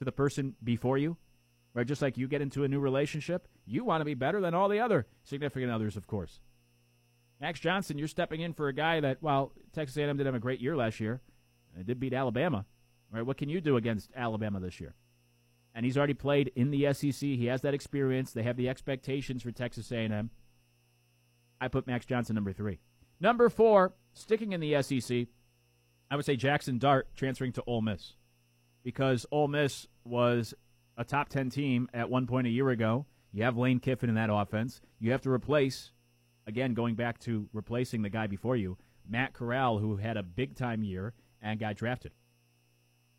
[0.00, 1.16] to the person before you.
[1.72, 1.86] Right?
[1.86, 4.68] Just like you get into a new relationship, you want to be better than all
[4.68, 6.40] the other significant others, of course.
[7.40, 10.40] Max Johnson, you're stepping in for a guy that, well, Texas A&M did have a
[10.40, 11.20] great year last year.
[11.76, 12.66] And did beat Alabama.
[13.12, 13.24] Right?
[13.24, 14.96] What can you do against Alabama this year?
[15.74, 17.20] And he's already played in the SEC.
[17.20, 18.32] He has that experience.
[18.32, 20.30] They have the expectations for Texas A&M.
[21.60, 22.80] I put Max Johnson number three.
[23.20, 25.28] Number four, sticking in the SEC,
[26.10, 28.14] I would say Jackson Dart transferring to Ole Miss
[28.82, 30.54] because Ole Miss was
[30.96, 33.06] a top 10 team at one point a year ago.
[33.32, 34.80] You have Lane Kiffin in that offense.
[34.98, 35.92] You have to replace,
[36.46, 38.76] again, going back to replacing the guy before you,
[39.08, 42.12] Matt Corral, who had a big time year and got drafted.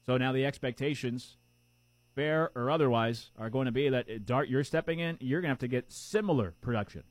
[0.06, 1.38] So now the expectations,
[2.16, 5.50] fair or otherwise, are going to be that uh, Dart, you're stepping in, you're going
[5.50, 7.04] to have to get similar production.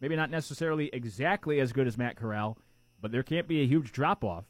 [0.00, 2.58] Maybe not necessarily exactly as good as Matt Corral,
[3.00, 4.44] but there can't be a huge drop off.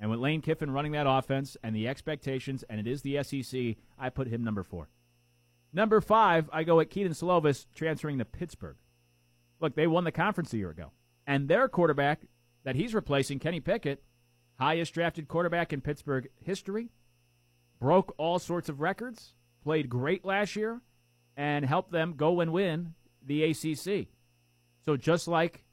[0.00, 3.76] And with Lane Kiffin running that offense and the expectations, and it is the SEC,
[3.98, 4.88] I put him number four.
[5.72, 8.76] Number five, I go at Kedon Slovis transferring to Pittsburgh.
[9.60, 10.92] Look, they won the conference a year ago.
[11.26, 12.22] And their quarterback
[12.64, 14.02] that he's replacing, Kenny Pickett,
[14.58, 16.90] highest drafted quarterback in Pittsburgh history,
[17.80, 20.80] broke all sorts of records, played great last year,
[21.36, 22.94] and helped them go and win
[23.24, 24.08] the ACC.
[24.84, 25.64] So just like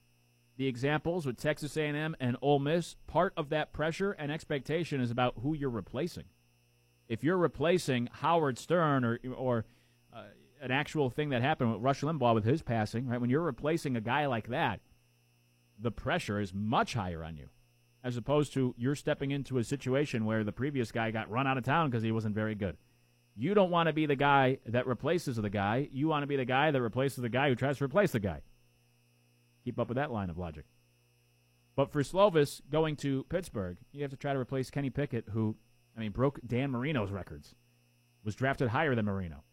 [0.57, 5.11] the examples with Texas A&M and Ole Miss, part of that pressure and expectation is
[5.11, 6.25] about who you're replacing.
[7.07, 9.65] If you're replacing Howard Stern or or
[10.13, 10.23] uh,
[10.61, 13.21] an actual thing that happened with Rush Limbaugh with his passing, right?
[13.21, 14.79] When you're replacing a guy like that,
[15.79, 17.49] the pressure is much higher on you,
[18.05, 21.57] as opposed to you're stepping into a situation where the previous guy got run out
[21.57, 22.77] of town because he wasn't very good.
[23.35, 25.89] You don't want to be the guy that replaces the guy.
[25.91, 28.19] You want to be the guy that replaces the guy who tries to replace the
[28.19, 28.43] guy.
[29.65, 30.65] Keep up with that line of logic.
[31.75, 35.55] But for Slovis going to Pittsburgh, you have to try to replace Kenny Pickett, who,
[35.97, 37.55] I mean, broke Dan Marino's records,
[38.23, 39.43] was drafted higher than Marino.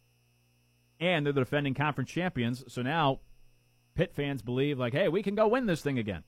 [1.01, 3.21] And they're the defending conference champions, so now
[3.95, 6.23] Pitt fans believe, like, hey, we can go win this thing again.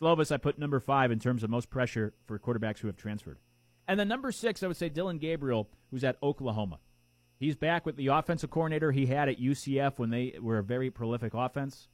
[0.00, 3.38] Slovis, I put number five in terms of most pressure for quarterbacks who have transferred.
[3.86, 6.78] And then number six, I would say Dillon Gabriel, who's at Oklahoma.
[7.38, 10.90] He's back with the offensive coordinator he had at UCF when they were a very
[10.90, 11.88] prolific offense.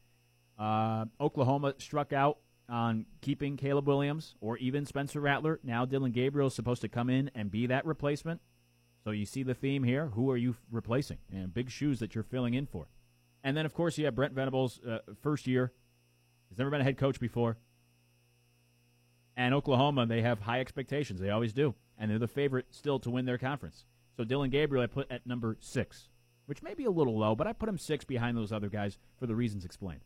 [0.59, 5.59] Uh, Oklahoma struck out on keeping Caleb Williams or even Spencer Rattler.
[5.63, 8.41] Now Dillon Gabriel is supposed to come in and be that replacement.
[9.03, 10.07] So you see the theme here.
[10.09, 11.19] Who are you replacing?
[11.33, 12.89] And big shoes that you're filling in for.
[13.43, 15.73] And then, of course, you have Brent Venables' uh, first year.
[16.49, 17.57] He's never been a head coach before.
[19.41, 21.19] And Oklahoma, they have high expectations.
[21.19, 21.75] They always do.
[21.97, 23.87] And they're the favorite still to win their conference.
[24.15, 26.11] So Dillon Gabriel, I put at number six,
[26.45, 28.99] which may be a little low, but I put him six behind those other guys
[29.19, 30.05] for the reasons explained.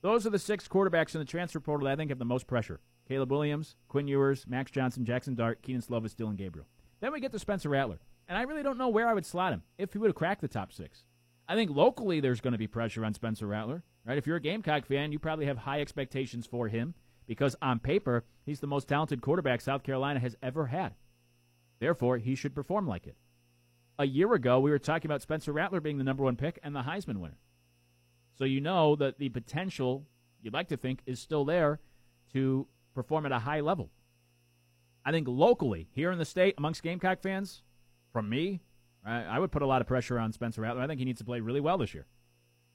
[0.00, 2.46] Those are the six quarterbacks in the transfer portal that I think have the most
[2.46, 2.80] pressure.
[3.06, 6.66] Caleb Williams, Quinn Ewers, Max Johnson, Jackson Dart, Keenan Slovis, Dillon Gabriel.
[7.00, 7.98] Then we get to Spencer Rattler.
[8.26, 10.40] And I really don't know where I would slot him if he would have cracked
[10.40, 11.04] the top six.
[11.46, 13.82] I think locally there's going to be pressure on Spencer Rattler.
[14.06, 14.16] Right?
[14.16, 16.94] If you're a Gamecock fan, you probably have high expectations for him
[17.26, 20.94] because on paper, he's the most talented quarterback South Carolina has ever had.
[21.78, 23.16] Therefore, he should perform like it.
[23.98, 26.74] A year ago, we were talking about Spencer Rattler being the number one pick and
[26.74, 27.38] the Heisman winner.
[28.38, 30.06] So you know that the potential,
[30.40, 31.80] you'd like to think, is still there
[32.32, 33.90] to perform at a high level.
[35.04, 37.62] I think locally, here in the state, amongst Gamecock fans,
[38.12, 38.60] from me,
[39.04, 40.82] I, would put a lot of pressure on Spencer Rattler.
[40.82, 42.06] I think he needs to play really well this year.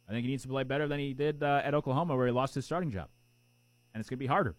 [0.10, 2.34] I think he needs to play better than he did uh, at Oklahoma, where he
[2.34, 3.07] lost his starting job.
[3.98, 4.56] And it's going to be harder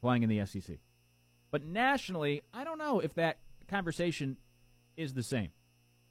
[0.00, 0.78] playing in the SEC.
[1.50, 4.38] But nationally, I don't know if that conversation
[4.96, 5.50] is the same.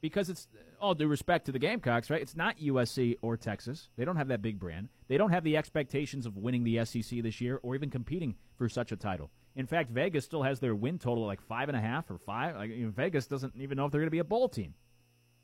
[0.02, 0.48] Because it's
[0.80, 2.22] all due respect to the Gamecocks, right?
[2.22, 3.90] It's not USC or Texas.
[3.98, 4.90] They don't have that big brand.
[5.08, 8.70] They don't have the expectations of winning the SEC this year or even competing for
[8.70, 9.32] such a title.
[9.56, 12.56] In fact, Vegas still has their win total like five and a half or five.
[12.56, 14.76] Like, Vegas doesn't even know if they're going to be a bowl team.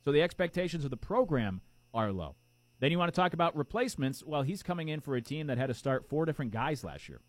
[0.05, 1.61] So the expectations of the program
[1.91, 2.35] are low.
[2.79, 4.23] Then you want to talk about replacements.
[4.23, 7.09] Well, he's coming in for a team that had to start four different guys last
[7.09, 7.21] year.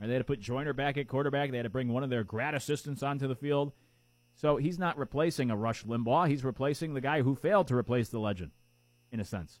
[0.00, 1.50] Right, they had to put Joyner back at quarterback.
[1.50, 3.72] They had to bring one of their grad assistants onto the field.
[4.34, 6.28] So he's not replacing a Rush Limbaugh.
[6.28, 8.52] He's replacing the guy who failed to replace the legend,
[9.10, 9.60] in a sense.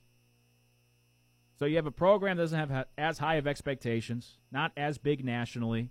[1.58, 5.24] So you have a program that doesn't have as high of expectations, not as big
[5.24, 5.90] nationally,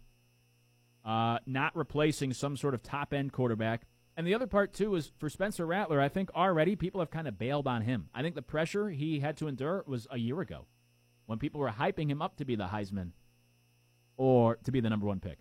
[1.03, 3.87] uh, not replacing some sort of top end quarterback.
[4.17, 7.27] And the other part, too, is for Spencer Rattler, I think already people have kind
[7.27, 8.09] of bailed on him.
[8.13, 10.67] I think the pressure he had to endure was a year ago
[11.25, 13.11] when people were hyping him up to be the Heisman
[14.15, 15.39] or to be the number one pick.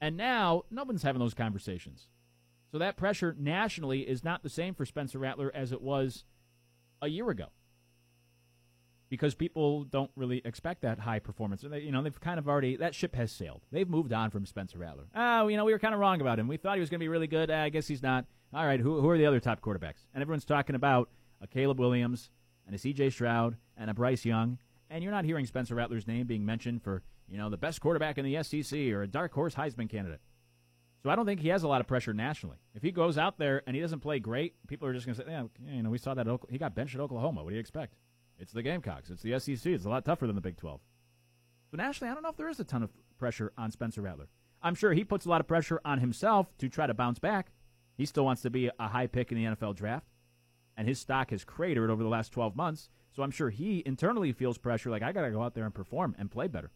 [0.00, 2.08] And now, no one's having those conversations.
[2.70, 6.24] So that pressure nationally is not the same for Spencer Rattler as it was
[7.00, 7.46] a year ago.
[9.14, 11.62] Because people don't really expect that high performance.
[11.62, 13.62] They, you know, they've kind of already that ship has sailed.
[13.70, 15.04] They've moved on from Spencer Rattler.
[15.14, 16.48] Oh, you know, we were kind of wrong about him.
[16.48, 17.50] We thought he was going to be really good.
[17.50, 18.26] Uh, I guess he's not.
[18.52, 20.06] All right, who, who are the other top quarterbacks?
[20.14, 21.10] And everyone's talking about
[21.40, 22.30] a Caleb Williams
[22.66, 23.10] and a C.J.
[23.10, 24.58] Stroud and a Bryce Young,
[24.90, 28.18] and you're not hearing Spencer Rattler's name being mentioned for you know the best quarterback
[28.18, 30.20] in the SEC or a dark horse Heisman candidate.
[31.02, 32.56] So I don't think he has a lot of pressure nationally.
[32.74, 35.22] If he goes out there and he doesn't play great, people are just going to
[35.22, 37.44] say, yeah, you know, we saw that he got benched at Oklahoma.
[37.44, 37.94] What do you expect?
[38.38, 39.10] It's the Gamecocks.
[39.10, 39.72] It's the SEC.
[39.72, 40.80] It's a lot tougher than the Big 12.
[41.70, 44.28] But nationally, I don't know if there is a ton of pressure on Spencer Rattler.
[44.62, 47.52] I'm sure he puts a lot of pressure on himself to try to bounce back.
[47.96, 50.06] He still wants to be a high pick in the NFL draft,
[50.76, 52.90] and his stock has cratered over the last 12 months.
[53.12, 55.74] So I'm sure he internally feels pressure like, I got to go out there and
[55.74, 56.72] perform and play better.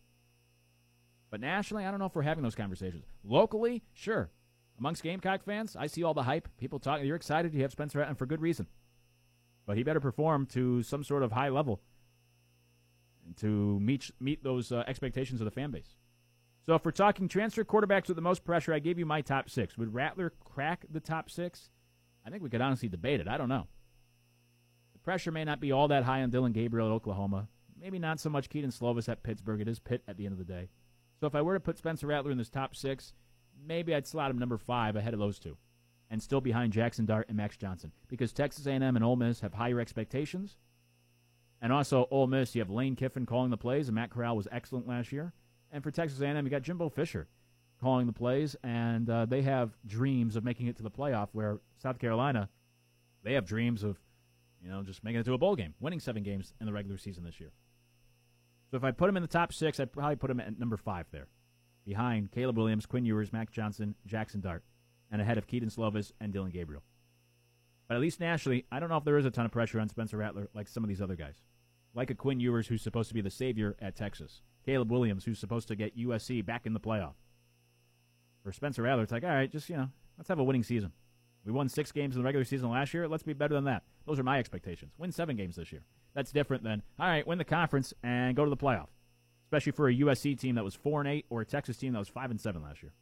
[1.31, 3.05] But nationally, I don't know if we're having those conversations.
[3.25, 4.31] Locally, sure.
[4.79, 6.49] Amongst Gamecock fans, I see all the hype.
[6.57, 7.05] People talking.
[7.05, 7.53] You're excited.
[7.53, 8.67] You have Spencer Rattler for good reason.
[9.69, 11.83] But he better perform to some sort of high level
[13.37, 15.95] to meet meet those uh, expectations of the fan base.
[16.65, 19.51] So if we're talking transfer quarterbacks with the most pressure, I gave you my top
[19.51, 19.77] six.
[19.77, 21.69] Would Rattler crack the top six?
[22.27, 23.29] I think we could honestly debate it.
[23.29, 23.67] I don't know.
[24.95, 27.49] The pressure may not be all that high on Dillon Gabriel at Oklahoma.
[27.79, 29.61] Maybe not so much Kedon Slovis at Pittsburgh.
[29.61, 30.71] It is Pitt at the end of the day.
[31.21, 33.13] So if I were to put Spencer Rattler in this top six,
[33.67, 35.59] maybe I'd slot him number five ahead of those two,
[36.11, 39.55] and still behind Jackson Dart and Max Johnson because Texas A&M and Ole Miss have
[39.55, 40.57] higher expectations,
[41.61, 44.49] and also Ole Miss you have Lane Kiffin calling the plays, and Matt Corral was
[44.51, 45.33] excellent last year,
[45.71, 47.29] and for Texas A&M you got Jimbo Fisher
[47.81, 51.29] calling the plays, and uh, they have dreams of making it to the playoff.
[51.33, 52.49] Where South Carolina,
[53.23, 53.99] they have dreams of,
[54.63, 56.99] you know, just making it to a bowl game, winning seven games in the regular
[56.99, 57.53] season this year.
[58.71, 60.77] So if I put him in the top six, I'd probably put him at number
[60.77, 61.29] five there,
[61.87, 64.63] behind Caleb Williams, Quinn Ewers, Max Johnson, Jackson Dart,
[65.11, 66.83] and ahead of Kedon Slovis and Dillon Gabriel.
[67.89, 69.89] But at least nationally, I don't know if there is a ton of pressure on
[69.89, 71.37] Spencer Rattler like some of these other guys,
[71.95, 75.39] like a Quinn Ewers who's supposed to be the savior at Texas, Caleb Williams who's
[75.39, 77.15] supposed to get USC back in the playoff.
[78.43, 80.93] For Spencer Rattler, it's like, all right, just you know, let's have a winning season.
[81.45, 83.09] We won six games in the regular season last year.
[83.09, 83.85] Let's be better than that.
[84.07, 84.93] Those are my expectations.
[84.99, 85.83] Win seven games this year.
[86.15, 88.89] That's different than all right, win the conference and go to the playoff.
[89.47, 91.99] especially for a USC team that was four and eight or a Texas team that
[91.99, 92.93] was five and seven last year.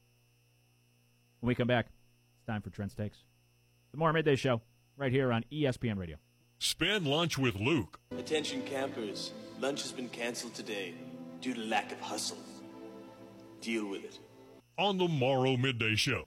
[1.40, 1.86] When we come back,
[2.38, 3.18] it's time for Trent's takes.
[3.92, 4.60] The Morrow Midday Show
[4.96, 6.16] right here on ESPN Radio.
[6.58, 8.00] Spend lunch with Luke.
[8.18, 10.94] Attention campers, lunch has been canceled today
[11.40, 12.38] due to lack of hustle.
[13.60, 14.18] Deal with it.
[14.78, 16.24] on the Morrow Midday Show.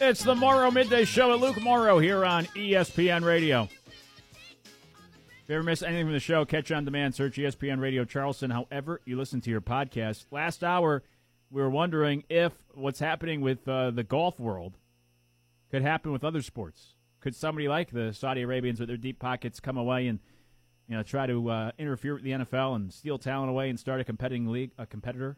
[0.00, 3.62] It's the Morrow Midday Show with Luke Morrow here on ESPN Radio.
[3.62, 7.16] If you ever miss anything from the show, catch on demand.
[7.16, 8.50] Search ESPN Radio Charleston.
[8.50, 10.26] However, you listen to your podcast.
[10.30, 11.02] Last hour,
[11.50, 14.74] we were wondering if what's happening with uh, the golf world
[15.70, 16.94] could happen with other sports.
[17.20, 20.20] Could somebody like the Saudi Arabians with their deep pockets come away and
[20.86, 24.00] you know try to uh, interfere with the NFL and steal talent away and start
[24.00, 25.36] a competing league, a competitor?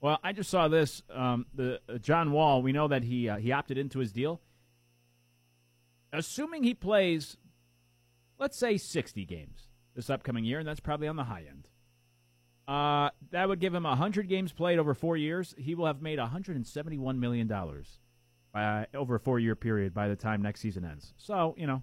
[0.00, 1.02] Well, I just saw this.
[1.14, 2.62] Um, the uh, John Wall.
[2.62, 4.40] We know that he uh, he opted into his deal.
[6.12, 7.36] Assuming he plays,
[8.38, 11.68] let's say sixty games this upcoming year, and that's probably on the high end.
[12.66, 15.54] Uh, that would give him hundred games played over four years.
[15.58, 17.98] He will have made hundred and seventy-one million dollars
[18.52, 21.12] by over a four-year period by the time next season ends.
[21.18, 21.82] So you know,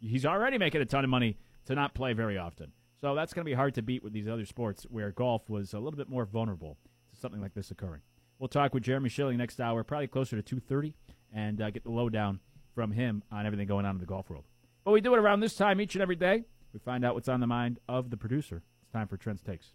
[0.00, 2.72] he's already making a ton of money to not play very often.
[3.00, 5.72] So that's going to be hard to beat with these other sports where golf was
[5.72, 6.78] a little bit more vulnerable
[7.20, 8.02] something like this occurring.
[8.38, 10.94] We'll talk with Jeremy Schilling next hour, probably closer to 2.30,
[11.32, 12.40] and uh, get the lowdown
[12.74, 14.44] from him on everything going on in the golf world.
[14.84, 16.44] But we do it around this time each and every day.
[16.72, 18.62] We find out what's on the mind of the producer.
[18.82, 19.72] It's time for Trent's Takes.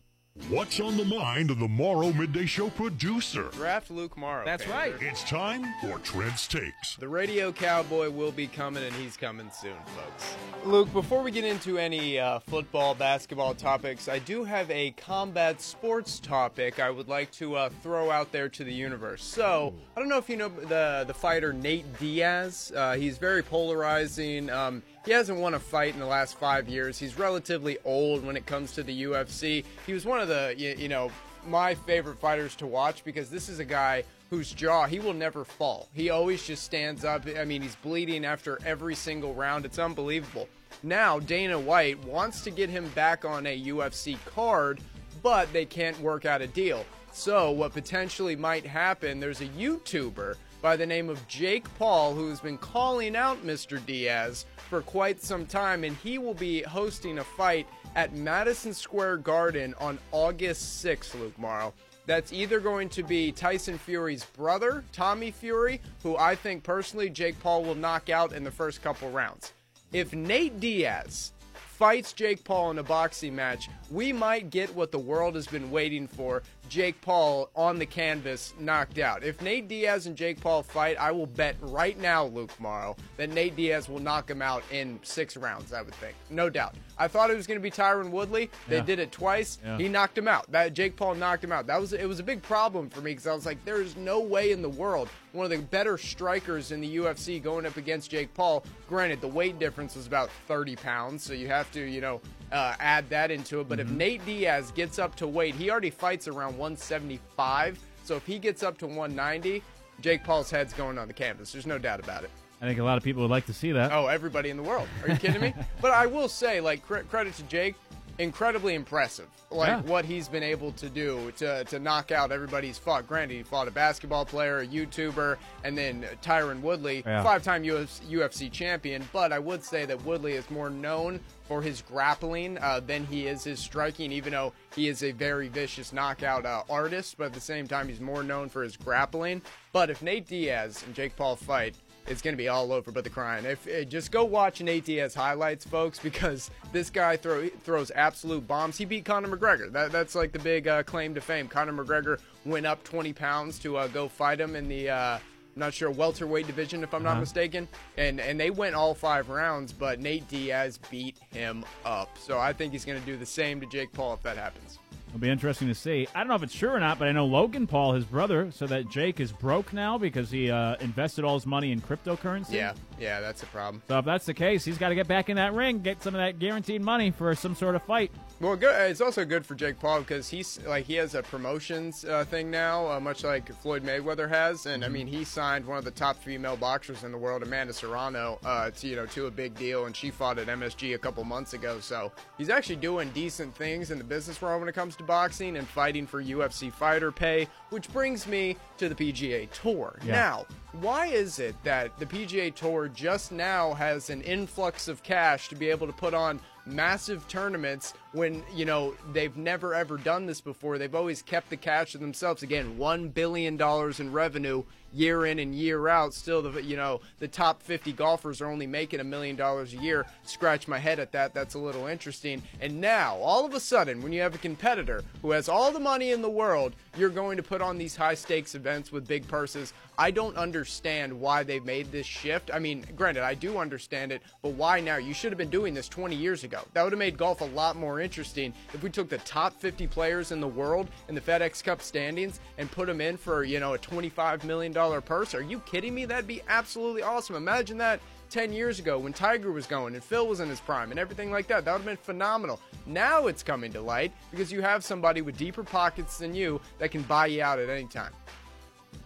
[0.49, 3.49] What's on the mind of the Morrow Midday Show producer?
[3.51, 4.43] Draft Luke Morrow.
[4.43, 4.95] That's right.
[4.99, 6.95] It's time for Trent's Takes.
[6.95, 10.35] The radio cowboy will be coming, and he's coming soon, folks.
[10.65, 15.61] Luke, before we get into any uh, football, basketball topics, I do have a combat
[15.61, 19.23] sports topic I would like to uh, throw out there to the universe.
[19.23, 22.72] So, I don't know if you know the the fighter Nate Diaz.
[22.76, 24.49] Uh, he's very polarizing.
[24.49, 26.97] Um, he hasn't won a fight in the last five years.
[26.97, 29.65] He's relatively old when it comes to the UFC.
[29.85, 31.11] He was one of the you, you know
[31.45, 35.43] my favorite fighters to watch because this is a guy whose jaw he will never
[35.43, 35.89] fall.
[35.93, 37.27] He always just stands up.
[37.38, 39.65] I mean, he's bleeding after every single round.
[39.65, 40.47] It's unbelievable.
[40.81, 44.81] Now, Dana White wants to get him back on a UFC card,
[45.21, 46.85] but they can't work out a deal.
[47.11, 52.39] So, what potentially might happen, there's a YouTuber by the name of Jake Paul who's
[52.39, 53.85] been calling out Mr.
[53.85, 59.17] Diaz for quite some time, and he will be hosting a fight at Madison Square
[59.17, 61.75] Garden on August 6th, Luke Morrow.
[62.07, 67.39] That's either going to be Tyson Fury's brother, Tommy Fury, who I think personally Jake
[67.39, 69.53] Paul will knock out in the first couple rounds.
[69.91, 74.97] If Nate Diaz fights Jake Paul in a boxing match, we might get what the
[74.97, 79.23] world has been waiting for Jake Paul on the canvas knocked out.
[79.23, 83.30] If Nate Diaz and Jake Paul fight, I will bet right now, Luke Morrow, that
[83.30, 86.15] Nate Diaz will knock him out in six rounds, I would think.
[86.30, 86.76] No doubt.
[86.98, 88.49] I thought it was going to be Tyron Woodley.
[88.68, 88.84] They Yeah.
[88.84, 89.60] did it twice.
[89.64, 89.77] Yeah.
[89.77, 90.52] He knocked him out.
[90.52, 91.68] That Jake Paul knocked him out.
[91.68, 93.95] That was it was a big problem for me because I was like, there is
[93.95, 97.76] no way in the world one of the better strikers in the UFC going up
[97.76, 98.64] against Jake Paul.
[98.88, 102.22] Granted, the weight difference was about 30 pounds, so you have to, you know,
[102.53, 103.67] uh, add that into it.
[103.67, 107.80] But if Nate Diaz gets up to weight, he already fights around 175.
[108.03, 109.61] So if he gets up to 190,
[110.01, 111.51] Jake Paul's head's going on the canvas.
[111.51, 112.30] There's no doubt about it.
[112.61, 113.91] I think a lot of people would like to see that.
[113.91, 114.88] Oh, everybody in the world.
[115.03, 115.53] Are you kidding me?
[115.81, 117.75] but I will say, like, cre- credit to Jake,
[118.19, 119.27] incredibly impressive.
[119.51, 119.81] Like Yeah.
[119.81, 123.07] what he's been able to do to to knock out everybody he's fought.
[123.07, 127.21] Granted, he fought a basketball player, a YouTuber, and then Tyron Woodley, Yeah.
[127.21, 129.07] five-time UFC, UFC champion.
[129.13, 131.19] But I would say that Woodley is more known
[131.53, 134.11] for his grappling uh, than he is his striking.
[134.11, 137.88] Even though he is a very vicious knockout uh, artist, but at the same time,
[137.88, 139.39] he's more known for his grappling.
[139.71, 141.75] But if Nate Diaz and Jake Paul fight,
[142.07, 143.45] it's going to be all over but the crying.
[143.45, 148.47] If eh, just go watch Nate Diaz highlights, folks, because this guy throw, throws absolute
[148.47, 148.75] bombs.
[148.75, 149.71] He beat Conor McGregor.
[149.71, 151.47] That, that's like the big uh, claim to fame.
[151.47, 155.19] Conor McGregor went up 20 pounds to uh, go fight him in the.
[155.55, 157.19] I'm not sure welterweight division if I'm not Uh-huh.
[157.21, 157.67] mistaken,
[157.97, 162.17] and and they went all five rounds, but Nate Diaz beat him up.
[162.17, 164.80] So I think he's going to do the same to Jake Paul if that happens.
[165.09, 166.07] It'll be interesting to see.
[166.15, 168.49] I don't know if it's true or not, but I know Logan Paul, his brother,
[168.51, 172.53] so that Jake is broke now because he uh, invested all his money in cryptocurrency.
[172.53, 173.84] Yeah, yeah, that's a problem.
[173.88, 176.15] So if that's the case, he's got to get back in that ring, get some
[176.15, 178.11] of that guaranteed money for some sort of fight.
[178.39, 178.89] Well, good.
[178.91, 182.51] It's also good for Jake Paul because he's like he has a promotions uh, thing
[182.51, 185.91] now, uh, much like Floyd Mayweather has, and I mean he signed one of the
[185.91, 189.55] top female boxers in the world, Amanda Serrano, uh, to you know to a big
[189.55, 191.80] deal, and she fought at MSG a couple months ago.
[191.80, 195.55] So he's actually doing decent things in the business world when it comes to boxing
[195.55, 199.99] and fighting for UFC fighter pay, which brings me to the PGA Tour.
[200.03, 200.11] Yeah.
[200.11, 200.45] Now,
[200.81, 205.55] why is it that the PGA Tour just now has an influx of cash to
[205.55, 210.41] be able to put on massive tournaments when, you know, they've never ever done this
[210.41, 210.77] before?
[210.77, 212.44] They've always kept the cash to themselves.
[212.44, 213.60] Again, $1 billion
[213.99, 214.64] in revenue
[214.94, 216.14] year in and year out.
[216.14, 219.77] Still, the you know the top 50 golfers are only making a million dollars a
[219.77, 220.06] year.
[220.23, 221.34] Scratch my head at that.
[221.34, 222.41] That's a little interesting.
[222.61, 225.80] And now, all of a sudden, when you have a competitor who has all the
[225.80, 229.27] money in the world, you're going to put on these high stakes events with big
[229.27, 229.73] purses.
[229.98, 232.49] I don't understand why they've made this shift.
[232.53, 234.98] I mean, granted, I do understand it, but why now?
[234.98, 236.61] You should have been doing this 20 years ago.
[236.73, 239.88] That would have made golf a lot more interesting if we took the top 50
[239.88, 243.59] players in the world in the FedEx Cup standings and put them in for, you
[243.59, 245.34] know, a $25 million purse.
[245.34, 246.05] Are you kidding me?
[246.05, 247.35] That'd be absolutely awesome.
[247.35, 247.99] Imagine that
[248.30, 251.31] 10 years ago when Tiger was going and Phil was in his prime and everything
[251.31, 251.65] like that.
[251.65, 252.59] That would have been phenomenal.
[252.85, 256.91] Now it's coming to light because you have somebody with deeper pockets than you that
[256.91, 258.11] can buy you out at any time.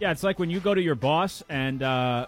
[0.00, 2.26] Yeah, it's like when you go to your boss and uh,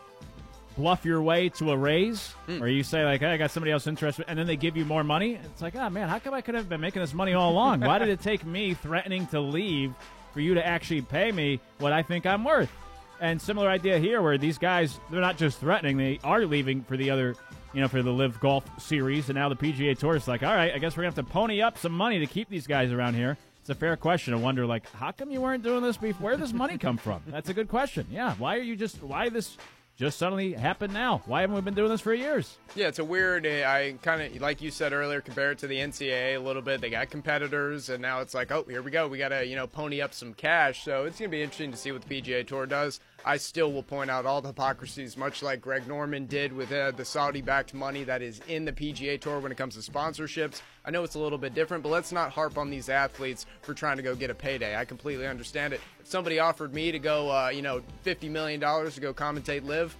[0.76, 2.62] bluff your way to a raise, hmm.
[2.62, 4.84] or you say like, "Hey, I got somebody else interested," and then they give you
[4.84, 5.34] more money.
[5.34, 7.80] It's like, oh man, how come I could have been making this money all along?
[7.80, 9.94] Why did it take me threatening to leave
[10.32, 12.70] for you to actually pay me what I think I'm worth?
[13.20, 16.96] And similar idea here, where these guys they're not just threatening; they are leaving for
[16.96, 17.34] the other,
[17.74, 20.54] you know, for the LIV Golf Series, and now the PGA Tour is like, all
[20.54, 22.92] right, I guess we're gonna have to pony up some money to keep these guys
[22.92, 23.36] around here.
[23.60, 24.32] It's a fair question.
[24.32, 26.24] I wonder, like, how come you weren't doing this before?
[26.24, 27.20] Where did this money come from?
[27.26, 28.06] That's a good question.
[28.10, 29.58] Yeah, why are you just why this
[30.00, 31.20] just suddenly happened now?
[31.26, 32.56] Why haven't we been doing this for years?
[32.74, 33.46] Yeah, it's a weird.
[33.46, 36.62] uh, I kind of like you said earlier, compare it to the NCAA a little
[36.62, 36.80] bit.
[36.80, 39.08] They got competitors, and now it's like, oh, here we go.
[39.08, 40.84] We got to you know pony up some cash.
[40.84, 42.98] So it's gonna be interesting to see what the PGA Tour does.
[43.24, 46.92] I still will point out all the hypocrisies, much like Greg Norman did with uh,
[46.92, 50.62] the Saudi-backed money that is in the PGA Tour when it comes to sponsorships.
[50.84, 53.74] I know it's a little bit different, but let's not harp on these athletes for
[53.74, 54.76] trying to go get a payday.
[54.76, 55.80] I completely understand it.
[56.00, 59.64] If somebody offered me to go, uh, you know, fifty million dollars to go commentate
[59.64, 59.94] live.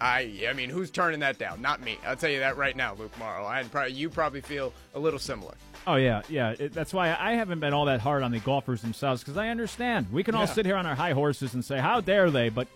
[0.00, 1.62] I, I mean, who's turning that down?
[1.62, 1.98] Not me.
[2.06, 3.46] I'll tell you that right now, Luke Morrow.
[3.46, 5.54] I probably, you probably feel a little similar.
[5.86, 6.54] Oh yeah, yeah.
[6.58, 9.48] It, that's why I haven't been all that hard on the golfers themselves because I
[9.48, 10.46] understand we can all Yeah.
[10.46, 12.66] sit here on our high horses and say how dare they, but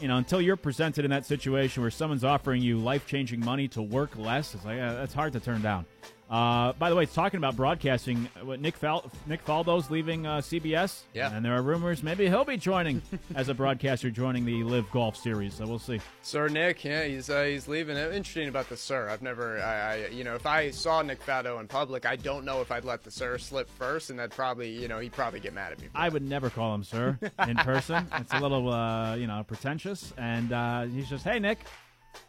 [0.00, 3.68] you know until you're presented in that situation where someone's offering you life changing money
[3.68, 5.86] to work less, it's like yeah, that's hard to turn down.
[6.30, 8.28] Uh, by the way, it's talking about broadcasting.
[8.38, 11.34] uh, What Nick Fal- Nick Faldo's leaving uh, CBS, Yeah.
[11.34, 13.00] and there are rumors maybe he'll be joining
[13.34, 15.54] as a broadcaster, joining the LIV Golf Series.
[15.54, 16.00] So we'll see.
[16.20, 17.96] Sir Nick, yeah, he's uh, he's leaving.
[17.96, 19.08] Uh, Interesting about the Sir.
[19.08, 22.44] I've never, I, I, you know, if I saw Nick Faldo in public, I don't
[22.44, 25.40] know if I'd let the Sir slip first, and that'd probably, you know, he'd probably
[25.40, 25.88] get mad at me.
[25.94, 28.06] I would never call him sir in person.
[28.16, 30.12] It's a little, uh, you know, pretentious.
[30.18, 31.60] And uh, he's just, hey, Nick.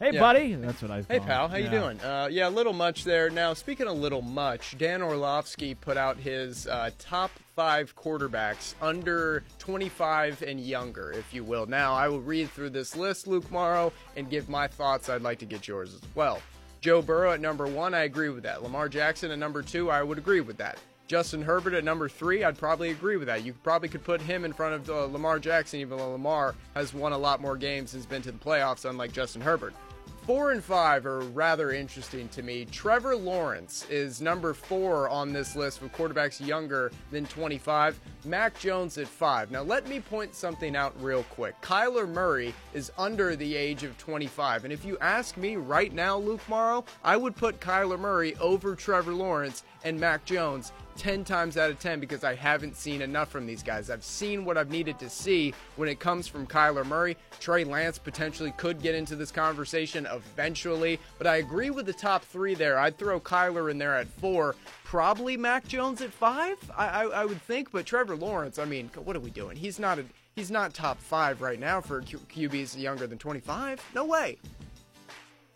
[0.00, 0.20] Hey, Yeah.
[0.20, 0.54] buddy.
[0.54, 2.00] That's what I Hey pal, how you doing?
[2.00, 3.28] Uh, yeah, a little much there.
[3.28, 9.42] Now, speaking a little much, Dan Orlovsky put out his uh, top five quarterbacks under
[9.58, 11.66] 25 and younger, if you will.
[11.66, 15.10] Now, I will read through this list, Luke Morrow, and give my thoughts.
[15.10, 16.40] I'd like to get yours as well.
[16.80, 18.62] Joe Burrow at number one, I agree with that.
[18.62, 20.78] Lamar Jackson at number two, I would agree with that.
[21.10, 23.44] Justin Herbert at number three, I'd probably agree with that.
[23.44, 26.94] You probably could put him in front of uh, Lamar Jackson, even though Lamar has
[26.94, 29.74] won a lot more games and has been to the playoffs, unlike Justin Herbert.
[30.22, 32.64] Four and five are rather interesting to me.
[32.66, 37.98] Trevor Lawrence is number four on this list with quarterbacks younger than 25.
[38.24, 39.50] Mac Jones at five.
[39.50, 41.60] Now, let me point something out real quick.
[41.62, 44.62] Kyler Murray is under the age of 25.
[44.62, 48.76] And if you ask me right now, Luke Morrow, I would put Kyler Murray over
[48.76, 53.30] Trevor Lawrence and Mac Jones 10 times out of 10 because I haven't seen enough
[53.30, 53.88] from these guys.
[53.88, 57.16] I've seen what I've needed to see when it comes from Kyler Murray.
[57.38, 62.22] Trey Lance potentially could get into this conversation eventually, but I agree with the top
[62.24, 62.78] three there.
[62.78, 64.56] I'd throw Kyler in there at four.
[64.84, 68.90] Probably Mac Jones at five, I, I, I would think, but Trevor Lawrence, I mean,
[69.02, 69.56] what are we doing?
[69.56, 70.04] He's not a,
[70.36, 73.82] he's not top five right now for QBs younger than 25.
[73.94, 74.38] No way.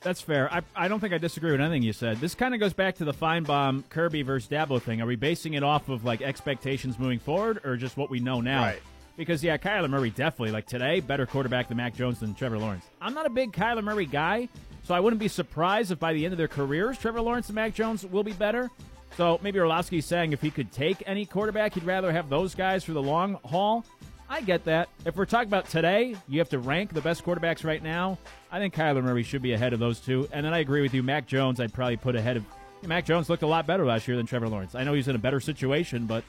[0.05, 0.53] That's fair.
[0.53, 2.19] I, I don't think I disagree with anything you said.
[2.19, 5.01] This kind of goes back to the Finebaum Kirby versus Dabo thing.
[5.01, 8.43] Are we basing it off of like expectations moving forward or just what we know
[8.43, 8.61] now?
[8.63, 8.83] Right.
[9.17, 12.85] Because yeah, Kyler Murray definitely like today better quarterback than Mac Jones than Trevor Lawrence.
[13.01, 14.49] I'm not a big Kyler Murray guy,
[14.83, 17.55] so I wouldn't be surprised if by the end of their careers Trevor Lawrence and
[17.55, 18.71] Mac Jones will be better.
[19.17, 22.85] So maybe Orlovsky's saying if he could take any quarterback, he'd rather have those guys
[22.85, 23.87] for the long haul.
[24.29, 24.89] I get that.
[25.05, 28.19] If we're talking about today, you have to rank the best quarterbacks right now.
[28.51, 30.29] I think Kyler Murray should be ahead of those two.
[30.33, 31.03] And then I agree with you.
[31.03, 32.45] Mac Jones, I'd probably put ahead of.
[32.83, 34.75] Mac Jones looked a lot better last year than Trevor Lawrence.
[34.75, 36.25] I know he's in a better situation, but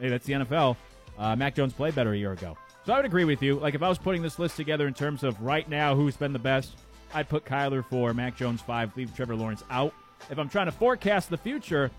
[0.00, 0.76] hey, that's the NFL.
[1.18, 2.56] Uh, Mac Jones played better a year ago.
[2.84, 3.56] So I would agree with you.
[3.58, 6.32] Like if I was putting this list together in terms of right now who's been
[6.32, 6.76] the best,
[7.14, 9.94] I'd put Kyler four, Mac Jones five, leave Trevor Lawrence out.
[10.30, 11.90] If I'm trying to forecast the future,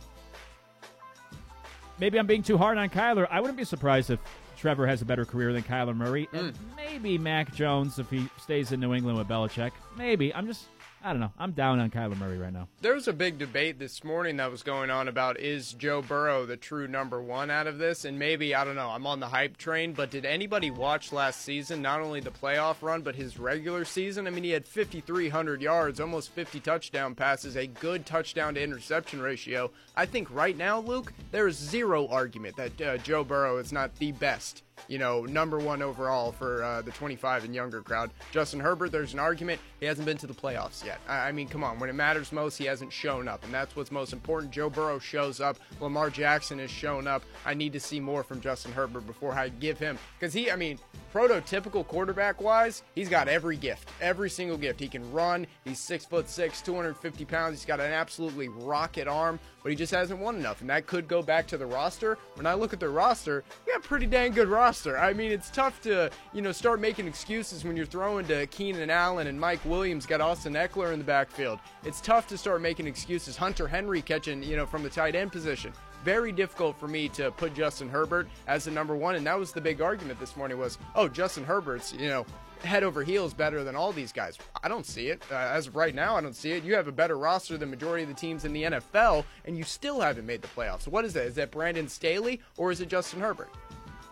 [2.00, 3.28] maybe I'm being too hard on Kyler.
[3.30, 4.20] I wouldn't be surprised if
[4.64, 6.58] Trevor has a better career than Kyler Murray, and mm.
[6.78, 9.72] maybe Mac Jones if he stays in New England with Belichick.
[9.98, 10.68] Maybe I'm just
[11.06, 11.34] I don't know.
[11.38, 12.70] I'm down on Kyler Murray right now.
[12.80, 16.46] There was a big debate this morning that was going on about is Joe Burrow
[16.46, 18.06] the true number one out of this?
[18.06, 21.42] And maybe, I don't know, I'm on the hype train, but did anybody watch last
[21.42, 24.28] season, not only the playoff run, but his regular season?
[24.28, 29.22] I mean, he had 5,300 yards, almost 50 touchdown passes, a good touchdown to interception
[29.22, 29.72] ratio.
[29.98, 33.94] I think right now, Luke, there is zero argument that uh, Joe Burrow is not
[34.00, 38.12] the best you know, number one overall for uh, the 25 and younger crowd.
[38.32, 39.60] Justin Herbert, there's an argument.
[39.80, 41.00] He hasn't been to the playoffs yet.
[41.08, 41.80] I, I mean, come on.
[41.80, 44.52] When it matters most, he hasn't shown up, and that's what's most important.
[44.52, 45.58] Joe Burrow shows up.
[45.80, 47.24] Lamar Jackson has shown up.
[47.46, 49.98] I need to see more from Justin Herbert before I give him.
[50.20, 50.80] Because he, I mean,
[51.14, 54.80] prototypical quarterback wise, he's got every gift, every single gift.
[54.80, 55.48] He can run.
[55.64, 57.60] He's six foot six, 250 pounds.
[57.60, 60.62] He's got an absolutely rocket arm, but he just hasn't won enough.
[60.62, 62.18] And that could go back to the roster.
[62.36, 64.98] When I look at the roster, you got a pretty dang good roster.
[64.98, 68.90] I mean, it's tough to, you know, start making excuses when you're throwing to Keenan
[68.90, 71.60] Allen and Mike Williams, got Austin Ekeler in the backfield.
[71.84, 73.38] It's tough to start making excuses.
[73.38, 75.74] Hunter Henry catching, you know, from the tight end position
[76.04, 79.54] very difficult for me to put Justin Herbert as the number one, and that was
[79.54, 82.26] the big argument this morning was, oh, Justin Herbert's, you know,
[82.64, 84.38] head over heels better than all these guys.
[84.64, 85.24] I don't see it.
[85.32, 86.64] Uh, as of right now, I don't see it.
[86.64, 89.64] You have a better roster than majority of the teams in the NFL, and you
[89.64, 90.88] still haven't made the playoffs.
[90.88, 91.26] What is that?
[91.26, 93.50] Is that Brandon Staley or is it Justin Herbert?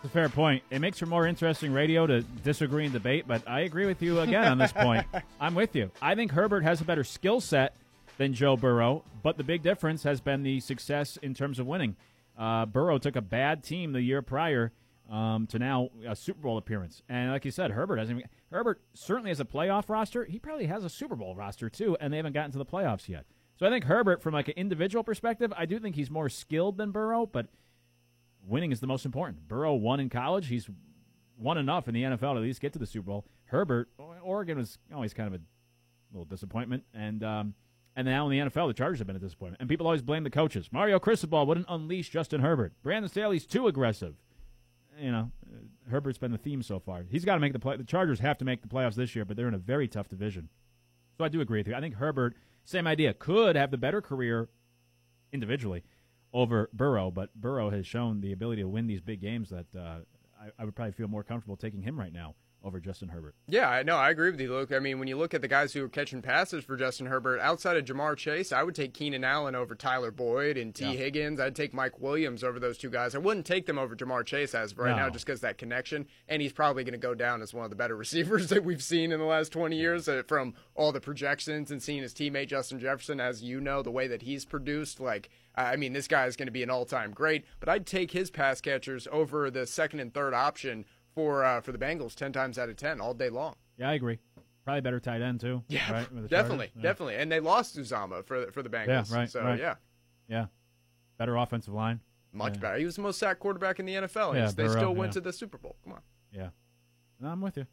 [0.02, 0.64] It's a fair point.
[0.70, 4.18] It makes for more interesting radio to disagree and debate, but I agree with you
[4.20, 5.06] again on this point.
[5.40, 5.92] I'm with you.
[6.00, 7.76] I think Herbert has a better skill set
[8.18, 11.94] than Joe Burrow, but the big difference has been the success in terms of winning.
[12.36, 14.72] Uh, Burrow took a bad team the year prior
[15.08, 18.18] um, to now a Super Bowl appearance, and like you said, Herbert hasn't.
[18.18, 20.24] Even, Herbert certainly has a playoff roster.
[20.24, 23.08] He probably has a Super Bowl roster too, and they haven't gotten to the playoffs
[23.08, 23.24] yet.
[23.58, 26.76] So I think Herbert, from like an individual perspective, I do think he's more skilled
[26.76, 27.46] than Burrow, but
[28.46, 29.48] winning is the most important.
[29.48, 30.48] Burrow won in college.
[30.48, 30.68] He's
[31.38, 33.24] won enough in the NFL to at least get to the Super Bowl.
[33.46, 33.88] Herbert,
[34.22, 35.44] Oregon was always kind of a
[36.12, 37.54] little disappointment, and um,
[37.94, 39.60] and now in the NFL, the Chargers have been a disappointment.
[39.60, 40.70] And people always blame the coaches.
[40.72, 42.72] Mario Cristobal wouldn't unleash Justin Herbert.
[42.82, 44.14] Brandon Staley's too aggressive.
[44.98, 45.30] You know,
[45.92, 47.04] Herbert's been the theme so far.
[47.08, 47.76] He's got to make the play.
[47.76, 50.08] The Chargers have to make the playoffs this year, but they're in a very tough
[50.08, 50.48] division.
[51.16, 51.74] So I do agree with you.
[51.74, 54.48] I think Herbert, same idea, could have the better career
[55.32, 55.84] individually
[56.32, 59.98] over Burrow, but Burrow has shown the ability to win these big games that uh,
[60.40, 62.34] I, I would probably feel more comfortable taking him right now
[62.64, 63.34] over Justin Herbert.
[63.48, 63.96] Yeah, I know.
[63.96, 64.72] I agree with you, Luke.
[64.72, 67.40] I mean, when you look at the guys who are catching passes for Justin Herbert,
[67.40, 70.84] outside of Ja'Marr Chase, I would take Keenan Allen over Tyler Boyd and T.
[70.84, 70.92] Yeah.
[70.92, 71.40] Higgins.
[71.40, 73.14] I'd take Mike Williams over those two guys.
[73.14, 75.04] I wouldn't take them over Ja'Marr Chase as of right No.
[75.04, 76.06] now, just because that connection.
[76.28, 78.82] And he's probably going to go down as one of the better receivers that we've
[78.82, 82.48] seen in the last 20 years uh, from all the projections and seeing his teammate
[82.48, 85.00] Justin Jefferson, as you know, the way that he's produced.
[85.00, 87.44] Like, I mean, this guy is going to be an all-time great.
[87.60, 90.84] But I'd take his pass catchers over the second and third option
[91.14, 93.54] for uh, for the Bengals 10 times out of 10 all day long.
[93.76, 94.18] Yeah, I agree.
[94.64, 95.62] Probably better tight end too.
[95.68, 96.28] Yeah, right.
[96.28, 96.82] definitely, Yeah.
[96.82, 97.16] definitely.
[97.16, 99.10] And they lost Uzomah for for the Bengals.
[99.10, 99.30] Yeah, right.
[99.30, 99.58] So right.
[99.58, 99.74] yeah,
[100.28, 100.46] yeah.
[101.18, 102.00] Better offensive line.
[102.32, 102.60] much Yeah.
[102.60, 102.76] better.
[102.78, 104.34] He was the most sacked quarterback in the NFL.
[104.34, 105.76] Yeah, they Burrow, still went to the Super Bowl.
[105.84, 106.00] Come on.
[106.32, 106.48] Yeah,
[107.20, 107.66] no, I'm with you.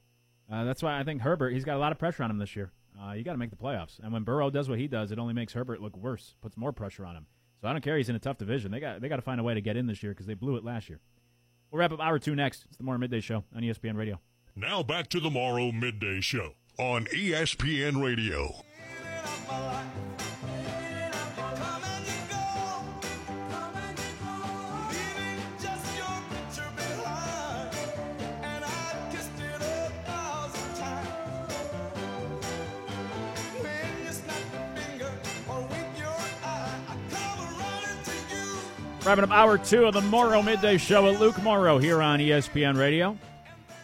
[0.52, 1.52] Uh, that's why I think Herbert.
[1.52, 2.72] He's got a lot of pressure on him this year.
[3.00, 5.20] Uh, you got to make the playoffs, and when Burrow does what he does, it
[5.20, 6.34] only makes Herbert look worse.
[6.42, 7.28] Puts more pressure on him.
[7.62, 7.98] So I don't care.
[7.98, 8.72] He's in a tough division.
[8.72, 10.34] They got they got to find a way to get in this year because they
[10.34, 11.00] blew it last year.
[11.72, 12.66] We'll wrap up hour two next.
[12.68, 14.20] It's the Morrow Midday Show on ESPN Radio.
[14.56, 18.64] Now back to the Morrow Midday Show on ESPN Radio.
[39.06, 42.78] Wrapping up hour two of the Morrow Midday Show with Luke Morrow here on ESPN
[42.78, 43.18] Radio.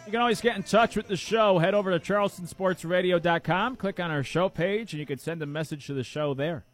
[0.04, 1.58] You can always get in touch with the show.
[1.58, 5.86] Head over to charlestonsportsradio.com, click on our show page, and you can send a message
[5.86, 6.64] to the show there.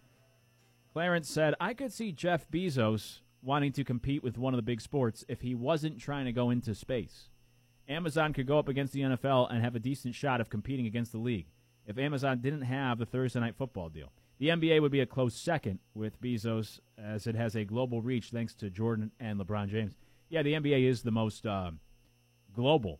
[0.93, 4.81] Clarence said, I could see Jeff Bezos wanting to compete with one of the big
[4.81, 7.31] sports if he wasn't trying to go into space.
[7.89, 11.12] Amazon could go up against the NFL and have a decent shot of competing against
[11.12, 11.47] the league
[11.86, 14.12] if Amazon didn't have the Thursday night football deal.
[14.43, 18.31] The NBA would be a close second with Bezos, as it has a global reach
[18.31, 19.97] thanks to Jordan and LeBron James.
[20.31, 21.78] Yeah, the NBA is the most um,
[22.52, 22.98] global.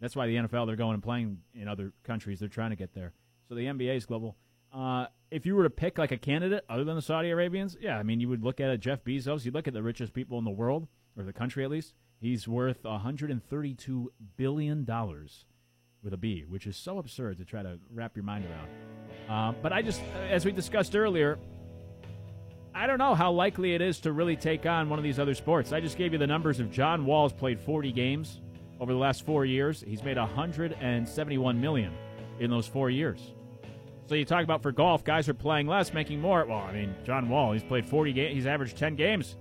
[0.00, 2.40] That's why the NFL they're going and playing in other countries.
[2.40, 3.12] They're trying to get there.
[3.46, 4.38] So the NBA is global.
[4.72, 7.98] Uh, if you were to pick like a candidate other than the Saudi Arabians, yeah,
[7.98, 9.44] I mean you would look at Jeff Bezos.
[9.44, 11.92] You'd look at the richest people in the world or the country at least.
[12.22, 15.44] He's worth 132 billion dollars
[16.02, 18.68] with a B, which is so absurd to try to wrap your mind around.
[19.28, 21.38] Uh, but I just, as we discussed earlier,
[22.74, 25.34] I don't know how likely it is to really take on one of these other
[25.34, 25.72] sports.
[25.72, 28.40] I just gave you the numbers of John Wall's played 40 games
[28.80, 29.84] over the last four years.
[29.86, 31.92] He's made 171 million
[32.38, 33.34] in those four years.
[34.06, 36.44] So you talk about for golf, guys are playing less, making more.
[36.44, 39.36] Well, I mean, John Wall, he's played 40 games, he's averaged 10 games,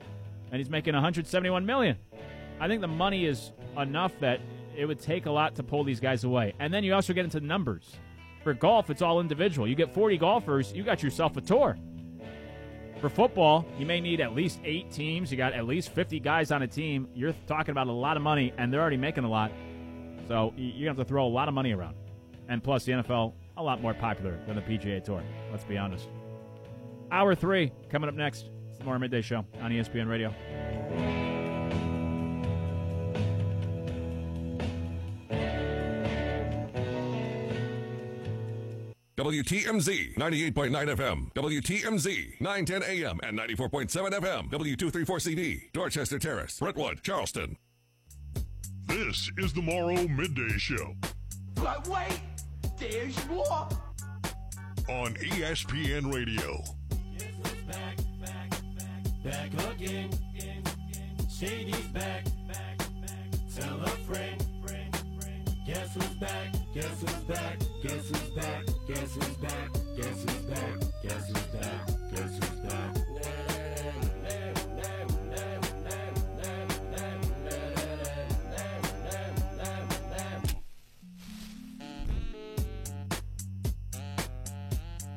[0.51, 1.97] and he's making 171 million.
[2.59, 4.41] I think the money is enough that
[4.79, 6.53] it would take a lot to pull these guys away.
[6.59, 7.97] And then you also get into numbers.
[8.43, 9.67] For golf, it's all individual.
[9.67, 11.77] You get 40 golfers, you got yourself a tour.
[13.01, 15.31] For football, you may need at least eight teams.
[15.31, 17.07] You got at least 50 guys on a team.
[17.13, 19.51] You're talking about a lot of money, and they're already making a lot.
[20.27, 21.95] So you're going to have to throw a lot of money around.
[22.49, 25.23] And plus, the NFL, a lot more popular than the PGA Tour.
[25.51, 26.09] Let's be honest.
[27.11, 28.49] Hour three coming up next.
[28.69, 31.28] It's the Morrow Midday Show on ESPN Radio.
[39.19, 47.57] WTMZ 98.9 FM, WTMZ 910 AM and 94.7 FM, W234CD, Dorchester Terrace, Brentwood, Charleston.
[48.85, 50.95] This is the Morrow Midday Show
[51.55, 52.21] But wait,
[52.79, 53.67] there's more.
[54.87, 56.63] on ESPN Radio.
[59.21, 60.11] Back again.
[61.29, 62.23] Shady's back.
[63.53, 64.48] Tell a friend.
[65.69, 66.47] Guess who's back?
[66.73, 67.59] Guess who's back?
[67.83, 68.65] Guess who's back?
[68.87, 69.69] Guess who's back?
[69.95, 70.79] Guess who's back?
[71.03, 71.87] Guess who's back?
[72.11, 72.95] Guess who's back?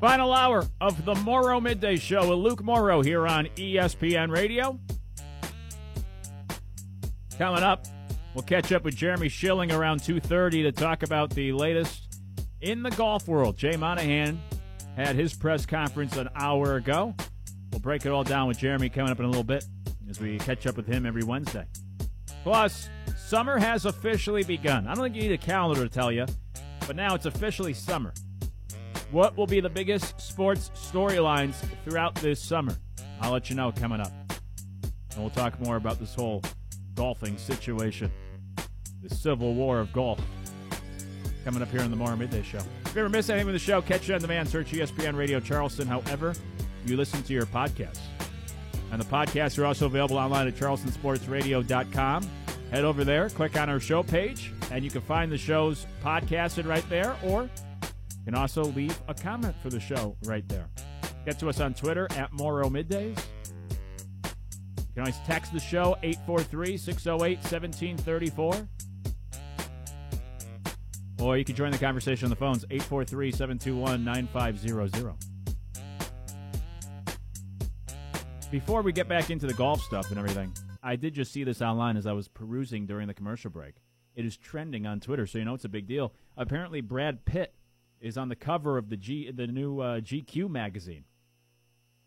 [0.03, 4.79] Final hour of the Morrow Midday Show with Luke Morrow here on ESPN Radio.
[7.39, 7.87] Coming up,
[8.35, 12.19] we'll catch up with Jeremy Schilling around 2.30 to talk about the latest
[12.61, 13.57] in the golf world.
[13.57, 14.41] Jay Monahan
[14.97, 17.15] had his press conference an hour ago.
[17.71, 19.65] We'll break it all down with Jeremy coming up in a little bit
[20.09, 21.67] as we catch up with him every Wednesday.
[22.43, 24.87] Plus, summer has officially begun.
[24.87, 26.27] I don't think you need a calendar to tell you,
[26.87, 28.13] but now it's officially summer.
[29.11, 31.55] What will be the biggest sports storylines
[31.85, 32.75] throughout this summer?
[33.21, 34.13] I'll let you know coming up.
[35.13, 36.43] And we'll talk more about this whole
[36.94, 38.10] golfing situation,
[39.02, 40.20] the civil war of golf.
[41.44, 42.60] Coming up here on the Morrow Midday Show.
[42.85, 44.48] If you ever miss anything with the show, catch it on demand.
[44.48, 45.89] Search ESPN Radio Charleston.
[45.89, 46.35] However,
[46.86, 48.01] you listen to your podcasts.
[48.93, 52.31] And the podcasts are also available online at charlestonsportsradio.com.
[52.70, 56.66] Head over there, click on our show page, and you can find the shows podcasted
[56.66, 60.69] right there, or you can also leave a comment for the show right there.
[61.24, 63.19] Get to us on Twitter at Morrow Middays.
[64.93, 68.69] You can always text the show 843 608 1734.
[71.19, 75.14] Or you can join the conversation on the phones 843 721 9500.
[78.51, 80.52] Before we get back into the golf stuff and everything,
[80.82, 83.77] I did just see this online as I was perusing during the commercial break.
[84.14, 86.12] It is trending on Twitter, so you know it's a big deal.
[86.36, 87.55] Apparently, Brad Pitt
[87.98, 91.05] is on the cover of the G the new uh, GQ magazine,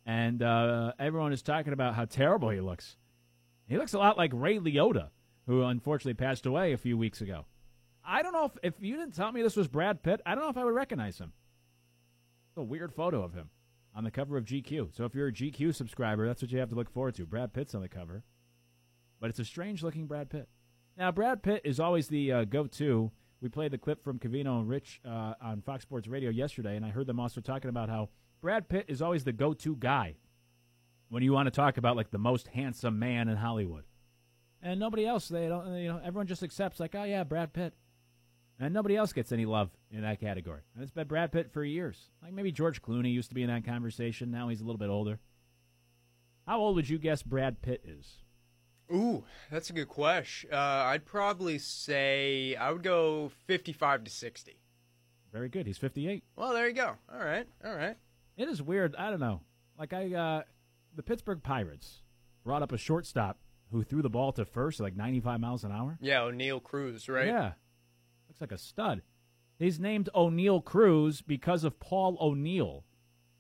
[0.06, 2.98] and uh, everyone is talking about how terrible he looks.
[3.68, 5.10] He looks a lot like Ray Liotta,
[5.48, 7.46] who unfortunately passed away a few weeks ago.
[8.08, 10.44] I don't know if if you didn't tell me this was Brad Pitt, I don't
[10.44, 11.34] know if I would recognize him.
[12.50, 13.50] It's a weird photo of him
[13.96, 14.96] on the cover of GQ.
[14.96, 17.26] So if you're a GQ subscriber, that's what you have to look forward to.
[17.26, 18.24] Brad Pitt's on the cover,
[19.20, 20.48] but it's a strange looking Brad Pitt.
[20.98, 23.12] Now Brad Pitt is always the uh, go-to.
[23.42, 26.86] We played the clip from Covino and Rich uh, on Fox Sports Radio yesterday, and
[26.86, 28.10] I heard them also talking about how
[28.46, 30.18] Brad Pitt is always the go-to guy
[31.10, 33.86] when you want to talk about like the most handsome man in Hollywood.
[34.62, 37.74] And nobody else, they don't, you know, everyone just accepts like, oh yeah, Brad Pitt,
[38.60, 40.62] and nobody else gets any love in that category.
[40.76, 42.12] And it's been Brad Pitt for years.
[42.22, 44.30] Like maybe George Clooney used to be in that conversation.
[44.30, 45.20] Now he's a little bit older.
[46.46, 48.18] How old would you guess Brad Pitt is?
[48.94, 50.52] Ooh, that's a good question.
[50.54, 54.60] Uh, I'd probably say I would go 55 to 60.
[55.34, 55.66] Very good.
[55.66, 56.24] He's 58.
[56.36, 56.92] Well, there you go.
[57.12, 57.98] All right, all right.
[58.38, 58.96] It is weird.
[58.96, 59.42] I don't know.
[59.78, 60.42] Like I, uh,
[60.96, 62.02] the Pittsburgh Pirates
[62.44, 63.40] brought up a shortstop
[63.72, 65.98] who threw the ball to first at like 95 miles an hour.
[66.02, 67.28] Yeah, Oneil Cruz, right?
[67.28, 67.54] Yeah,
[68.28, 69.02] looks like a stud.
[69.58, 72.84] He's named Oneil Cruz because of Paul O'Neill,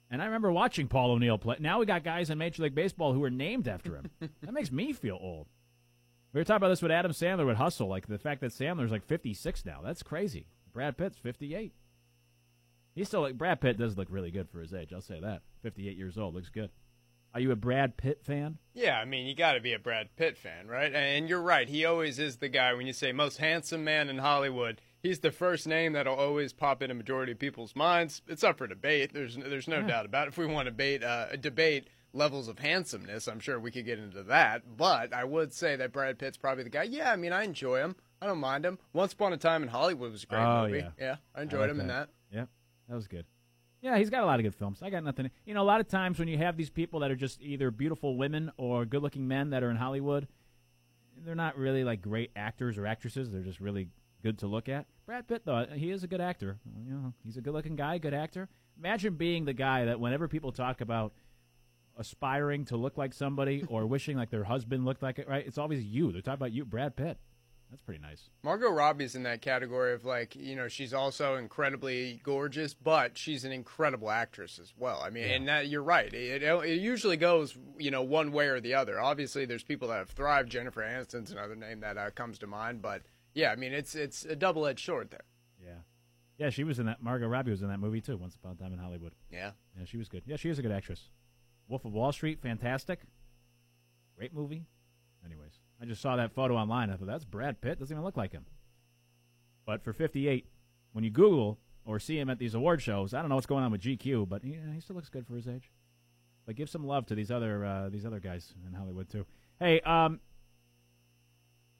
[0.09, 1.57] And I remember watching Paul O'Neill play.
[1.59, 4.09] Now we got guys in Major League Baseball who are named after him.
[4.19, 5.47] that makes me feel old.
[6.31, 8.91] We were talking about this with Adam Sandler with Hustle, like the fact that Sandler's
[8.91, 9.79] like 56 now.
[9.83, 10.47] That's crazy.
[10.73, 11.73] Brad Pitt's 58.
[12.95, 14.93] He's still like Brad Pitt does look really good for his age.
[14.93, 15.41] I'll say that.
[15.61, 16.69] 58 years old, looks good.
[17.33, 18.57] Are you a Brad Pitt fan?
[18.73, 20.93] Yeah, I mean, you got to be a Brad Pitt fan, right?
[20.95, 21.67] And you're right.
[21.67, 24.79] He always is the guy when you say most handsome man in Hollywood.
[25.03, 28.21] He's the first name that'll always pop in a majority of people's minds.
[28.29, 29.13] It's up for debate.
[29.13, 29.87] There's there's no Yeah.
[29.87, 30.29] doubt about it.
[30.29, 33.99] If we want to debate uh, debate levels of handsomeness, I'm sure we could get
[33.99, 34.77] into that.
[34.77, 36.83] But I would say that Brad Pitt's probably the guy.
[36.83, 37.97] Yeah, I mean, I enjoy him.
[38.21, 38.79] I don't mind him.
[38.93, 40.85] Once Upon a Time in Hollywood was a great Oh, movie.
[40.97, 41.17] yeah.
[41.35, 42.09] I enjoyed like him in that.
[42.87, 43.25] That was good.
[43.81, 44.81] Yeah, he's got a lot of good films.
[44.81, 45.29] I got nothing.
[45.45, 47.69] You know, a lot of times when you have these people that are just either
[47.71, 50.27] beautiful women or good-looking men that are in Hollywood,
[51.23, 53.31] they're not really like great actors or actresses.
[53.31, 53.89] They're just really
[54.23, 54.87] good to look at.
[55.05, 56.57] Brad Pitt, though, he is a good actor.
[56.83, 58.49] You know, he's a good-looking guy, good actor.
[58.77, 61.13] Imagine being the guy that whenever people talk about
[61.97, 65.45] aspiring to look like somebody or wishing like their husband looked like it, right?
[65.45, 66.11] It's always you.
[66.11, 67.17] They're talking about you, Brad Pitt.
[67.69, 68.29] That's pretty nice.
[68.43, 73.43] Margot Robbie's in that category of like, you know, she's also incredibly gorgeous, but she's
[73.43, 75.01] an incredible actress as well.
[75.03, 76.13] I mean, and that, you're right.
[76.13, 78.99] It, it usually goes, you know, one way or the other.
[78.99, 80.51] Obviously, there's people that have thrived.
[80.51, 83.01] Jennifer Aniston's another name that uh, comes to mind, but
[83.33, 85.25] yeah, I mean, it's it's a double edged sword there.
[85.61, 85.79] Yeah.
[86.37, 87.01] Yeah, she was in that.
[87.01, 88.17] Margot Robbie was in that movie too.
[88.17, 89.13] Once upon a time in Hollywood.
[89.31, 89.51] Yeah.
[89.77, 90.23] Yeah, she was good.
[90.25, 91.09] Yeah, she is a good actress.
[91.67, 93.01] Wolf of Wall Street, fantastic.
[94.17, 94.65] Great movie.
[95.81, 96.89] I just saw that photo online.
[96.89, 97.79] I thought that's Brad Pitt.
[97.79, 98.45] Doesn't even look like him.
[99.65, 100.45] But for 58,
[100.93, 103.63] when you Google or see him at these award shows, I don't know what's going
[103.63, 105.71] on with GQ, but yeah, he still looks good for his age.
[106.45, 109.25] But give some love to these other uh, these other guys in Hollywood too.
[109.59, 110.19] Hey, um,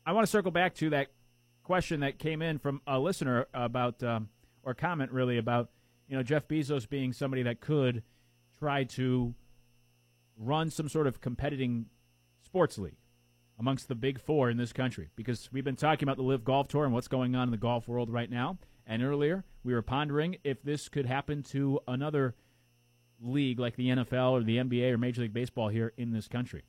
[0.05, 1.07] I want to circle back to that
[1.63, 4.30] question that came in from a listener about, um,
[4.63, 5.69] or comment really about,
[6.07, 8.03] you know, Jeff Bezos being somebody that could
[8.59, 9.34] try to
[10.38, 11.88] run some sort of competing
[12.43, 12.97] sports league
[13.57, 16.68] amongst the big four in this country because we've been talking about the LIV Golf
[16.68, 18.57] Tour and what's going on in the golf world right now.
[18.86, 22.36] And earlier, we were pondering if this could happen to another
[23.22, 26.64] league like the NFL or the NBA or Major League Baseball here in this country.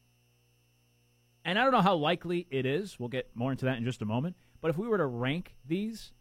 [1.44, 2.98] And I don't know how likely it is.
[2.98, 4.36] We'll get more into that in just a moment.
[4.60, 6.12] But if we were to rank these,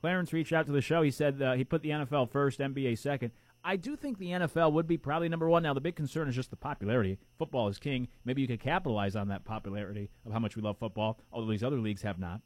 [0.00, 1.02] Clarence reached out to the show.
[1.02, 3.32] He said uh, he put the NFL first, NBA second.
[3.66, 5.64] I do think the NFL would be probably number one.
[5.64, 7.18] Now, the big concern is just the popularity.
[7.36, 8.06] Football is king.
[8.24, 11.64] Maybe you could capitalize on that popularity of how much we love football, although these
[11.64, 12.42] other leagues have not.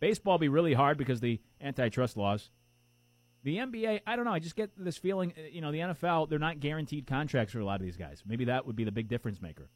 [0.00, 2.48] Baseball be really hard because the antitrust laws.
[3.42, 4.32] The NBA, I don't know.
[4.32, 7.60] I just get this feeling, uh, you know, the NFL, they're not guaranteed contracts for
[7.60, 8.22] a lot of these guys.
[8.26, 9.68] Maybe that would be the big difference maker,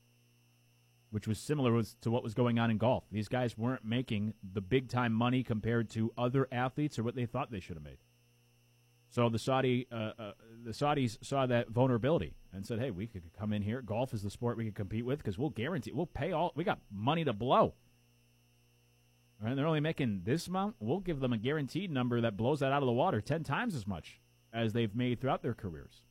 [1.10, 3.04] which was similar to what was going on in golf.
[3.12, 7.26] These guys weren't making the big time money compared to other athletes or what they
[7.26, 7.98] thought they should have made.
[9.10, 10.32] So the Saudi, uh, uh,
[10.64, 13.80] the Saudis saw that vulnerability and said, "Hey, we could come in here.
[13.80, 16.52] Golf is the sport we could compete with because we'll guarantee, we'll pay all.
[16.54, 17.74] We got money to blow.
[19.40, 20.76] Right, they're only making this amount.
[20.80, 23.74] We'll give them a guaranteed number that blows that out of the water ten times
[23.74, 24.20] as much
[24.52, 26.02] as they've made throughout their careers.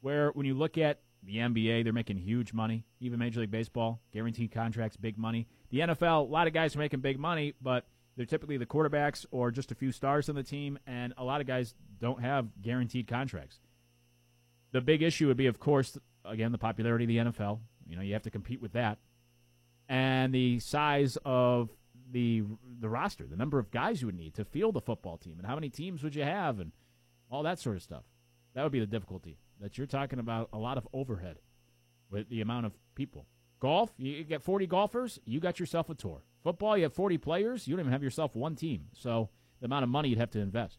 [0.00, 2.84] Where when you look at the NBA, they're making huge money.
[3.00, 5.46] Even Major League Baseball, guaranteed contracts, big money.
[5.70, 7.86] The NFL, a lot of guys are making big money, but
[8.16, 11.40] they're typically the quarterbacks or just a few stars on the team, and a lot
[11.40, 13.60] of guys don't have guaranteed contracts.
[14.72, 17.60] The big issue would be, of course, again, the popularity of the NFL.
[17.86, 18.98] You know, you have to compete with that,
[19.88, 21.70] and the size of
[22.10, 22.42] the
[22.80, 25.46] the roster, the number of guys you would need to field the football team, and
[25.46, 26.72] how many teams would you have, and
[27.30, 28.04] all that sort of stuff.
[28.54, 29.38] That would be the difficulty.
[29.60, 31.38] That you're talking about a lot of overhead
[32.10, 33.26] with the amount of people.
[33.62, 36.20] Golf, you get 40 golfers, you got yourself a tour.
[36.42, 38.86] Football, you have 40 players, you don't even have yourself one team.
[38.92, 39.28] So
[39.60, 40.78] the amount of money you'd have to invest.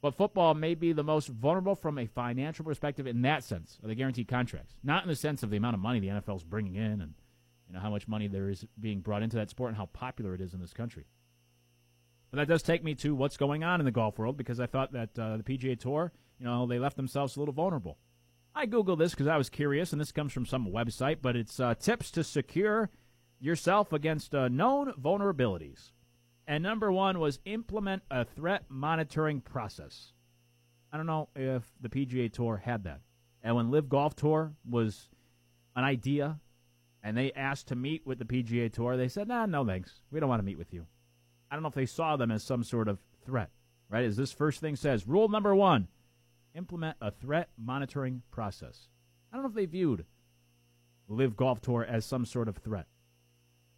[0.00, 3.88] But football may be the most vulnerable from a financial perspective in that sense of
[3.88, 6.42] the guaranteed contracts, not in the sense of the amount of money the NFL is
[6.42, 7.14] bringing in and
[7.68, 10.34] you know how much money there is being brought into that sport and how popular
[10.34, 11.06] it is in this country.
[12.32, 14.66] But that does take me to what's going on in the golf world because I
[14.66, 16.10] thought that uh, the PGA Tour,
[16.40, 17.96] you know, they left themselves a little vulnerable.
[18.54, 21.58] I googled this because I was curious, and this comes from some website, but it's
[21.58, 22.90] uh, tips to secure
[23.40, 25.90] yourself against uh, known vulnerabilities.
[26.46, 30.12] And number one was implement a threat monitoring process.
[30.92, 33.00] I don't know if the PGA Tour had that.
[33.42, 35.08] And when LIV Golf Tour was
[35.74, 36.38] an idea,
[37.02, 40.02] and they asked to meet with the PGA Tour, they said, "Nah, no thanks.
[40.10, 40.86] We don't want to meet with you."
[41.50, 43.50] I don't know if they saw them as some sort of threat.
[43.88, 44.04] Right?
[44.04, 45.88] As this first thing says, rule number one:
[46.54, 48.88] implement a threat monitoring process.
[49.32, 50.04] I don't know if they viewed
[51.08, 52.86] LIV Golf Tour as some sort of threat.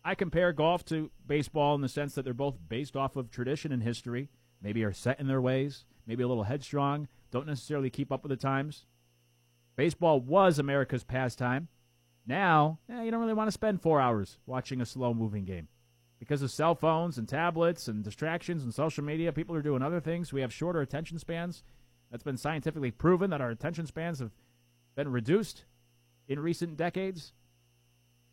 [0.04, 3.72] I compare golf to baseball in the sense that they're both based off of tradition
[3.72, 4.28] and history,
[4.60, 8.30] maybe are set in their ways, maybe a little headstrong, don't necessarily keep up with
[8.30, 8.86] the times.
[9.76, 11.68] Baseball was America's pastime.
[12.26, 15.68] Now, eh, you don't really want to spend four hours watching a slow moving game.
[16.18, 20.00] Because of cell phones and tablets and distractions and social media, people are doing other
[20.00, 20.32] things.
[20.32, 21.62] We have shorter attention spans.
[22.14, 24.30] That's been scientifically proven that our attention spans have
[24.94, 25.64] been reduced
[26.28, 27.32] in recent decades.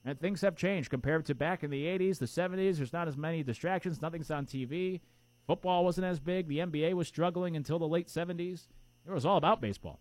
[0.05, 2.77] And things have changed compared to back in the 80s, the 70s.
[2.77, 3.99] There's not as many distractions.
[3.99, 5.01] Nothing's on TV.
[5.47, 6.47] Football wasn't as big.
[6.47, 8.67] The NBA was struggling until the late 70s.
[9.07, 9.99] It was all about baseball.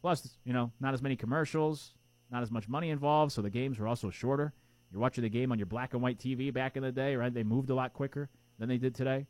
[0.00, 1.92] Plus, you know, not as many commercials,
[2.30, 4.54] not as much money involved, so the games were also shorter.
[4.90, 7.34] You're watching the game on your black and white TV back in the day, right?
[7.34, 9.26] They moved a lot quicker than they did today.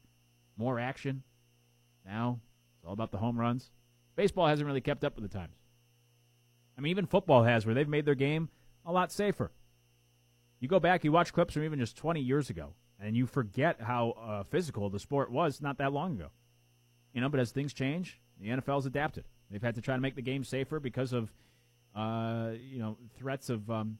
[0.57, 1.25] More action.
[2.07, 2.39] Now,
[2.77, 3.73] it's all about the home runs.
[4.19, 5.55] Baseball hasn't really kept up with the times.
[6.77, 8.49] I mean, even football has, where they've made their game
[8.85, 9.53] a lot safer.
[10.59, 13.81] You go back, you watch clips from even just 20 years ago, and you forget
[13.81, 16.31] how uh, physical the sport was not that long ago.
[17.13, 19.23] You know, but as things change, the NFL's adapted.
[19.53, 21.33] They've had to try to make the game safer because of,
[21.95, 23.99] uh, you know, threats of um,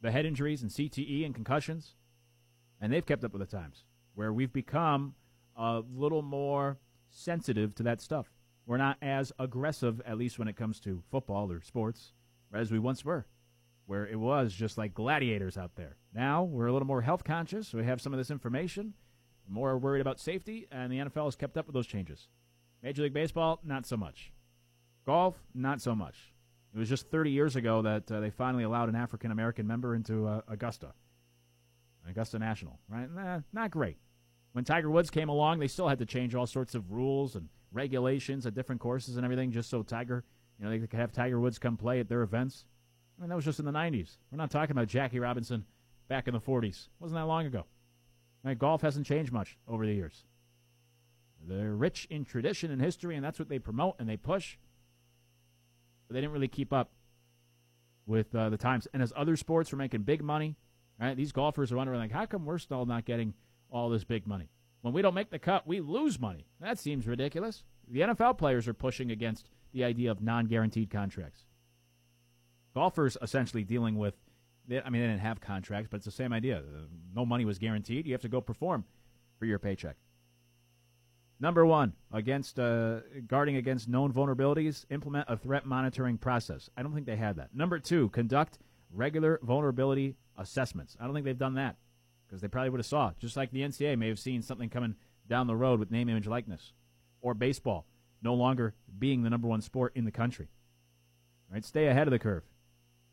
[0.00, 1.94] the head injuries and CTE and concussions,
[2.80, 3.84] and they've kept up with the times.
[4.14, 5.14] Where we've become
[5.54, 6.78] a little more
[7.10, 8.30] sensitive to that stuff.
[8.66, 12.12] We're not as aggressive, at least when it comes to football or sports,
[12.52, 13.26] as we once were,
[13.86, 15.96] where it was just like gladiators out there.
[16.12, 17.72] Now we're a little more health conscious.
[17.72, 18.94] We have some of this information,
[19.48, 22.28] more worried about safety, and the NFL has kept up with those changes.
[22.82, 24.32] Major League Baseball, not so much.
[25.06, 26.32] Golf, not so much.
[26.74, 29.94] It was just 30 years ago that uh, they finally allowed an African American member
[29.94, 30.92] into uh, Augusta,
[32.08, 32.80] Augusta National.
[32.88, 33.08] Right?
[33.10, 33.96] Nah, not great.
[34.52, 37.48] When Tiger Woods came along, they still had to change all sorts of rules and
[37.76, 40.24] regulations at different courses and everything, just so Tiger,
[40.58, 42.64] you know, they could have Tiger Woods come play at their events.
[43.16, 44.16] I mean, that was just in the 90s.
[44.30, 45.64] We're not talking about Jackie Robinson
[46.08, 46.88] back in the 40s.
[46.98, 47.66] Wasn't that long ago.
[48.42, 48.58] Right?
[48.58, 50.24] Golf hasn't changed much over the years.
[51.46, 54.56] They're rich in tradition and history, and that's what they promote and they push.
[56.08, 56.90] But they didn't really keep up
[58.06, 58.88] with uh, the times.
[58.92, 60.56] And as other sports were making big money,
[61.00, 61.16] right?
[61.16, 63.34] These golfers are wondering, like, how come we're still not getting
[63.70, 64.48] all this big money?
[64.86, 66.46] When we don't make the cut, we lose money.
[66.60, 67.64] That seems ridiculous.
[67.88, 71.44] The NFL players are pushing against the idea of non-guaranteed contracts.
[72.72, 74.14] Golfers essentially dealing with,
[74.70, 76.62] I mean, they didn't have contracts, but it's the same idea.
[77.12, 78.06] No money was guaranteed.
[78.06, 78.84] You have to go perform
[79.40, 79.96] for your paycheck.
[81.40, 86.70] Number one, against uh, guarding against known vulnerabilities, implement a threat monitoring process.
[86.76, 87.52] I don't think they had that.
[87.52, 88.60] Number two, conduct
[88.92, 90.96] regular vulnerability assessments.
[91.00, 91.74] I don't think they've done that
[92.26, 93.12] because they probably would have saw.
[93.18, 94.96] Just like the NCAA may have seen something coming
[95.28, 96.72] down the road with name, image, likeness,
[97.20, 97.86] or baseball
[98.22, 100.48] no longer being the number one sport in the country.
[101.52, 102.42] Right, stay ahead of the curve.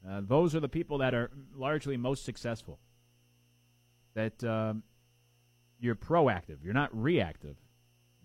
[0.08, 2.80] Uh, those are the people that are largely most successful.
[4.16, 4.84] That um,
[5.80, 6.58] you're proactive.
[6.64, 7.58] You're not reactive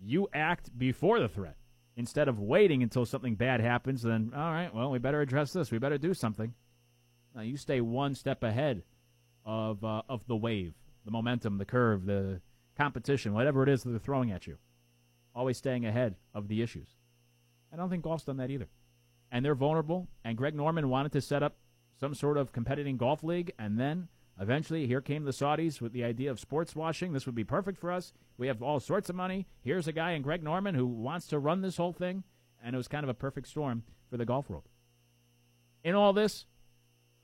[0.01, 1.57] you act before the threat
[1.95, 4.01] instead of waiting until something bad happens.
[4.01, 5.71] Then, all right, well, we better address this.
[5.71, 6.53] We better do something.
[7.35, 8.83] Now, you stay one step ahead
[9.49, 12.39] of uh, of the wave, the momentum, the curve, the
[12.77, 14.57] competition, whatever it is that they're throwing at you.
[15.35, 16.89] Always staying ahead of the issues.
[17.73, 18.67] I don't think golf's done that either.
[19.31, 20.07] And they're vulnerable.
[20.23, 21.57] And Greg Norman wanted to set up
[21.99, 24.07] some sort of competing golf league, and then
[24.41, 27.11] Eventually, here came the Saudis with the idea of sports washing.
[27.11, 28.13] This would be perfect for us.
[28.37, 29.47] We have all sorts of money.
[29.61, 32.23] Here's a guy in Greg Norman who wants to run this whole thing.
[32.63, 34.63] And it was kind of a perfect storm for the golf world.
[35.83, 36.45] In all this,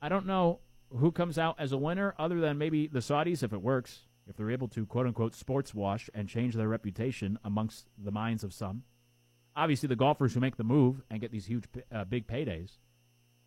[0.02, 0.60] I don't know
[0.90, 4.36] who comes out as a winner other than maybe the Saudis if it works, if
[4.36, 8.52] they're able to quote unquote sports wash and change their reputation amongst the minds of
[8.52, 8.82] some.
[9.54, 12.78] Obviously, the golfers who make the move and get these huge, uh, big paydays.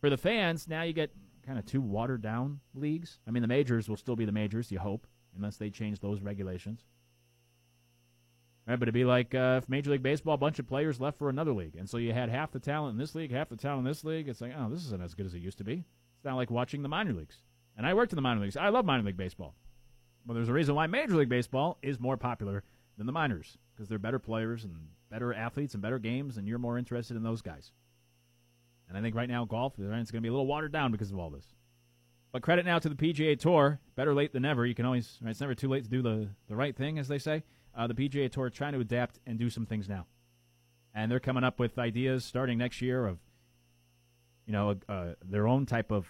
[0.00, 1.12] For the fans, now you get
[1.46, 3.18] kind of two watered down leagues.
[3.26, 5.06] I mean, the majors will still be the majors, you hope,
[5.36, 6.84] unless they change those regulations.
[8.66, 11.18] Right, but it'd be like uh, if Major League Baseball, a bunch of players left
[11.18, 13.56] for another league, and so you had half the talent in this league, half the
[13.56, 14.28] talent in this league.
[14.28, 15.84] It's like, oh, this isn't as good as it used to be.
[16.20, 17.38] It's not like watching the minor leagues.
[17.78, 18.58] And I worked in the minor leagues.
[18.58, 19.54] I love minor league baseball.
[20.26, 22.62] Well, there's a reason why Major League Baseball is more popular
[22.98, 24.76] than the minors because they're better players and
[25.10, 27.72] better athletes and better games, and you're more interested in those guys.
[28.86, 31.10] And I think right now golf is going to be a little watered down because
[31.10, 31.46] of all this.
[32.32, 33.80] But credit now to the PGA Tour.
[33.96, 34.66] Better late than never.
[34.66, 37.08] You can always, right, it's never too late to do the, the right thing, as
[37.08, 37.42] they say.
[37.74, 40.06] Uh, the PGA Tour trying to adapt and do some things now.
[40.94, 43.18] And they're coming up with ideas starting next year of,
[44.50, 44.74] you know,
[45.24, 46.08] their own type of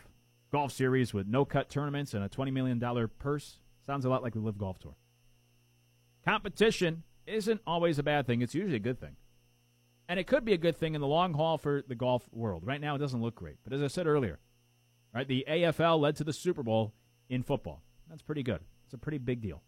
[0.50, 2.80] golf series with no cut tournaments and a $20 million
[3.18, 3.58] purse.
[3.84, 4.96] Sounds a lot like the LIV Golf Tour.
[6.24, 9.16] Competition isn't always a bad thing, it's usually a good thing.
[10.08, 12.62] And it could be a good thing in the long haul for the golf world.
[12.64, 13.56] Right now, it doesn't look great.
[13.62, 14.38] But as I said earlier,
[15.14, 16.94] right, the AFL led to the Super Bowl
[17.28, 17.82] in football.
[18.08, 18.60] That's pretty good.
[18.86, 19.62] It's a pretty big deal.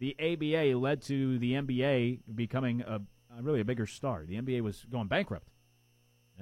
[0.00, 3.00] The ABA led to the NBA becoming a,
[3.38, 4.24] a really a bigger star.
[4.26, 5.51] The NBA was going bankrupt.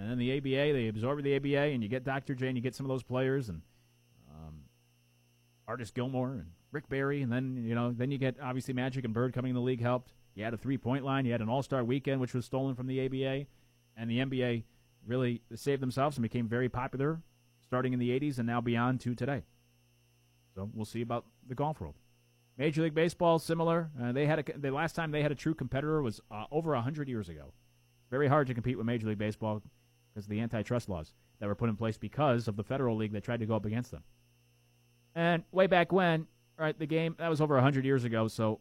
[0.01, 2.35] And then the ABA, they absorb the ABA, and you get Dr.
[2.35, 3.61] J, and you get some of those players, and
[4.31, 4.63] um,
[5.69, 9.13] Artis Gilmore and Rick Barry, and then you know, then you get obviously Magic and
[9.13, 10.13] Bird coming in the league helped.
[10.35, 12.75] You had a three point line, you had an All Star weekend, which was stolen
[12.75, 13.45] from the ABA,
[13.95, 14.63] and the NBA
[15.07, 17.21] really saved themselves and became very popular,
[17.61, 19.43] starting in the '80s and now beyond to today.
[20.55, 21.97] So we'll see about the golf world.
[22.57, 23.91] Major League Baseball, similar.
[24.03, 26.75] Uh, they had a, the last time they had a true competitor was uh, over
[26.75, 27.53] hundred years ago.
[28.11, 29.63] Very hard to compete with Major League Baseball
[30.13, 33.13] because of the antitrust laws that were put in place because of the federal league
[33.13, 34.03] that tried to go up against them.
[35.15, 36.27] And way back when,
[36.59, 38.29] right, the game that was over hundred years ago.
[38.29, 38.61] So,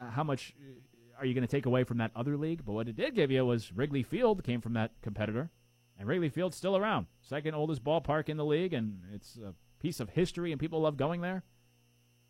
[0.00, 2.64] uh, how much uh, are you going to take away from that other league?
[2.64, 5.50] But what it did give you was Wrigley Field came from that competitor,
[5.98, 10.00] and Wrigley Field's still around, second oldest ballpark in the league, and it's a piece
[10.00, 11.42] of history, and people love going there.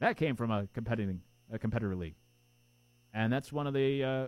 [0.01, 1.21] That came from a competing
[1.53, 2.17] a competitor league,
[3.13, 4.27] and that's one of the uh,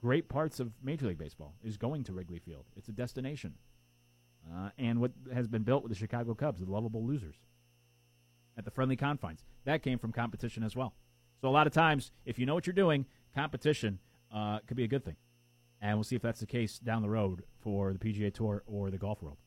[0.00, 2.64] great parts of Major League Baseball is going to Wrigley Field.
[2.76, 3.54] It's a destination,
[4.50, 7.36] uh, and what has been built with the Chicago Cubs, the lovable losers,
[8.56, 9.44] at the friendly confines.
[9.64, 10.94] That came from competition as well.
[11.40, 13.98] So a lot of times, if you know what you're doing, competition
[14.34, 15.16] uh, could be a good thing,
[15.80, 18.90] and we'll see if that's the case down the road for the PGA Tour or
[18.90, 19.38] the golf world.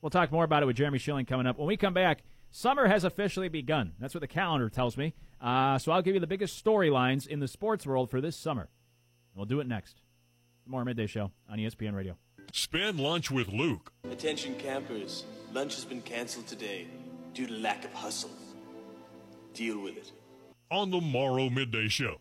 [0.00, 1.58] We'll talk more about it with Jeremy Schilling coming up.
[1.58, 3.94] When we come back, summer has officially begun.
[3.98, 5.14] That's what the calendar tells me.
[5.40, 8.68] Uh, so I'll give you the biggest storylines in the sports world for this summer.
[9.38, 10.00] We'll do it next.
[10.66, 12.16] Morrow midday show on ESPN Radio.
[12.52, 13.92] Spend lunch with Luke.
[14.10, 16.88] Attention campers, lunch has been cancelled today
[17.34, 18.32] due to lack of hustle.
[19.54, 20.10] Deal with it.
[20.72, 22.16] On the Morrow Midday Show.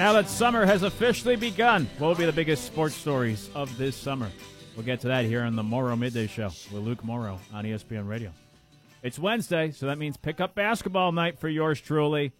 [0.00, 3.94] Now that summer has officially begun, what will be the biggest sports stories of this
[3.94, 4.30] summer?
[4.74, 8.08] We'll get to that here on the Morrow Midday Show with Luke Morrow on ESPN
[8.08, 8.32] Radio.
[9.02, 12.32] It's Wednesday, so that means pick up basketball night for yours truly.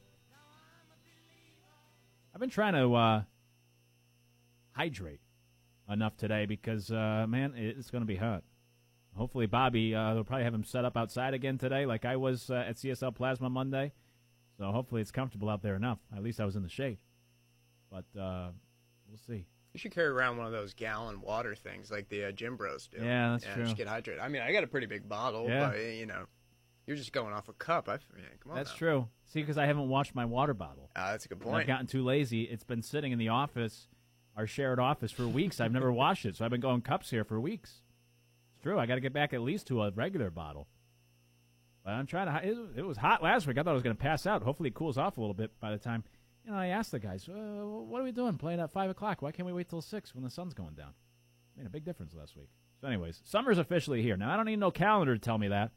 [2.34, 3.22] I've been trying to uh,
[4.72, 5.20] hydrate
[5.86, 8.42] enough today because, uh, man, it's going to be hot.
[9.14, 12.48] Hopefully, Bobby, uh, they'll probably have him set up outside again today, like I was
[12.48, 13.92] uh, at CSL Plasma Monday.
[14.56, 15.98] So hopefully, it's comfortable out there enough.
[16.16, 16.96] At least I was in the shade.
[17.90, 18.50] But uh,
[19.08, 19.46] we'll see.
[19.72, 22.88] You should carry around one of those gallon water things like the uh, gym bros
[22.88, 22.98] do.
[23.04, 23.64] Yeah, that's true.
[23.64, 24.20] Just get hydrated.
[24.20, 25.68] I mean, I got a pretty big bottle, Yeah.
[25.70, 26.24] but you know,
[26.86, 27.88] you're just going off a cup.
[27.88, 28.56] I, yeah, come on.
[28.56, 28.76] That's now.
[28.76, 29.08] true.
[29.26, 30.90] See, because I haven't washed my water bottle.
[30.96, 31.60] Ah, that's a good And point.
[31.60, 32.42] I've gotten too lazy.
[32.42, 33.86] It's been sitting in the office,
[34.36, 35.60] our shared office, for weeks.
[35.60, 37.82] I've never washed it, so I've been going cups here for weeks.
[38.54, 38.76] It's true.
[38.76, 40.66] I got to get back at least to a regular bottle.
[41.84, 42.48] But I'm trying to.
[42.48, 43.56] It, it was hot last week.
[43.56, 44.42] I thought I was going to pass out.
[44.42, 46.02] Hopefully, it cools off a little bit by the time.
[46.50, 48.36] Know, I asked the guys, uh, "What are we doing?
[48.36, 49.22] Playing at five o'clock?
[49.22, 50.94] Why can't we wait till six when the sun's going down?"
[51.56, 52.48] Made a big difference last week.
[52.80, 54.16] So, anyways, summer's officially here.
[54.16, 55.72] Now, I don't need no calendar to tell me that.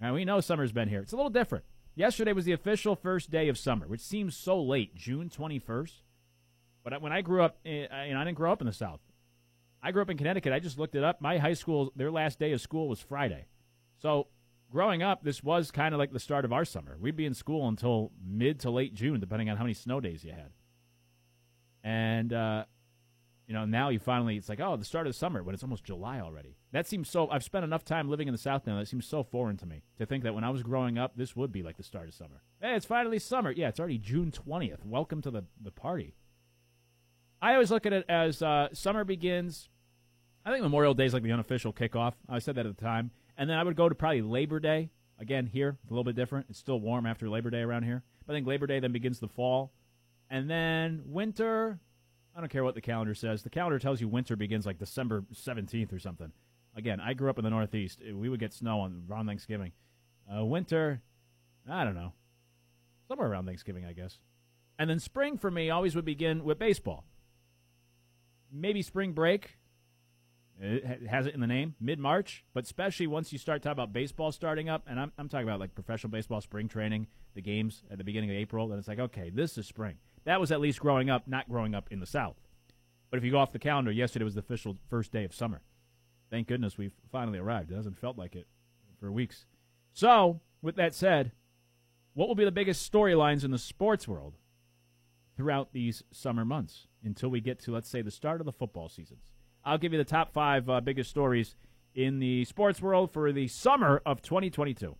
[0.00, 1.00] And we know summer's been here.
[1.00, 1.64] It's a little different.
[1.94, 6.02] Yesterday was the official first day of summer, which seems so late, June 21st.
[6.84, 9.00] But when I grew up, eh, you know, I didn't grow up in the South.
[9.82, 10.52] I grew up in Connecticut.
[10.52, 11.20] I just looked it up.
[11.20, 13.46] My high school, their last day of school was Friday.
[13.98, 14.28] So
[14.70, 16.96] growing up, this was kind of like the start of our summer.
[17.00, 20.24] We'd be in school until mid to late June, depending on how many snow days
[20.24, 20.50] you had.
[21.82, 22.64] And, uh,
[23.46, 25.84] you know, now you finally, it's like, oh, the start of summer when it's almost
[25.84, 26.56] July already.
[26.72, 28.78] That seems so, I've spent enough time living in the South now.
[28.78, 31.34] That seems so foreign to me to think that when I was growing up, this
[31.34, 32.42] would be like the start of summer.
[32.60, 33.50] Hey, it's finally summer.
[33.50, 34.84] Yeah, it's already June 20th.
[34.84, 36.14] Welcome to the, the party.
[37.40, 39.70] I always look at it as uh, summer begins.
[40.44, 42.14] I think Memorial Day is like the unofficial kickoff.
[42.28, 43.12] I said that at the time.
[43.38, 44.90] And then I would go to probably Labor Day.
[45.20, 46.46] Again, here, a little bit different.
[46.50, 48.02] It's still warm after Labor Day around here.
[48.26, 49.72] But I think Labor Day then begins the fall.
[50.28, 51.80] And then winter,
[52.36, 53.42] I don't care what the calendar says.
[53.42, 56.32] The calendar tells you winter begins like December 17th or something.
[56.76, 58.00] Again, I grew up in the Northeast.
[58.12, 59.72] We would get snow on around Thanksgiving.
[60.32, 61.00] Uh, winter,
[61.68, 62.12] I don't know.
[63.08, 64.18] Somewhere around Thanksgiving, I guess.
[64.78, 67.04] And then spring for me always would begin with baseball.
[68.52, 69.57] Maybe spring break.
[70.60, 73.92] It has it in the name, mid March, but especially once you start talking about
[73.92, 77.84] baseball starting up, and I'm, I'm talking about like professional baseball spring training, the games
[77.90, 79.96] at the beginning of April, then it's like, okay, this is spring.
[80.24, 82.36] That was at least growing up, not growing up in the South.
[83.10, 85.62] But if you go off the calendar, yesterday was the official first day of summer.
[86.28, 87.70] Thank goodness we've finally arrived.
[87.70, 88.48] It hasn't felt like it
[88.98, 89.46] for weeks.
[89.92, 91.30] So, with that said,
[92.14, 94.34] what will be the biggest storylines in the sports world
[95.36, 98.88] throughout these summer months until we get to, let's say, the start of the football
[98.88, 99.30] seasons?
[99.68, 101.54] I'll give you the top five uh, biggest stories
[101.94, 104.96] in the sports world for the summer of 2022.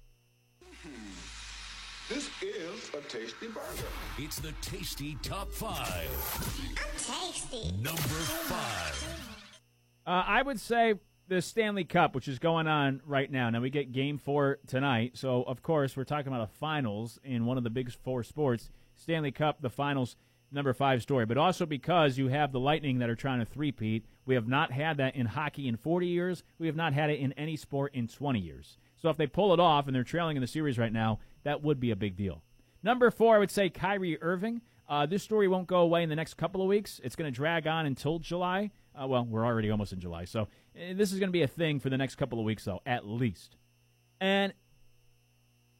[2.10, 3.88] This is a tasty burger.
[4.18, 5.70] It's the Tasty Top 5.
[5.70, 7.72] I'm Tasty.
[7.80, 9.30] Number 5.
[10.06, 10.94] Uh, I would say
[11.28, 13.48] the Stanley Cup, which is going on right now.
[13.48, 17.46] Now we get Game Four tonight, so of course we're talking about a finals in
[17.46, 18.70] one of the big four sports.
[18.94, 20.16] Stanley Cup, the finals,
[20.50, 24.04] number five story, but also because you have the Lightning that are trying to three-peat.
[24.26, 26.42] We have not had that in hockey in 40 years.
[26.58, 28.78] We have not had it in any sport in 20 years.
[28.96, 31.62] So if they pull it off and they're trailing in the series right now, that
[31.62, 32.42] would be a big deal.
[32.82, 34.62] Number four, I would say Kyrie Irving.
[34.88, 37.00] Uh, this story won't go away in the next couple of weeks.
[37.04, 38.70] It's going to drag on until July.
[39.00, 41.48] Uh, well, we're already almost in July, so uh, this is going to be a
[41.48, 43.56] thing for the next couple of weeks, though, at least.
[44.20, 44.52] And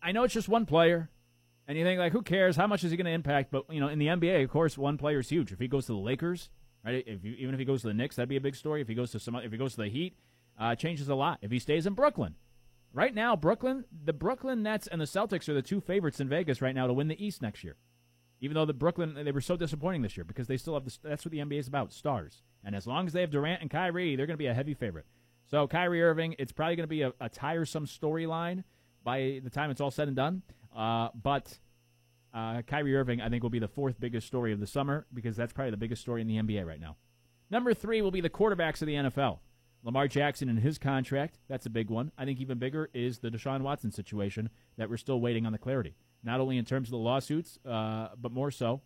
[0.03, 1.11] I know it's just one player,
[1.69, 2.57] and you think like, who cares?
[2.57, 3.51] How much is he going to impact?
[3.51, 5.53] But you know, in the NBA, of course, one player is huge.
[5.53, 6.49] If he goes to the Lakers,
[6.85, 7.05] right?
[7.07, 8.81] If you, even if he goes to the Knicks, that'd be a big story.
[8.81, 10.17] If he goes to some, if he goes to the Heat,
[10.59, 11.39] uh, changes a lot.
[11.43, 12.37] If he stays in Brooklyn,
[12.95, 16.63] right now, Brooklyn, the Brooklyn Nets and the Celtics are the two favorites in Vegas
[16.63, 17.77] right now to win the East next year.
[18.41, 20.97] Even though the Brooklyn they were so disappointing this year because they still have the,
[21.03, 22.43] that's what the NBA is about stars.
[22.65, 24.75] And as long as they have Durant and Kyrie, they're going to be a heavy
[24.75, 25.07] favorite.
[25.51, 28.65] So Kyrie Irving, it's probably going to be a, a tiresome storyline
[29.03, 30.43] by the time it's all said and done.
[30.75, 31.59] Uh, but
[32.35, 35.37] uh, Kyrie Irving, I think, will be the fourth biggest story of the summer because
[35.37, 36.97] that's probably the biggest story in the NBA right now.
[37.51, 39.39] Number three will be the quarterbacks of the NFL.
[39.83, 42.11] Lamar Jackson and his contract, that's a big one.
[42.19, 45.59] I think even bigger is the Deshaun Watson situation that we're still waiting on the
[45.59, 45.95] clarity.
[46.23, 48.83] Not only in terms of the lawsuits, uh, but more so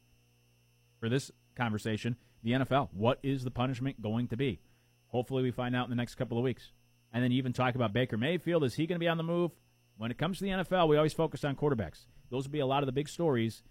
[1.01, 2.91] for this conversation, the NFL.
[2.93, 4.61] What is the punishment going to be?
[5.09, 6.73] Hopefully, we find out in the next couple of weeks.
[7.13, 8.65] And then even talk about Baker Mayfield.
[8.65, 9.51] Is he going to be on the move?
[9.97, 12.07] When it comes to the NFL, we always focus on quarterbacks.
[12.31, 13.63] Those will be a lot of the big stories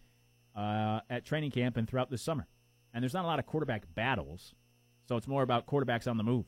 [0.56, 2.48] uh, at training camp and throughout this summer.
[2.93, 4.53] And there's not a lot of quarterback battles,
[5.07, 6.45] so it's more about quarterbacks on the move.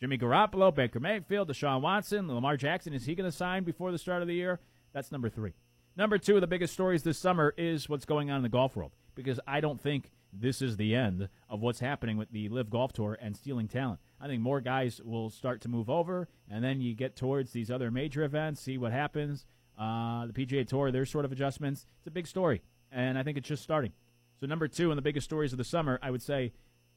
[0.00, 2.92] Jimmy Garoppolo, Baker Mayfield, Deshaun Watson, Lamar Jackson.
[2.92, 4.60] Is he going to sign before the start of the year?
[4.92, 5.54] That's number three.
[5.96, 8.76] Number two of the biggest stories this summer is what's going on in the golf
[8.76, 12.70] world because I don't think this is the end of what's happening with the LIV
[12.70, 14.00] Golf Tour and stealing talent.
[14.20, 17.70] I think more guys will start to move over, and then you get towards these
[17.70, 19.46] other major events, see what happens.
[19.78, 21.86] Uh, the PGA Tour, there's sort of adjustments.
[21.98, 23.92] It's a big story, and I think it's just starting.
[24.40, 26.52] So number two in the biggest stories of the summer, I would say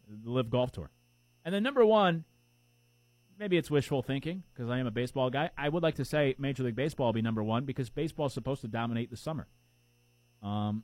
[0.07, 0.91] the LIV Golf Tour.
[1.43, 2.25] And then number one,
[3.39, 5.49] maybe it's wishful thinking because I am a baseball guy.
[5.57, 8.33] I would like to say Major League Baseball will be number one because baseball is
[8.33, 9.47] supposed to dominate the summer.
[10.43, 10.83] Um,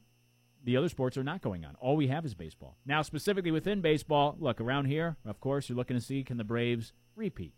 [0.68, 1.76] the other sports are not going on.
[1.80, 2.76] All we have is baseball.
[2.86, 6.44] Now, specifically within baseball, look, around here, of course, you're looking to see can the
[6.44, 7.54] Braves repeat.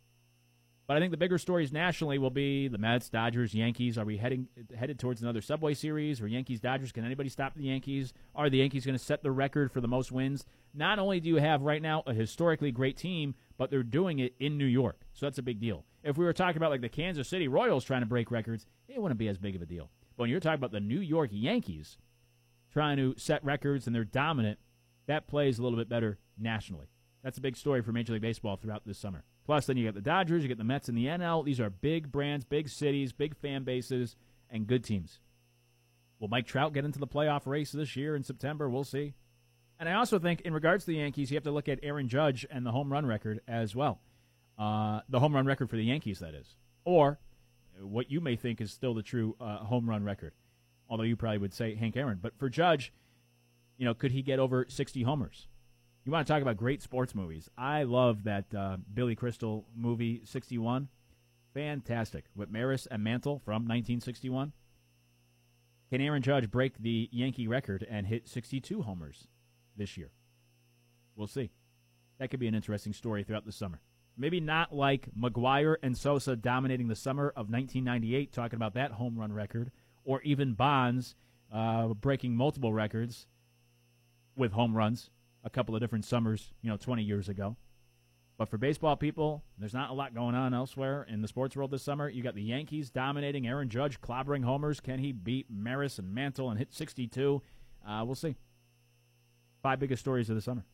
[0.85, 3.97] But I think the bigger stories nationally will be the Mets, Dodgers, Yankees.
[3.97, 6.91] Are we heading headed towards another Subway Series or Yankees, Dodgers?
[6.91, 8.13] Can anybody stop the Yankees?
[8.35, 10.45] Are the Yankees going to set the record for the most wins?
[10.75, 14.35] Not only do you have right now a historically great team, but they're doing it
[14.39, 15.83] in New York, so that's a big deal.
[16.03, 19.01] If we were talking about like the Kansas City Royals trying to break records, it
[19.01, 19.89] wouldn't be as big of a deal.
[20.15, 21.97] But when you're talking about the New York Yankees
[22.71, 24.59] trying to set records and they're dominant,
[25.07, 26.87] that plays a little bit better nationally.
[27.23, 29.23] That's a big story for Major League Baseball throughout this summer.
[29.45, 31.43] Plus, then you get the Dodgers, you get the Mets and the NL.
[31.43, 34.15] These are big brands, big cities, big fan bases,
[34.49, 35.19] and good teams.
[36.19, 38.69] Will Mike Trout get into the playoff race this year in September?
[38.69, 39.15] We'll see.
[39.79, 42.09] And I also think, in regards to the Yankees, you have to look at Aaron
[42.09, 44.01] Judge and the home run record as well.
[44.57, 46.55] Uh, the home run record for the Yankees, that is.
[46.83, 47.17] Or
[47.81, 50.33] what you may think is still the true uh, home run record,
[50.89, 52.19] although you probably would say Hank Aaron.
[52.21, 52.91] But for Judge,
[53.77, 55.47] you know, could he get over 60 homers?
[56.05, 57.49] You want to talk about great sports movies?
[57.57, 60.87] I love that uh, Billy Crystal movie, 61.
[61.53, 62.25] Fantastic.
[62.35, 64.53] With Maris and Mantle from 1961.
[65.91, 69.27] Can Aaron Judge break the Yankee record and hit 62 homers
[69.75, 70.11] this year?
[71.15, 71.51] We'll see.
[72.19, 73.81] That could be an interesting story throughout the summer.
[74.17, 79.17] Maybe not like McGwire and Sosa dominating the summer of 1998, talking about that home
[79.17, 79.71] run record,
[80.09, 81.13] or even Bonds
[81.53, 83.27] uh, breaking multiple records
[84.35, 85.11] with home runs
[85.43, 87.55] a couple of different summers, you know, 20 years ago.
[88.35, 91.69] But for baseball people, there's not a lot going on elsewhere in the sports world
[91.69, 92.09] this summer.
[92.09, 94.79] You got the Yankees dominating, Aaron Judge clobbering homers.
[94.79, 97.43] Can he beat Maris and Mantle and hit 62?
[97.87, 98.35] Uh, we'll see.
[99.61, 100.65] Five biggest stories of the summer.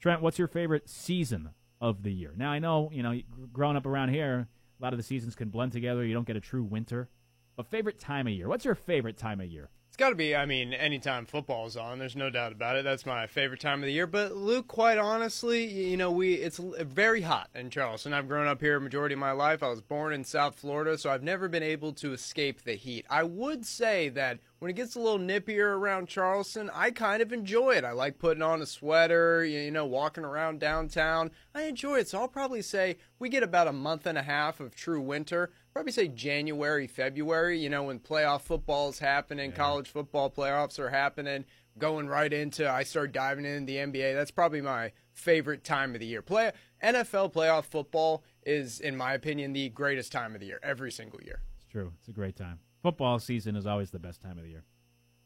[0.00, 2.32] Trent, what's your favorite season of the year?
[2.38, 3.20] Now I know, you know,
[3.52, 4.48] growing up around here,
[4.80, 6.02] a lot of the seasons can blend together.
[6.06, 7.10] You don't get a true winter.
[7.56, 8.48] But favorite time of year?
[8.48, 9.70] What's your favorite time of year?
[9.92, 10.34] It's got to be.
[10.34, 12.82] I mean, anytime football's on, there's no doubt about it.
[12.82, 14.06] That's my favorite time of the year.
[14.06, 18.14] But Luke, quite honestly, you know, we it's very hot in Charleston.
[18.14, 19.62] I've grown up here a majority of my life.
[19.62, 23.04] I was born in South Florida, so I've never been able to escape the heat.
[23.10, 27.30] I would say that when it gets a little nippier around Charleston, I kind of
[27.30, 27.84] enjoy it.
[27.84, 31.32] I like putting on a sweater, you know, walking around downtown.
[31.54, 32.08] I enjoy it.
[32.08, 35.50] So I'll probably say we get about a month and a half of true winter.
[35.72, 40.90] Probably say January, February, you know, when playoff football is happening, college football playoffs are
[40.90, 41.46] happening,
[41.78, 44.14] going right into I start diving into the NBA.
[44.14, 46.20] That's probably my favorite time of the year.
[46.20, 50.92] Play NFL playoff football is in my opinion the greatest time of the year every
[50.92, 51.40] single year.
[51.56, 51.92] It's true.
[51.98, 52.58] It's a great time.
[52.82, 54.64] Football season is always the best time of the year.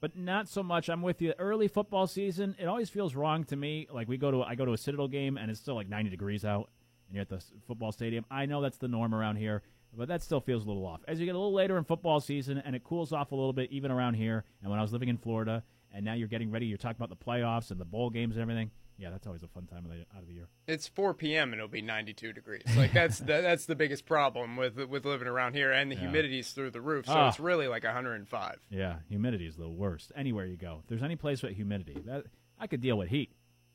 [0.00, 0.88] But not so much.
[0.88, 1.32] I'm with you.
[1.38, 3.88] Early football season, it always feels wrong to me.
[3.90, 6.10] Like we go to I go to a Citadel game and it's still like 90
[6.10, 6.70] degrees out
[7.08, 8.24] and you're at the football stadium.
[8.30, 9.62] I know that's the norm around here,
[9.96, 11.00] but that still feels a little off.
[11.08, 13.52] As you get a little later in football season and it cools off a little
[13.52, 15.62] bit even around here and when I was living in Florida
[15.92, 18.42] and now you're getting ready, you're talking about the playoffs and the bowl games and
[18.42, 18.70] everything.
[18.98, 20.48] Yeah, that's always a fun time of the, out of the year.
[20.66, 21.52] It's 4 p.m.
[21.52, 22.62] and it'll be 92 degrees.
[22.78, 26.00] Like that's that, that's the biggest problem with with living around here, and the Yeah.
[26.08, 27.28] humidity's through the roof, so Ah.
[27.28, 28.56] it's really like 105.
[28.70, 30.12] Yeah, humidity is the worst.
[30.16, 32.24] Anywhere you go, if there's any place with humidity, that
[32.58, 33.32] I could deal with heat.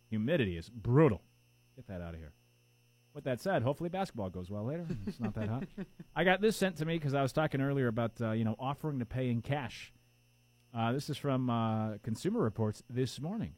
[0.10, 1.22] Humidity is brutal.
[1.76, 2.34] Get that out of here.
[3.14, 4.86] With that said, hopefully basketball goes well later.
[5.06, 5.64] It's not that hot.
[6.16, 8.56] I got this sent to me because I was talking earlier about uh, you know
[8.58, 9.92] offering to pay in cash.
[10.74, 13.56] Uh, this is from uh, Consumer Reports this morning,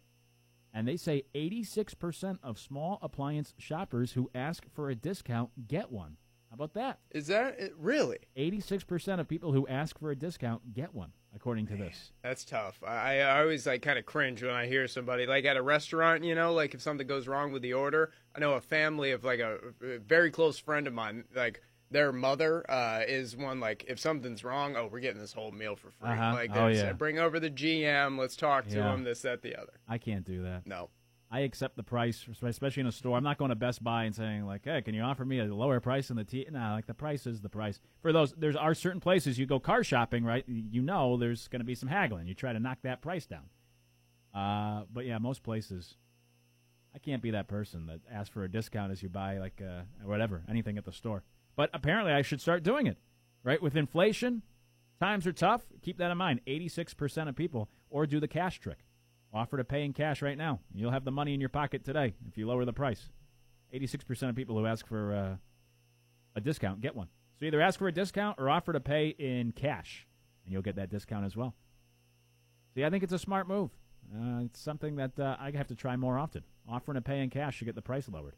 [0.73, 6.17] and they say 86% of small appliance shoppers who ask for a discount get one.
[6.49, 6.99] How about that?
[7.11, 8.17] Is that it, really?
[8.35, 12.11] 86% of people who ask for a discount get one, according to this.
[12.21, 12.79] That's tough.
[12.85, 16.23] I, I always like kind of cringe when I hear somebody like at a restaurant,
[16.23, 18.11] you know, like if something goes wrong with the order.
[18.35, 21.61] I know a family of like a, a very close friend of mine, like
[21.91, 25.75] their mother uh, is one like if something's wrong, oh, we're getting this whole meal
[25.75, 26.09] for free.
[26.09, 26.33] Uh-huh.
[26.33, 26.93] Like, Oh, yeah.
[26.93, 28.93] bring over the GM, let's talk to Yeah.
[28.93, 29.73] him, this, that, the other.
[29.87, 30.65] I can't do that.
[30.65, 30.89] No.
[31.33, 33.17] I accept the price, especially in a store.
[33.17, 35.45] I'm not going to Best Buy and saying like, "Hey, can you offer me a
[35.45, 37.79] lower price than the T?" Nah, like the price is the price.
[38.03, 40.43] For those, there's are certain places you go car shopping, right?
[40.47, 42.27] You know, there's going to be some haggling.
[42.27, 43.49] You try to knock that price down.
[44.31, 45.95] Uh, but yeah, most places,
[46.93, 49.81] I can't be that person that asks for a discount as you buy like uh,
[50.03, 51.23] whatever, anything at the store.
[51.55, 52.99] But apparently, I should start doing it,
[53.43, 53.61] right?
[53.61, 54.43] With inflation,
[54.99, 55.63] times are tough.
[55.81, 56.41] Keep that in mind.
[56.45, 58.85] 86% of people, or do the cash trick.
[59.33, 60.59] Offer to pay in cash right now.
[60.73, 63.09] You'll have the money in your pocket today if you lower the price.
[63.73, 65.35] 86% of people who ask for uh,
[66.35, 67.07] a discount get one.
[67.39, 70.05] So either ask for a discount or offer to pay in cash,
[70.45, 71.55] and you'll get that discount as well.
[72.75, 73.71] See, I think it's a smart move.
[74.13, 76.43] Uh, it's something that uh, I have to try more often.
[76.69, 78.35] Offering to pay in cash to get the price lowered.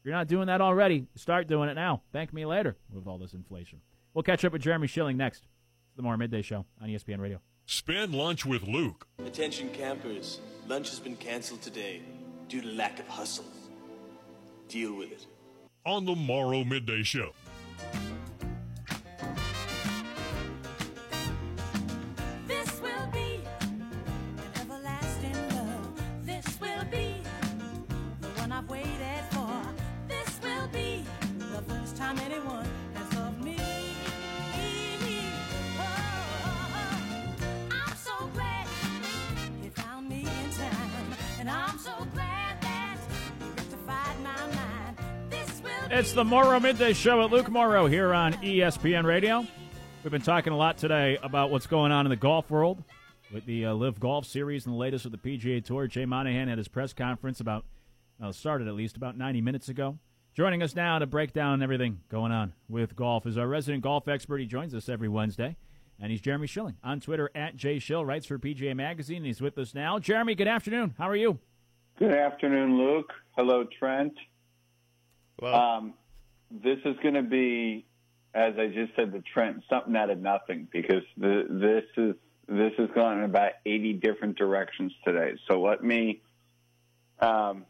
[0.00, 2.02] If you're not doing that already, start doing it now.
[2.12, 3.80] Thank me later with all this inflation.
[4.14, 5.46] We'll catch up with Jeremy Schilling next.
[5.88, 7.40] It's the Morrow Midday Show on ESPN Radio.
[7.68, 9.08] Spend lunch with Luke.
[9.26, 12.00] Attention campers, lunch has been cancelled today
[12.48, 13.44] due to lack of hustle.
[14.68, 15.26] Deal with it.
[15.84, 17.32] on the Morrow Midday Show.
[45.96, 49.46] It's the Morrow Midday Show at Luke Morrow here on ESPN Radio.
[50.04, 52.84] We've been talking a lot today about what's going on in the golf world
[53.32, 55.86] with the uh, LIV Golf Series and the latest with the PGA Tour.
[55.86, 57.64] Jay Monahan had his press conference about,
[58.20, 59.98] well, started at least about 90 minutes ago.
[60.34, 64.06] Joining us now to break down everything going on with golf is our resident golf
[64.06, 64.36] expert.
[64.36, 65.56] He joins us every Wednesday,
[65.98, 69.40] and he's Jeremy Schilling on Twitter at Jay Schill, writes for PGA Magazine, and he's
[69.40, 69.98] with us now.
[69.98, 70.94] Jeremy, good afternoon.
[70.98, 71.38] How are you?
[71.98, 73.14] Good afternoon, Luke.
[73.34, 74.12] Hello, Trent.
[75.42, 75.94] Um,
[76.50, 77.84] this is going to be,
[78.34, 82.14] as I just said the trend, something out of nothing because the, this is
[82.48, 85.32] this has gone in about eighty different directions today.
[85.50, 86.22] So let me,
[87.18, 87.66] um,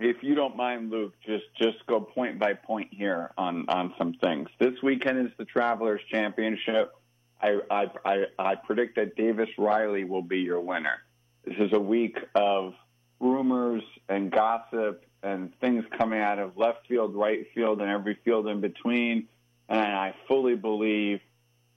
[0.00, 4.14] if you don't mind, Luke, just just go point by point here on on some
[4.14, 4.48] things.
[4.58, 6.92] This weekend is the Travelers Championship.
[7.40, 10.98] I I I, I predict that Davis Riley will be your winner.
[11.44, 12.74] This is a week of
[13.20, 18.46] rumors and gossip and things coming out of left field, right field, and every field
[18.48, 19.28] in between.
[19.68, 21.20] And I fully believe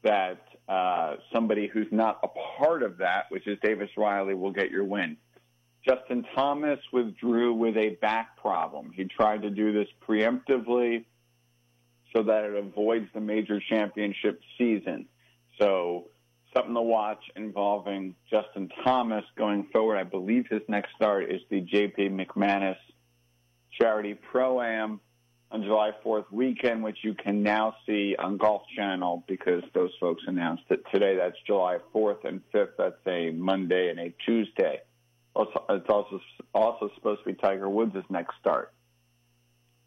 [0.03, 2.27] that uh, somebody who's not a
[2.59, 5.17] part of that, which is Davis Riley, will get your win.
[5.87, 8.91] Justin Thomas withdrew with a back problem.
[8.93, 11.05] He tried to do this preemptively
[12.15, 15.07] so that it avoids the major championship season.
[15.59, 16.05] So
[16.55, 19.97] something to watch involving Justin Thomas going forward.
[19.97, 22.77] I believe his next start is the JP McManus
[23.81, 24.99] Charity Pro Am
[25.51, 30.23] on July 4th weekend, which you can now see on Golf Channel because those folks
[30.27, 31.15] announced it today.
[31.15, 32.73] That's July 4th and 5th.
[32.77, 34.81] That's a Monday and a Tuesday.
[35.35, 36.19] It's also
[36.53, 38.73] also supposed to be Tiger Woods' next start.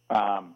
[0.08, 0.54] Um,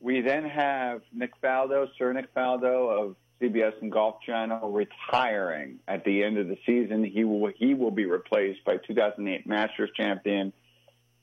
[0.00, 6.04] we then have Nick Faldo, Sir Nick Faldo of CBS and Golf Channel, retiring at
[6.04, 7.04] the end of the season.
[7.04, 10.52] He will he will be replaced by 2008 Masters champion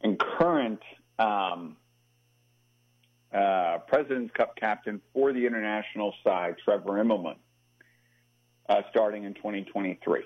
[0.06, 0.82] and current
[1.18, 1.76] um,
[3.34, 7.38] uh, President's Cup captain for the international side, Trevor Immelman,
[8.70, 10.22] uh, starting in 2023.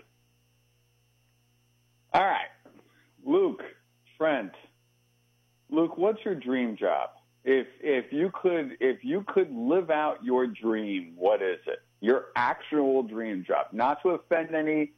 [2.14, 2.50] All right,
[3.26, 3.62] Luke,
[4.18, 4.52] Trent,
[5.70, 7.12] Luke, what's your dream job?
[7.46, 11.80] If if you could if you could live out your dream, what is it?
[12.02, 14.92] Your actual dream job, not to offend any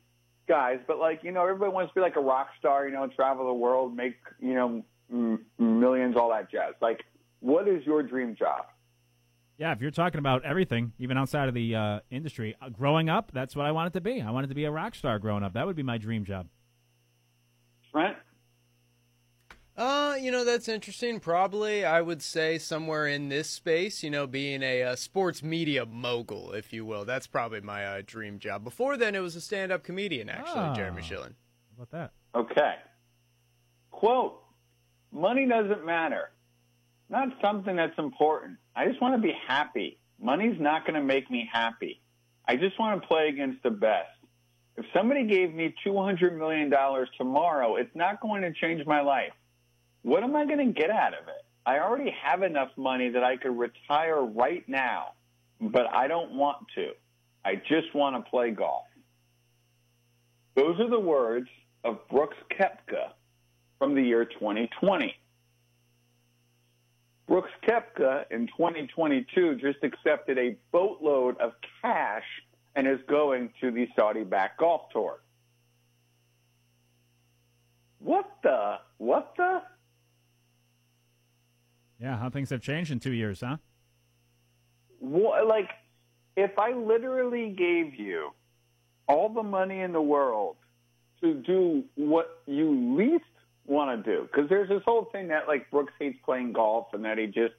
[0.52, 3.08] guys, but like you know, everybody wants to be like a rock star, you know,
[3.08, 6.74] travel the world, make you know m- millions, all that jazz.
[6.82, 7.00] Like,
[7.40, 8.66] what is your dream job?
[9.58, 13.32] Yeah, if you're talking about everything, even outside of the uh, industry, uh, growing up,
[13.34, 14.22] that's what I wanted to be.
[14.22, 15.54] I wanted to be a rock star growing up.
[15.54, 16.48] That would be my dream job.
[17.94, 18.18] Trent?
[19.78, 21.20] Uh, you know, that's interesting.
[21.20, 25.86] Probably, I would say somewhere in this space, you know, being a, uh sports media
[25.86, 27.06] mogul, if you will.
[27.06, 28.64] That's probably my uh, dream job.
[28.64, 30.74] Before then, it was a stand up comedian, actually, Ah.
[30.76, 31.36] Jeremy Schilling.
[31.78, 32.12] How about that?
[32.36, 32.76] Okay.
[33.92, 34.42] Quote,
[35.12, 36.32] money doesn't matter.
[37.10, 38.58] Not something that's important.
[38.76, 39.98] I just want to be happy.
[40.22, 42.02] Money's not going to make me happy.
[42.48, 44.10] I just want to play against the best.
[44.78, 46.72] If somebody gave me $200 million
[47.18, 49.34] tomorrow, it's not going to change my life.
[50.04, 51.46] What am I going to get out of it?
[51.66, 55.14] I already have enough money that I could retire right now,
[55.60, 56.92] but I don't want to.
[57.46, 58.86] I just want to play golf.
[60.56, 61.48] Those are the words
[61.84, 63.12] of Brooks Koepka
[63.78, 65.16] from the year 2020.
[67.28, 72.26] Brooks Koepka in 2022 just accepted a boatload of cash
[72.76, 75.22] and is going to the Saudi backed golf tour.
[78.00, 78.80] What the?
[78.98, 79.62] What the?
[82.02, 83.58] Yeah, how things have changed in two years, huh?
[85.00, 85.70] What, like,
[86.36, 88.32] if I literally gave you
[89.08, 90.56] all the money in the world
[91.22, 93.24] to do what you least
[93.68, 97.06] want to do, because there's this whole thing that like Brooks hates playing golf and
[97.06, 97.54] that he just,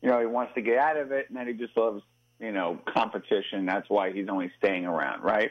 [0.00, 2.02] you know, he wants to get out of it and that he just loves,
[2.40, 3.66] you know, competition.
[3.66, 5.50] That's why he's only staying around, right?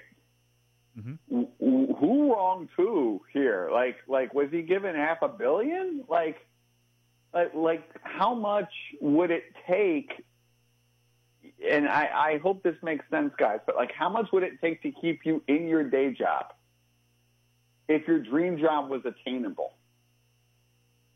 [0.98, 1.44] Mm-hmm.
[1.60, 3.70] Who wrong too here?
[3.72, 6.04] Like, like was he given half a billion?
[6.10, 6.38] Like,
[7.34, 8.72] like, like how much
[9.02, 10.12] would it take
[11.70, 14.82] and I, I hope this makes sense, guys, but like, how much would it take
[14.82, 16.46] to keep you in your day job
[17.88, 19.74] if your dream job was attainable?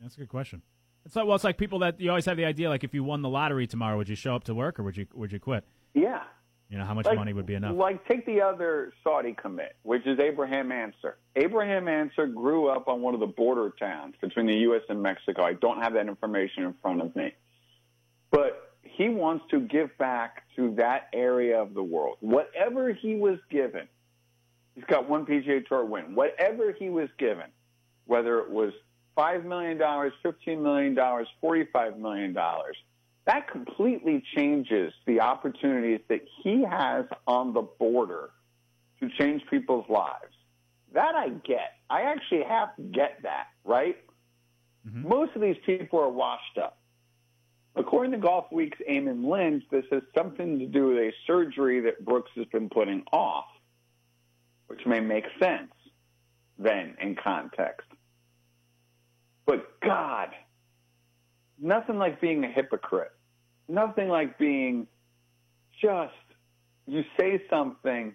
[0.01, 0.61] That's a good question.
[1.05, 3.03] It's like well, it's like people that you always have the idea like if you
[3.03, 5.39] won the lottery tomorrow, would you show up to work or would you would you
[5.39, 5.63] quit?
[5.93, 6.23] Yeah.
[6.69, 7.75] You know how much Like- money would be enough?
[7.75, 11.17] Like, take the other Saudi commit, which is Abraham Ancer.
[11.35, 14.81] Abraham Ancer grew up on one of the border towns between the U.S.
[14.89, 15.43] and Mexico.
[15.43, 17.33] I don't have that information in front of me.
[18.31, 22.17] But he wants to give back to that area of the world.
[22.21, 23.87] Whatever he was given,
[24.73, 26.15] he's got one PGA Tour win.
[26.15, 27.47] Whatever he was given,
[28.05, 28.73] whether it was
[29.17, 32.35] $5 million, $15 million, $45 million,
[33.25, 38.29] that completely changes the opportunities that he has on the border
[38.99, 40.33] to change people's lives.
[40.93, 41.73] That I get.
[41.89, 43.97] I actually have to get that, right?
[44.87, 45.09] Mm-hmm.
[45.09, 46.77] Most of these people are washed up.
[47.75, 52.31] According to Golfweek's Eamon Lynch, this has something to do with a surgery that Brooks
[52.35, 53.45] has been putting off,
[54.67, 55.71] which may make sense
[56.57, 57.87] then in context.
[59.45, 60.29] But God,
[61.59, 63.11] nothing like being a hypocrite.
[63.67, 64.87] Nothing like being
[65.81, 66.13] just,
[66.87, 68.13] you say something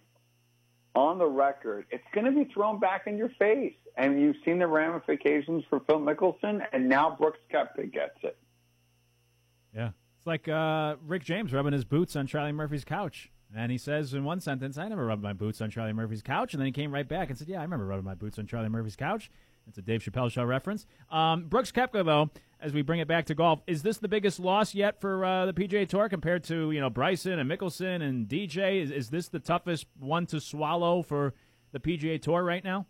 [0.95, 3.75] on the record, it's going to be thrown back in your face.
[3.97, 8.39] And you've seen the ramifications for Phil Mickelson, and now Brooks Koepka gets it.
[9.75, 9.91] Yeah.
[10.17, 13.31] It's like uh, Rick James rubbing his boots on Charlie Murphy's couch.
[13.55, 16.55] And he says in one sentence, I never rubbed my boots on Charlie Murphy's couch.
[16.55, 18.47] And then he came right back and said, Yeah, I remember rubbing my boots on
[18.47, 19.31] Charlie Murphy's couch.
[19.67, 20.87] It's a Dave Chappelle show reference.
[21.11, 22.31] Um, Brooks Koepka, though,
[22.63, 25.47] as we bring it back to golf, is this the biggest loss yet for uh,
[25.47, 28.83] the PGA Tour compared to you know Bryson and Mickelson and DJ?
[28.83, 31.35] Is, is this the toughest one to swallow for
[31.73, 32.87] the PGA Tour right now?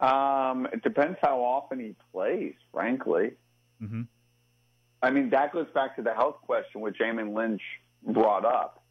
[0.00, 3.32] Um, it depends how often he plays, frankly.
[3.80, 4.02] Mm-hmm.
[5.00, 7.62] I mean, that goes back to the health question, which Eamon Lynch
[8.02, 8.82] brought up.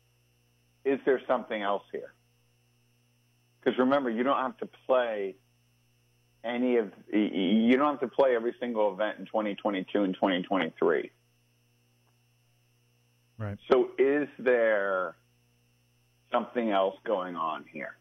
[0.86, 2.14] is there something else here?
[3.60, 5.36] Because remember, you don't have to play
[6.44, 11.12] any of you don't have to play every single event in 2022 and 2023.
[13.38, 13.58] Right.
[13.72, 15.16] So is there
[16.32, 17.98] something else going on here?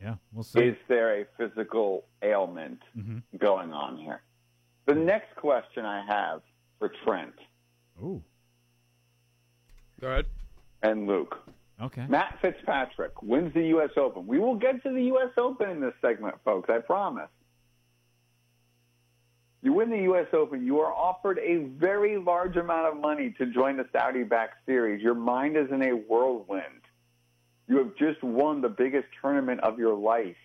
[0.00, 0.60] Yeah, we'll see.
[0.60, 3.22] Is there a physical ailment Mhm.
[3.38, 4.22] going on here?
[4.86, 6.42] The next question I have
[6.78, 7.34] for Trent
[8.02, 8.22] Ooh.
[10.00, 10.26] Go ahead.
[10.82, 11.42] and Luke.
[11.80, 12.06] Okay.
[12.08, 13.90] Matt Fitzpatrick wins the U.S.
[13.96, 14.26] Open.
[14.26, 15.30] We will get to the U.S.
[15.36, 16.70] Open in this segment, folks.
[16.70, 17.28] I promise.
[19.62, 20.26] You win the U.S.
[20.32, 24.64] Open, you are offered a very large amount of money to join the Saudi backed
[24.64, 25.02] series.
[25.02, 26.82] Your mind is in a whirlwind.
[27.66, 30.36] You have just won the biggest tournament of your life.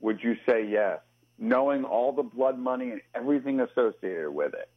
[0.00, 0.98] Would you say yes?
[1.38, 4.68] Knowing all the blood money and everything associated with it.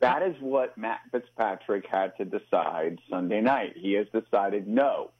[0.00, 3.74] That is what Matt Fitzpatrick had to decide Sunday night.
[3.76, 5.10] He has decided no.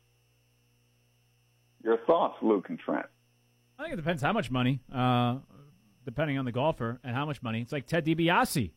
[1.85, 3.07] Your thoughts, Luke and Trent?
[3.78, 5.36] I think it depends how much money, uh,
[6.05, 7.61] depending on the golfer and how much money.
[7.61, 8.70] It's like Ted DiBiase.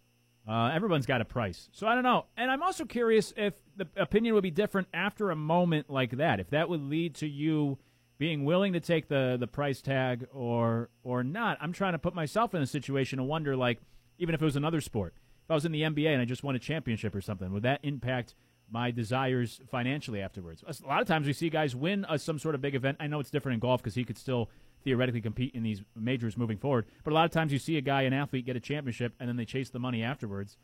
[0.48, 1.70] Uh, everyone's got a price.
[1.72, 2.26] So I don't know.
[2.36, 6.42] And I'm also curious if the opinion would be different after a moment like that.
[6.42, 7.78] If that would lead to you
[8.18, 11.58] being willing to take the, the price tag or or not.
[11.60, 13.80] I'm trying to put myself in a situation and wonder, like,
[14.18, 15.14] even if it was another sport.
[15.44, 17.64] If I was in the NBA and I just won a championship or something, would
[17.64, 18.36] that impact
[18.72, 20.64] my desires financially afterwards?
[20.68, 22.98] A lot of times we see guys win uh, some sort of big event.
[23.00, 24.50] I know it's different in golf because he could still
[24.84, 26.86] theoretically compete in these majors moving forward.
[27.04, 29.28] But a lot of times you see a guy, an athlete, get a championship and
[29.28, 30.58] then they chase the money afterwards.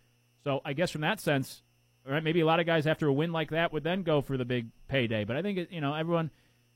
[0.44, 1.62] So I guess from that sense,
[2.06, 4.38] right, maybe a lot of guys after a win like that would then go for
[4.38, 5.24] the big payday.
[5.24, 6.32] But I think it, you know everyone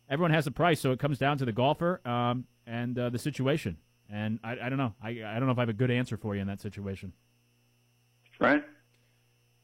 [0.10, 3.20] everyone has a price, so it comes down to the golfer um, and uh, the
[3.20, 3.78] situation.
[4.10, 4.94] And I, I don't know.
[5.02, 7.14] I, I don't know if I have a good answer for you in that situation.
[8.38, 8.64] Trent?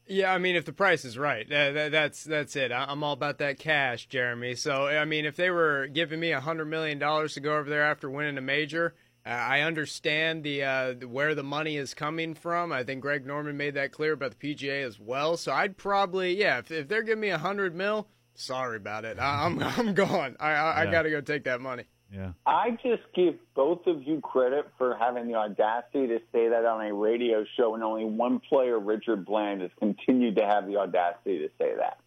[0.06, 2.72] Yeah, I mean, if the price is right, uh, that, that's that's it.
[2.72, 4.56] I- I'm all about that cash, Jeremy.
[4.56, 7.70] So, I mean, if they were giving me a hundred million dollars to go over
[7.70, 12.34] there after winning a major, uh, I understand the uh, where the money is coming
[12.34, 12.72] from.
[12.72, 15.36] I think Greg Norman made that clear about the PGA as well.
[15.36, 19.16] So, I'd probably, yeah, if, if they're giving me a hundred mil, sorry about it.
[19.20, 20.36] I, I'm I'm gone.
[20.40, 21.84] I I, I got to go take that money.
[22.12, 22.32] Yeah.
[22.44, 26.84] I just give both of you credit for having the audacity to say that on
[26.84, 31.38] a radio show, and only one player, Richard Bland, has continued to have the audacity
[31.38, 31.98] to say that.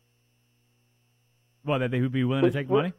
[1.65, 2.91] Well, that they would be willing to take money.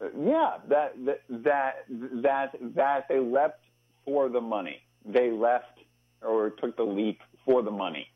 [0.00, 1.74] Yeah, that that that
[2.22, 3.58] that that they left
[4.04, 4.82] for the money.
[5.04, 5.78] They left
[6.22, 8.09] or took the leap for the money.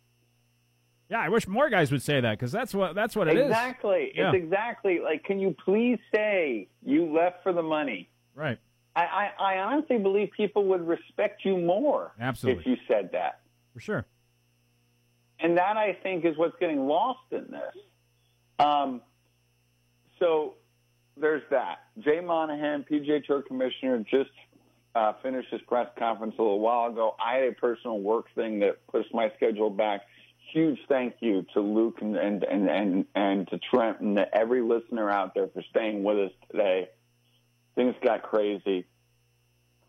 [1.10, 3.46] Yeah, I wish more guys would say that because that's what that's what it is.
[3.46, 4.12] exactly.
[4.14, 4.32] Yeah.
[4.32, 5.24] It's exactly like.
[5.24, 8.08] Can you please say you left for the money?
[8.34, 8.58] Right.
[8.96, 12.62] I, I, I honestly believe people would respect you more Absolutely.
[12.62, 13.40] if you said that.
[13.72, 14.06] For sure.
[15.40, 17.82] And that I think is what's getting lost in this.
[18.58, 19.02] Um,
[20.20, 20.54] so
[21.16, 21.80] there's that.
[21.98, 24.30] Jay Monahan, PGA Tour Commissioner, just
[24.94, 27.16] uh, finished his press conference a little while ago.
[27.24, 30.02] I had a personal work thing that pushed my schedule back.
[30.52, 34.62] Huge thank you to Luke and and and and, and to Trent and to every
[34.62, 36.88] listener out there for staying with us today.
[37.74, 38.86] Things got crazy.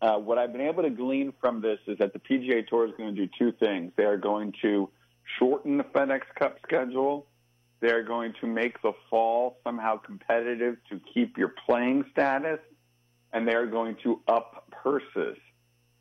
[0.02, 2.94] Uh, what I've been able to glean from this is that the PGA Tour is
[2.98, 3.92] going to do two things.
[3.96, 4.90] They are going to
[5.38, 7.26] shorten the FedEx Cup schedule.
[7.80, 12.58] They're going to make the fall somehow competitive to keep your playing status,
[13.32, 15.36] and they're going to up purses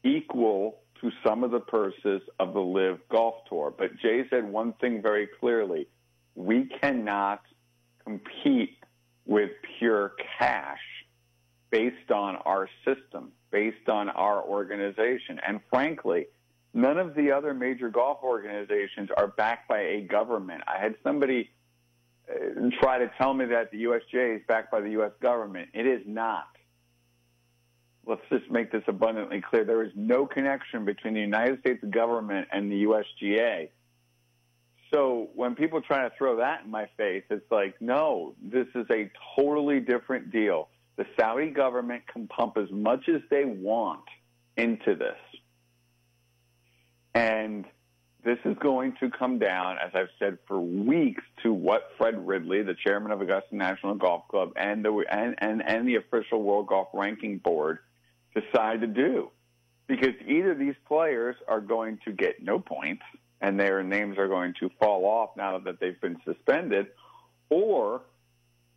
[0.04, 3.74] equal to some of the purses of the LIV Golf Tour.
[3.78, 5.88] But Jay said one thing very clearly:
[6.36, 7.42] we cannot
[8.04, 8.78] compete
[9.26, 10.80] with pure cash
[11.72, 15.40] based on our system, based on our organization.
[15.46, 16.28] And frankly,
[16.74, 20.62] none of the other major golf organizations are backed by a government.
[20.68, 21.50] I had somebody
[22.30, 25.12] uh, try to tell me that the USGA is backed by the U.S.
[25.22, 25.70] government.
[25.74, 26.55] It is not.
[28.08, 29.64] Let's just make this abundantly clear.
[29.64, 33.70] There is no connection between the United States government and the USGA.
[34.94, 38.86] So when people try to throw that in my face, it's like, no, this is
[38.92, 40.70] a totally different deal.
[40.98, 44.06] The Saudi government can pump as much as they want
[44.56, 45.18] into this.
[47.14, 47.66] And
[48.24, 52.64] this is going to come down, as I've said for weeks, to what Fred Ridley,
[52.64, 56.68] the chairman of Augusta National Golf Club, and the and, and, and the official World
[56.68, 57.80] Golf Ranking Board
[58.36, 59.32] decide to do.
[59.88, 63.04] Because either these players are going to get no points
[63.42, 66.88] and their names are going to fall off now that they've been suspended,
[67.50, 68.02] or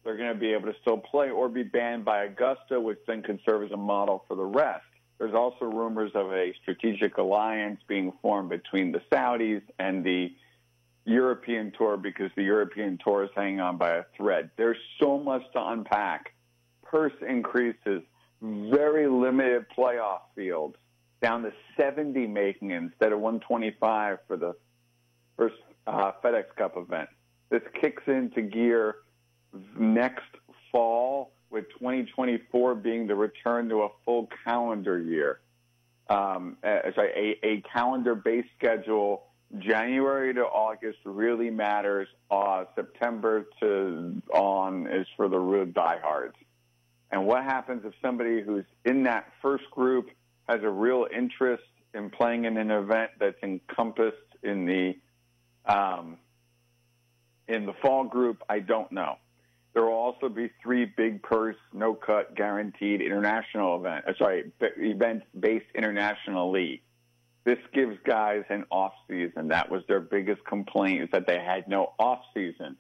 [0.05, 3.23] they're going to be able to still play or be banned by Augusta, which then
[3.23, 4.85] could serve as a model for the rest.
[5.19, 10.33] There's also rumors of a strategic alliance being formed between the Saudis and the
[11.05, 14.51] European Tour because the European Tour is hanging on by a thread.
[14.57, 16.35] There's so much to unpack.
[16.85, 18.03] Purse increases,
[18.43, 20.77] very limited playoff fields,
[21.23, 24.55] down to 70 making instead of 125 for the
[25.37, 25.57] first
[25.87, 27.09] uh, FedEx Cup event.
[27.51, 28.97] This kicks into gear
[29.77, 30.27] next
[30.71, 35.41] fall, with 2024 being the return to a full calendar year.
[36.11, 39.25] Um, uh, sorry, a, a calendar-based schedule.
[39.59, 42.09] January to August really matters.
[42.31, 46.37] Uh, September to on is for the real diehards.
[47.11, 50.11] And what happens if somebody who's in that first group
[50.49, 51.65] has a real interest
[51.95, 54.95] in playing in an event that's encompassed in the
[55.65, 56.19] um,
[57.47, 58.43] in the fall group?
[58.49, 59.17] I don't know.
[59.75, 64.07] There will also be three big purse, no cut, guaranteed international event.
[64.07, 66.83] Uh, sorry, event based international league.
[67.45, 69.49] This gives guys an off season.
[69.49, 72.77] That was their biggest complaint is that they had no off season.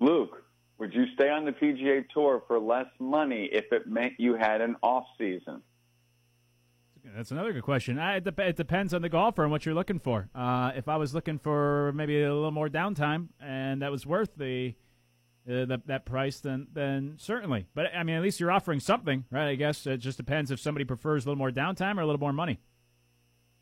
[0.00, 0.42] Luke,
[0.78, 4.60] would you stay on the PGA Tour for less money if it meant you had
[4.60, 5.62] an off season?
[7.14, 7.98] That's another good question.
[7.98, 10.28] Uh, it, dep- it depends on the golfer and what you're looking for.
[10.34, 14.30] Uh, if I was looking for maybe a little more downtime and that was worth
[14.36, 14.74] the,
[15.48, 17.66] uh, the that price, then then certainly.
[17.74, 19.48] But I mean, at least you're offering something, right?
[19.48, 22.20] I guess it just depends if somebody prefers a little more downtime or a little
[22.20, 22.58] more money.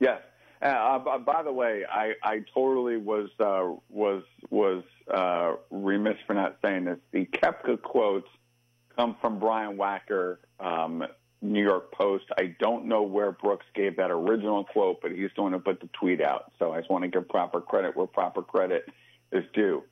[0.01, 0.23] Yes.
[0.63, 4.83] Uh, uh, by the way, I, I totally was uh, was was
[5.13, 6.99] uh, remiss for not saying this.
[7.13, 8.29] The Koepka quotes
[8.97, 11.05] come from Brian Wacker, um,
[11.43, 12.25] New York Post.
[12.39, 15.81] I don't know where Brooks gave that original quote, but he's the one who put
[15.81, 16.53] the tweet out.
[16.59, 18.89] So I just want to give proper credit where proper credit
[19.33, 19.83] is due.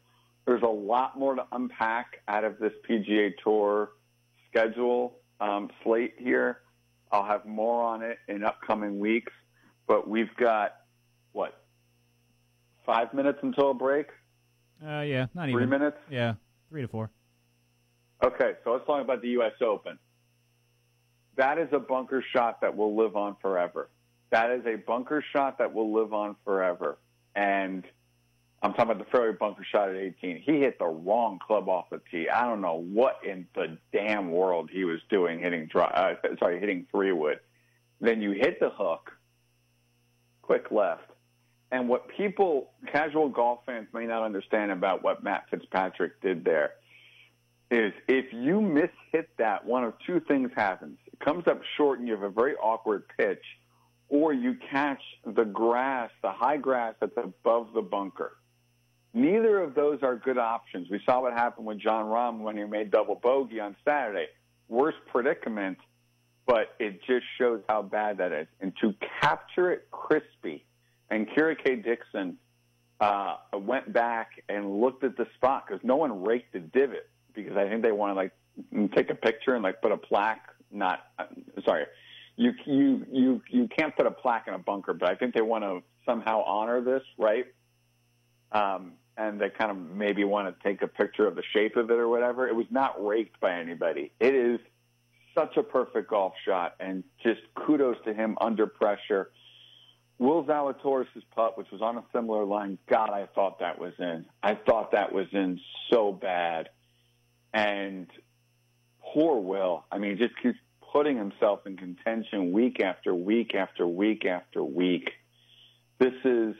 [0.46, 3.90] There's a lot more to unpack out of this PGA Tour
[4.48, 6.58] schedule um, slate here.
[7.10, 9.32] I'll have more on it in upcoming weeks,
[9.86, 10.76] but we've got
[11.32, 11.62] what
[12.86, 14.06] five minutes until a break.
[14.84, 15.96] Uh, yeah, not Three even minutes?
[16.10, 16.34] Yeah,
[16.68, 17.10] three to four.
[18.24, 19.52] Okay, so let's talk about the U.S.
[19.60, 19.98] Open.
[21.36, 23.88] That is a bunker shot that will live on forever.
[24.30, 26.98] That is a bunker shot that will live on forever.
[27.34, 27.84] And
[28.62, 30.42] I'm talking about the fairway bunker shot at 18.
[30.44, 32.28] He hit the wrong club off the tee.
[32.28, 36.60] I don't know what in the damn world he was doing hitting dry, uh, sorry,
[36.60, 37.40] hitting three wood.
[38.00, 39.12] Then you hit the hook,
[40.42, 41.11] quick left.
[41.72, 46.72] And what people, casual golf fans may not understand about what Matt Fitzpatrick did there
[47.70, 50.98] is if you mishit that, one of two things happens.
[51.10, 53.42] It comes up short and you have a very awkward pitch,
[54.10, 58.36] or you catch the grass, the high grass that's above the bunker.
[59.14, 60.88] Neither of those are good options.
[60.90, 64.26] We saw what happened with Jon Rahm when he made double bogey on Saturday.
[64.68, 65.78] Worst predicament,
[66.46, 68.46] but it just shows how bad that is.
[68.60, 70.66] And to capture it crispy,
[71.12, 71.76] and Kira K.
[71.76, 72.38] Dixon
[73.00, 77.56] uh, went back and looked at the spot because no one raked the divot because
[77.56, 78.32] I think they want to like
[78.94, 80.48] take a picture and like put a plaque.
[80.70, 81.24] Not uh,
[81.66, 81.84] sorry,
[82.36, 85.42] you you you you can't put a plaque in a bunker, but I think they
[85.42, 87.44] want to somehow honor this, right?
[88.52, 91.90] Um, and they kind of maybe want to take a picture of the shape of
[91.90, 92.48] it or whatever.
[92.48, 94.12] It was not raked by anybody.
[94.18, 94.60] It is
[95.36, 99.30] such a perfect golf shot, and just kudos to him under pressure.
[100.18, 104.26] Will Zalatoris' putt, which was on a similar line, God, I thought that was in.
[104.42, 105.60] I thought that was in
[105.90, 106.68] so bad.
[107.52, 108.06] And
[109.12, 109.84] poor Will.
[109.90, 110.58] I mean, just keeps
[110.92, 115.10] putting himself in contention week after week after week after week.
[115.98, 116.54] This is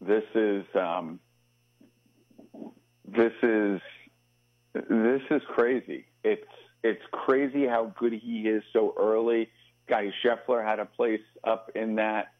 [0.00, 1.20] this is um,
[3.06, 3.80] this is
[4.74, 6.06] this is crazy.
[6.24, 6.42] It's
[6.82, 9.48] it's crazy how good he is so early.
[9.88, 12.32] Guy Scheffler had a place up in that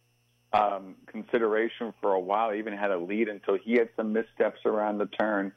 [0.52, 2.50] um, consideration for a while.
[2.50, 5.52] He even had a lead until he had some missteps around the turn.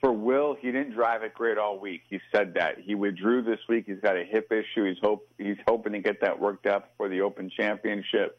[0.00, 2.02] For Will, he didn't drive it great all week.
[2.10, 3.84] He said that he withdrew this week.
[3.86, 4.84] He's got a hip issue.
[4.86, 8.38] He's hope he's hoping to get that worked out for the Open Championship.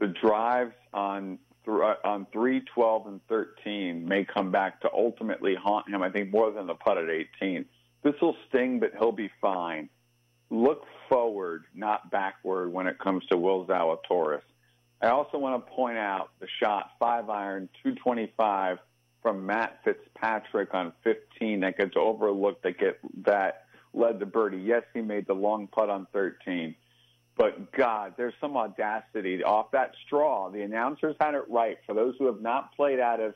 [0.00, 5.88] The drives on th- on three, twelve, and thirteen may come back to ultimately haunt
[5.88, 6.02] him.
[6.02, 7.66] I think more than the putt at eighteen.
[8.02, 9.90] This will sting, but he'll be fine.
[10.50, 14.42] Look forward, not backward, when it comes to Will Zalatoris.
[15.00, 18.78] I also want to point out the shot five iron, 225
[19.22, 24.58] from Matt Fitzpatrick on 15 that gets overlooked that get that led to birdie.
[24.58, 26.74] Yes, he made the long putt on 13,
[27.36, 30.50] but God, there's some audacity off that straw.
[30.50, 31.78] The announcers had it right.
[31.86, 33.34] For those who have not played out of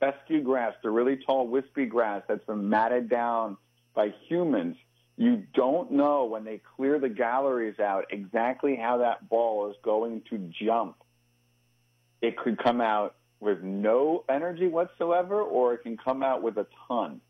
[0.00, 3.56] fescue grass, the really tall wispy grass that's been matted down
[3.94, 4.76] by humans,
[5.16, 10.22] you don't know when they clear the galleries out exactly how that ball is going
[10.30, 10.96] to jump.
[12.20, 16.66] It could come out with no energy whatsoever, or it can come out with a
[16.88, 17.20] ton.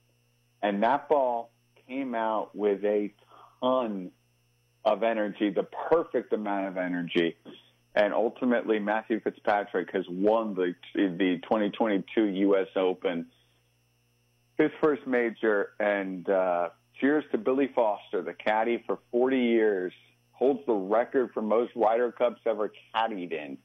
[0.63, 1.51] And that ball
[1.87, 3.13] came out with a
[3.61, 4.11] ton
[4.85, 7.37] of energy, the perfect amount of energy.
[7.95, 12.69] And ultimately, Matthew Fitzpatrick has won the the 2022 U.S.
[12.77, 13.27] Open,
[14.59, 15.71] his first major.
[15.81, 16.69] And uh,
[17.01, 19.93] cheers to Billy Foster, the caddy for 40 years,
[20.33, 23.59] holds the record for most Ryder Cups ever caddied in.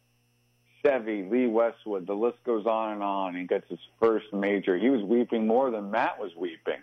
[0.83, 3.35] Seve, Lee Westwood, the list goes on and on.
[3.35, 4.77] He gets his first major.
[4.77, 6.81] He was weeping more than Matt was weeping.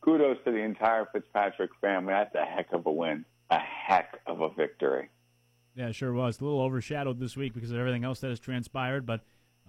[0.00, 2.12] Kudos to the entire Fitzpatrick family.
[2.12, 5.10] That's a heck of a win, a heck of a victory.
[5.74, 6.40] Yeah, it sure was.
[6.40, 9.20] A little overshadowed this week because of everything else that has transpired, but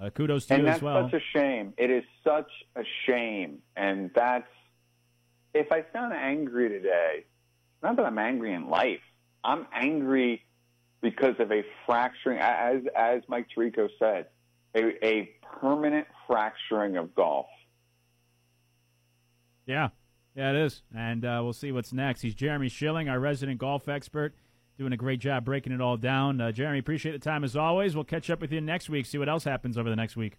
[0.02, 1.10] uh, kudos to and you that's as well.
[1.10, 1.74] such a shame.
[1.78, 4.48] It is such a shame, and that's
[5.54, 7.26] if I sound angry today.
[7.82, 9.02] Not that I'm angry in life.
[9.44, 10.42] I'm angry
[11.02, 14.28] because of a fracturing, as as Mike Tirico said,
[14.76, 17.48] a, a permanent fracturing of golf.
[19.66, 19.90] Yeah,
[20.36, 20.82] yeah, it is.
[20.96, 22.22] And uh, we'll see what's next.
[22.22, 24.34] He's Jeremy Schilling, our resident golf expert,
[24.78, 26.40] doing a great job breaking it all down.
[26.40, 27.96] Uh, Jeremy, appreciate the time as always.
[27.96, 30.38] We'll catch up with you next week, see what else happens over the next week.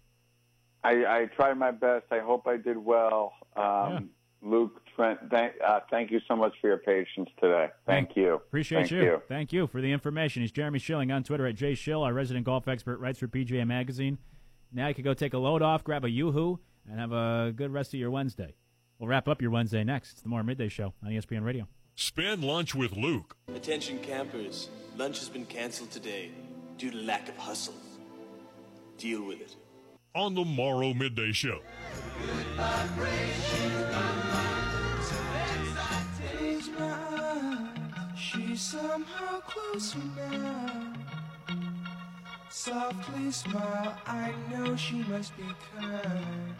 [0.83, 2.05] I, I tried my best.
[2.11, 3.33] I hope I did well.
[3.55, 4.09] Um,
[4.43, 7.69] Luke, Trent, thank, uh, thank you so much for your patience today.
[7.85, 8.35] Thank you.
[8.35, 9.01] Appreciate Thank you.
[9.03, 9.21] you.
[9.27, 10.41] Thank you for the information.
[10.41, 14.17] He's Jeremy Schilling on Twitter at jschill, our resident golf expert, writes for PGA Magazine.
[14.71, 16.59] Now you can go take a load off, grab a yoo-hoo,
[16.89, 18.55] and have a good rest of your Wednesday.
[18.99, 20.13] We'll wrap up your Wednesday next.
[20.13, 21.67] It's the Morrow Midday Show on ESPN Radio.
[21.95, 23.35] Spend lunch with Luke.
[23.53, 26.31] Attention campers, lunch has been canceled today
[26.77, 27.75] due to lack of hustle.
[28.97, 29.55] Deal with it.
[30.13, 31.59] On the Morrow Midday Show.
[38.75, 40.93] Somehow closer now.
[42.49, 45.43] Softly smile, I know she must be
[45.77, 46.55] kind.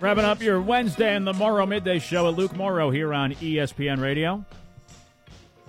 [0.00, 4.00] Wrapping up your Wednesday and the Morrow Midday Show at Luke Morrow here on ESPN
[4.00, 4.44] Radio.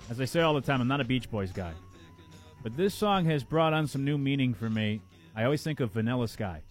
[0.08, 1.72] As I say all the time, I'm not a Beach Boys guy.
[2.62, 5.00] But this song has brought on some new meaning for me.
[5.34, 6.62] I always think of Vanilla Sky.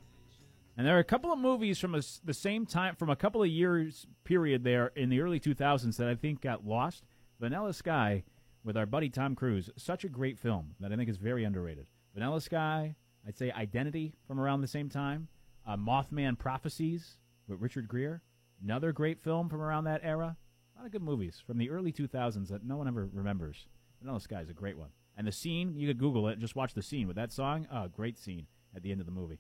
[0.80, 3.43] And there are a couple of movies from a the same time, from a couple
[3.43, 7.03] of years period there in the early 2000s that I think got lost.
[7.38, 8.24] Vanilla Sky
[8.64, 11.88] with our buddy Tom Cruise, such a great film that I think is very underrated.
[12.14, 12.95] Vanilla Sky,
[13.27, 15.27] I'd say Identity from around the same time.
[15.67, 18.22] Uh, Mothman Prophecies with Richard Gere,
[18.64, 20.38] another great film from around that era.
[20.74, 23.67] A lot of good movies from the early 2000s that no one ever remembers.
[23.99, 24.91] Vanilla Sky is a great one.
[25.17, 27.67] And the scene, you could Google it, just watch the scene with that song.
[27.69, 29.40] Oh, great scene at the end of the movie.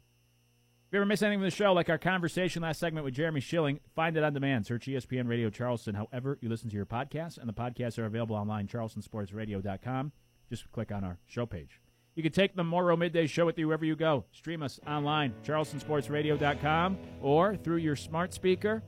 [0.89, 3.41] If you ever miss anything from the show, like our conversation last segment with Jeremy
[3.41, 4.65] Schilling, find it on demand.
[4.65, 8.35] Search ESPN Radio Charleston however you listen to your podcasts, and the podcasts are available
[8.35, 10.11] online, charlestonsportsradio.com.
[10.49, 11.79] Just click on our show page.
[12.15, 14.25] You can take the Morrow Midday Show with you wherever you go.
[14.31, 18.81] Stream us online, charlestonsportsradio.com, or through your smart speaker,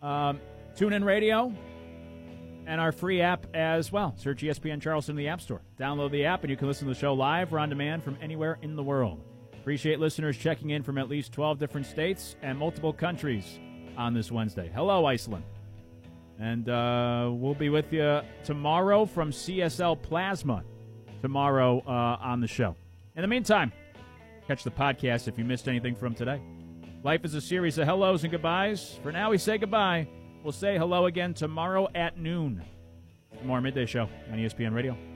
[0.00, 0.40] um,
[0.74, 1.52] TuneIn Radio,
[2.66, 4.14] and our free app as well.
[4.16, 5.60] Search ESPN Charleston in the App Store.
[5.78, 8.16] Download the app, and you can listen to the show live or on demand from
[8.22, 9.22] anywhere in the world.
[9.62, 13.60] Appreciate listeners checking in from at least 12 different states and multiple countries
[13.96, 14.68] on this Wednesday.
[14.74, 15.44] Hello, Iceland.
[16.40, 20.64] And uh, we'll be with you tomorrow from CSL Plasma
[21.20, 22.74] tomorrow uh, on the show.
[23.14, 23.70] In the meantime,
[24.48, 26.42] catch the podcast if you missed anything from today.
[27.04, 28.98] Life is a series of hellos and goodbyes.
[29.04, 30.08] For now, we say goodbye.
[30.42, 32.64] We'll say hello again tomorrow at noon.
[33.44, 35.11] Morrow midday show on ESPN Radio.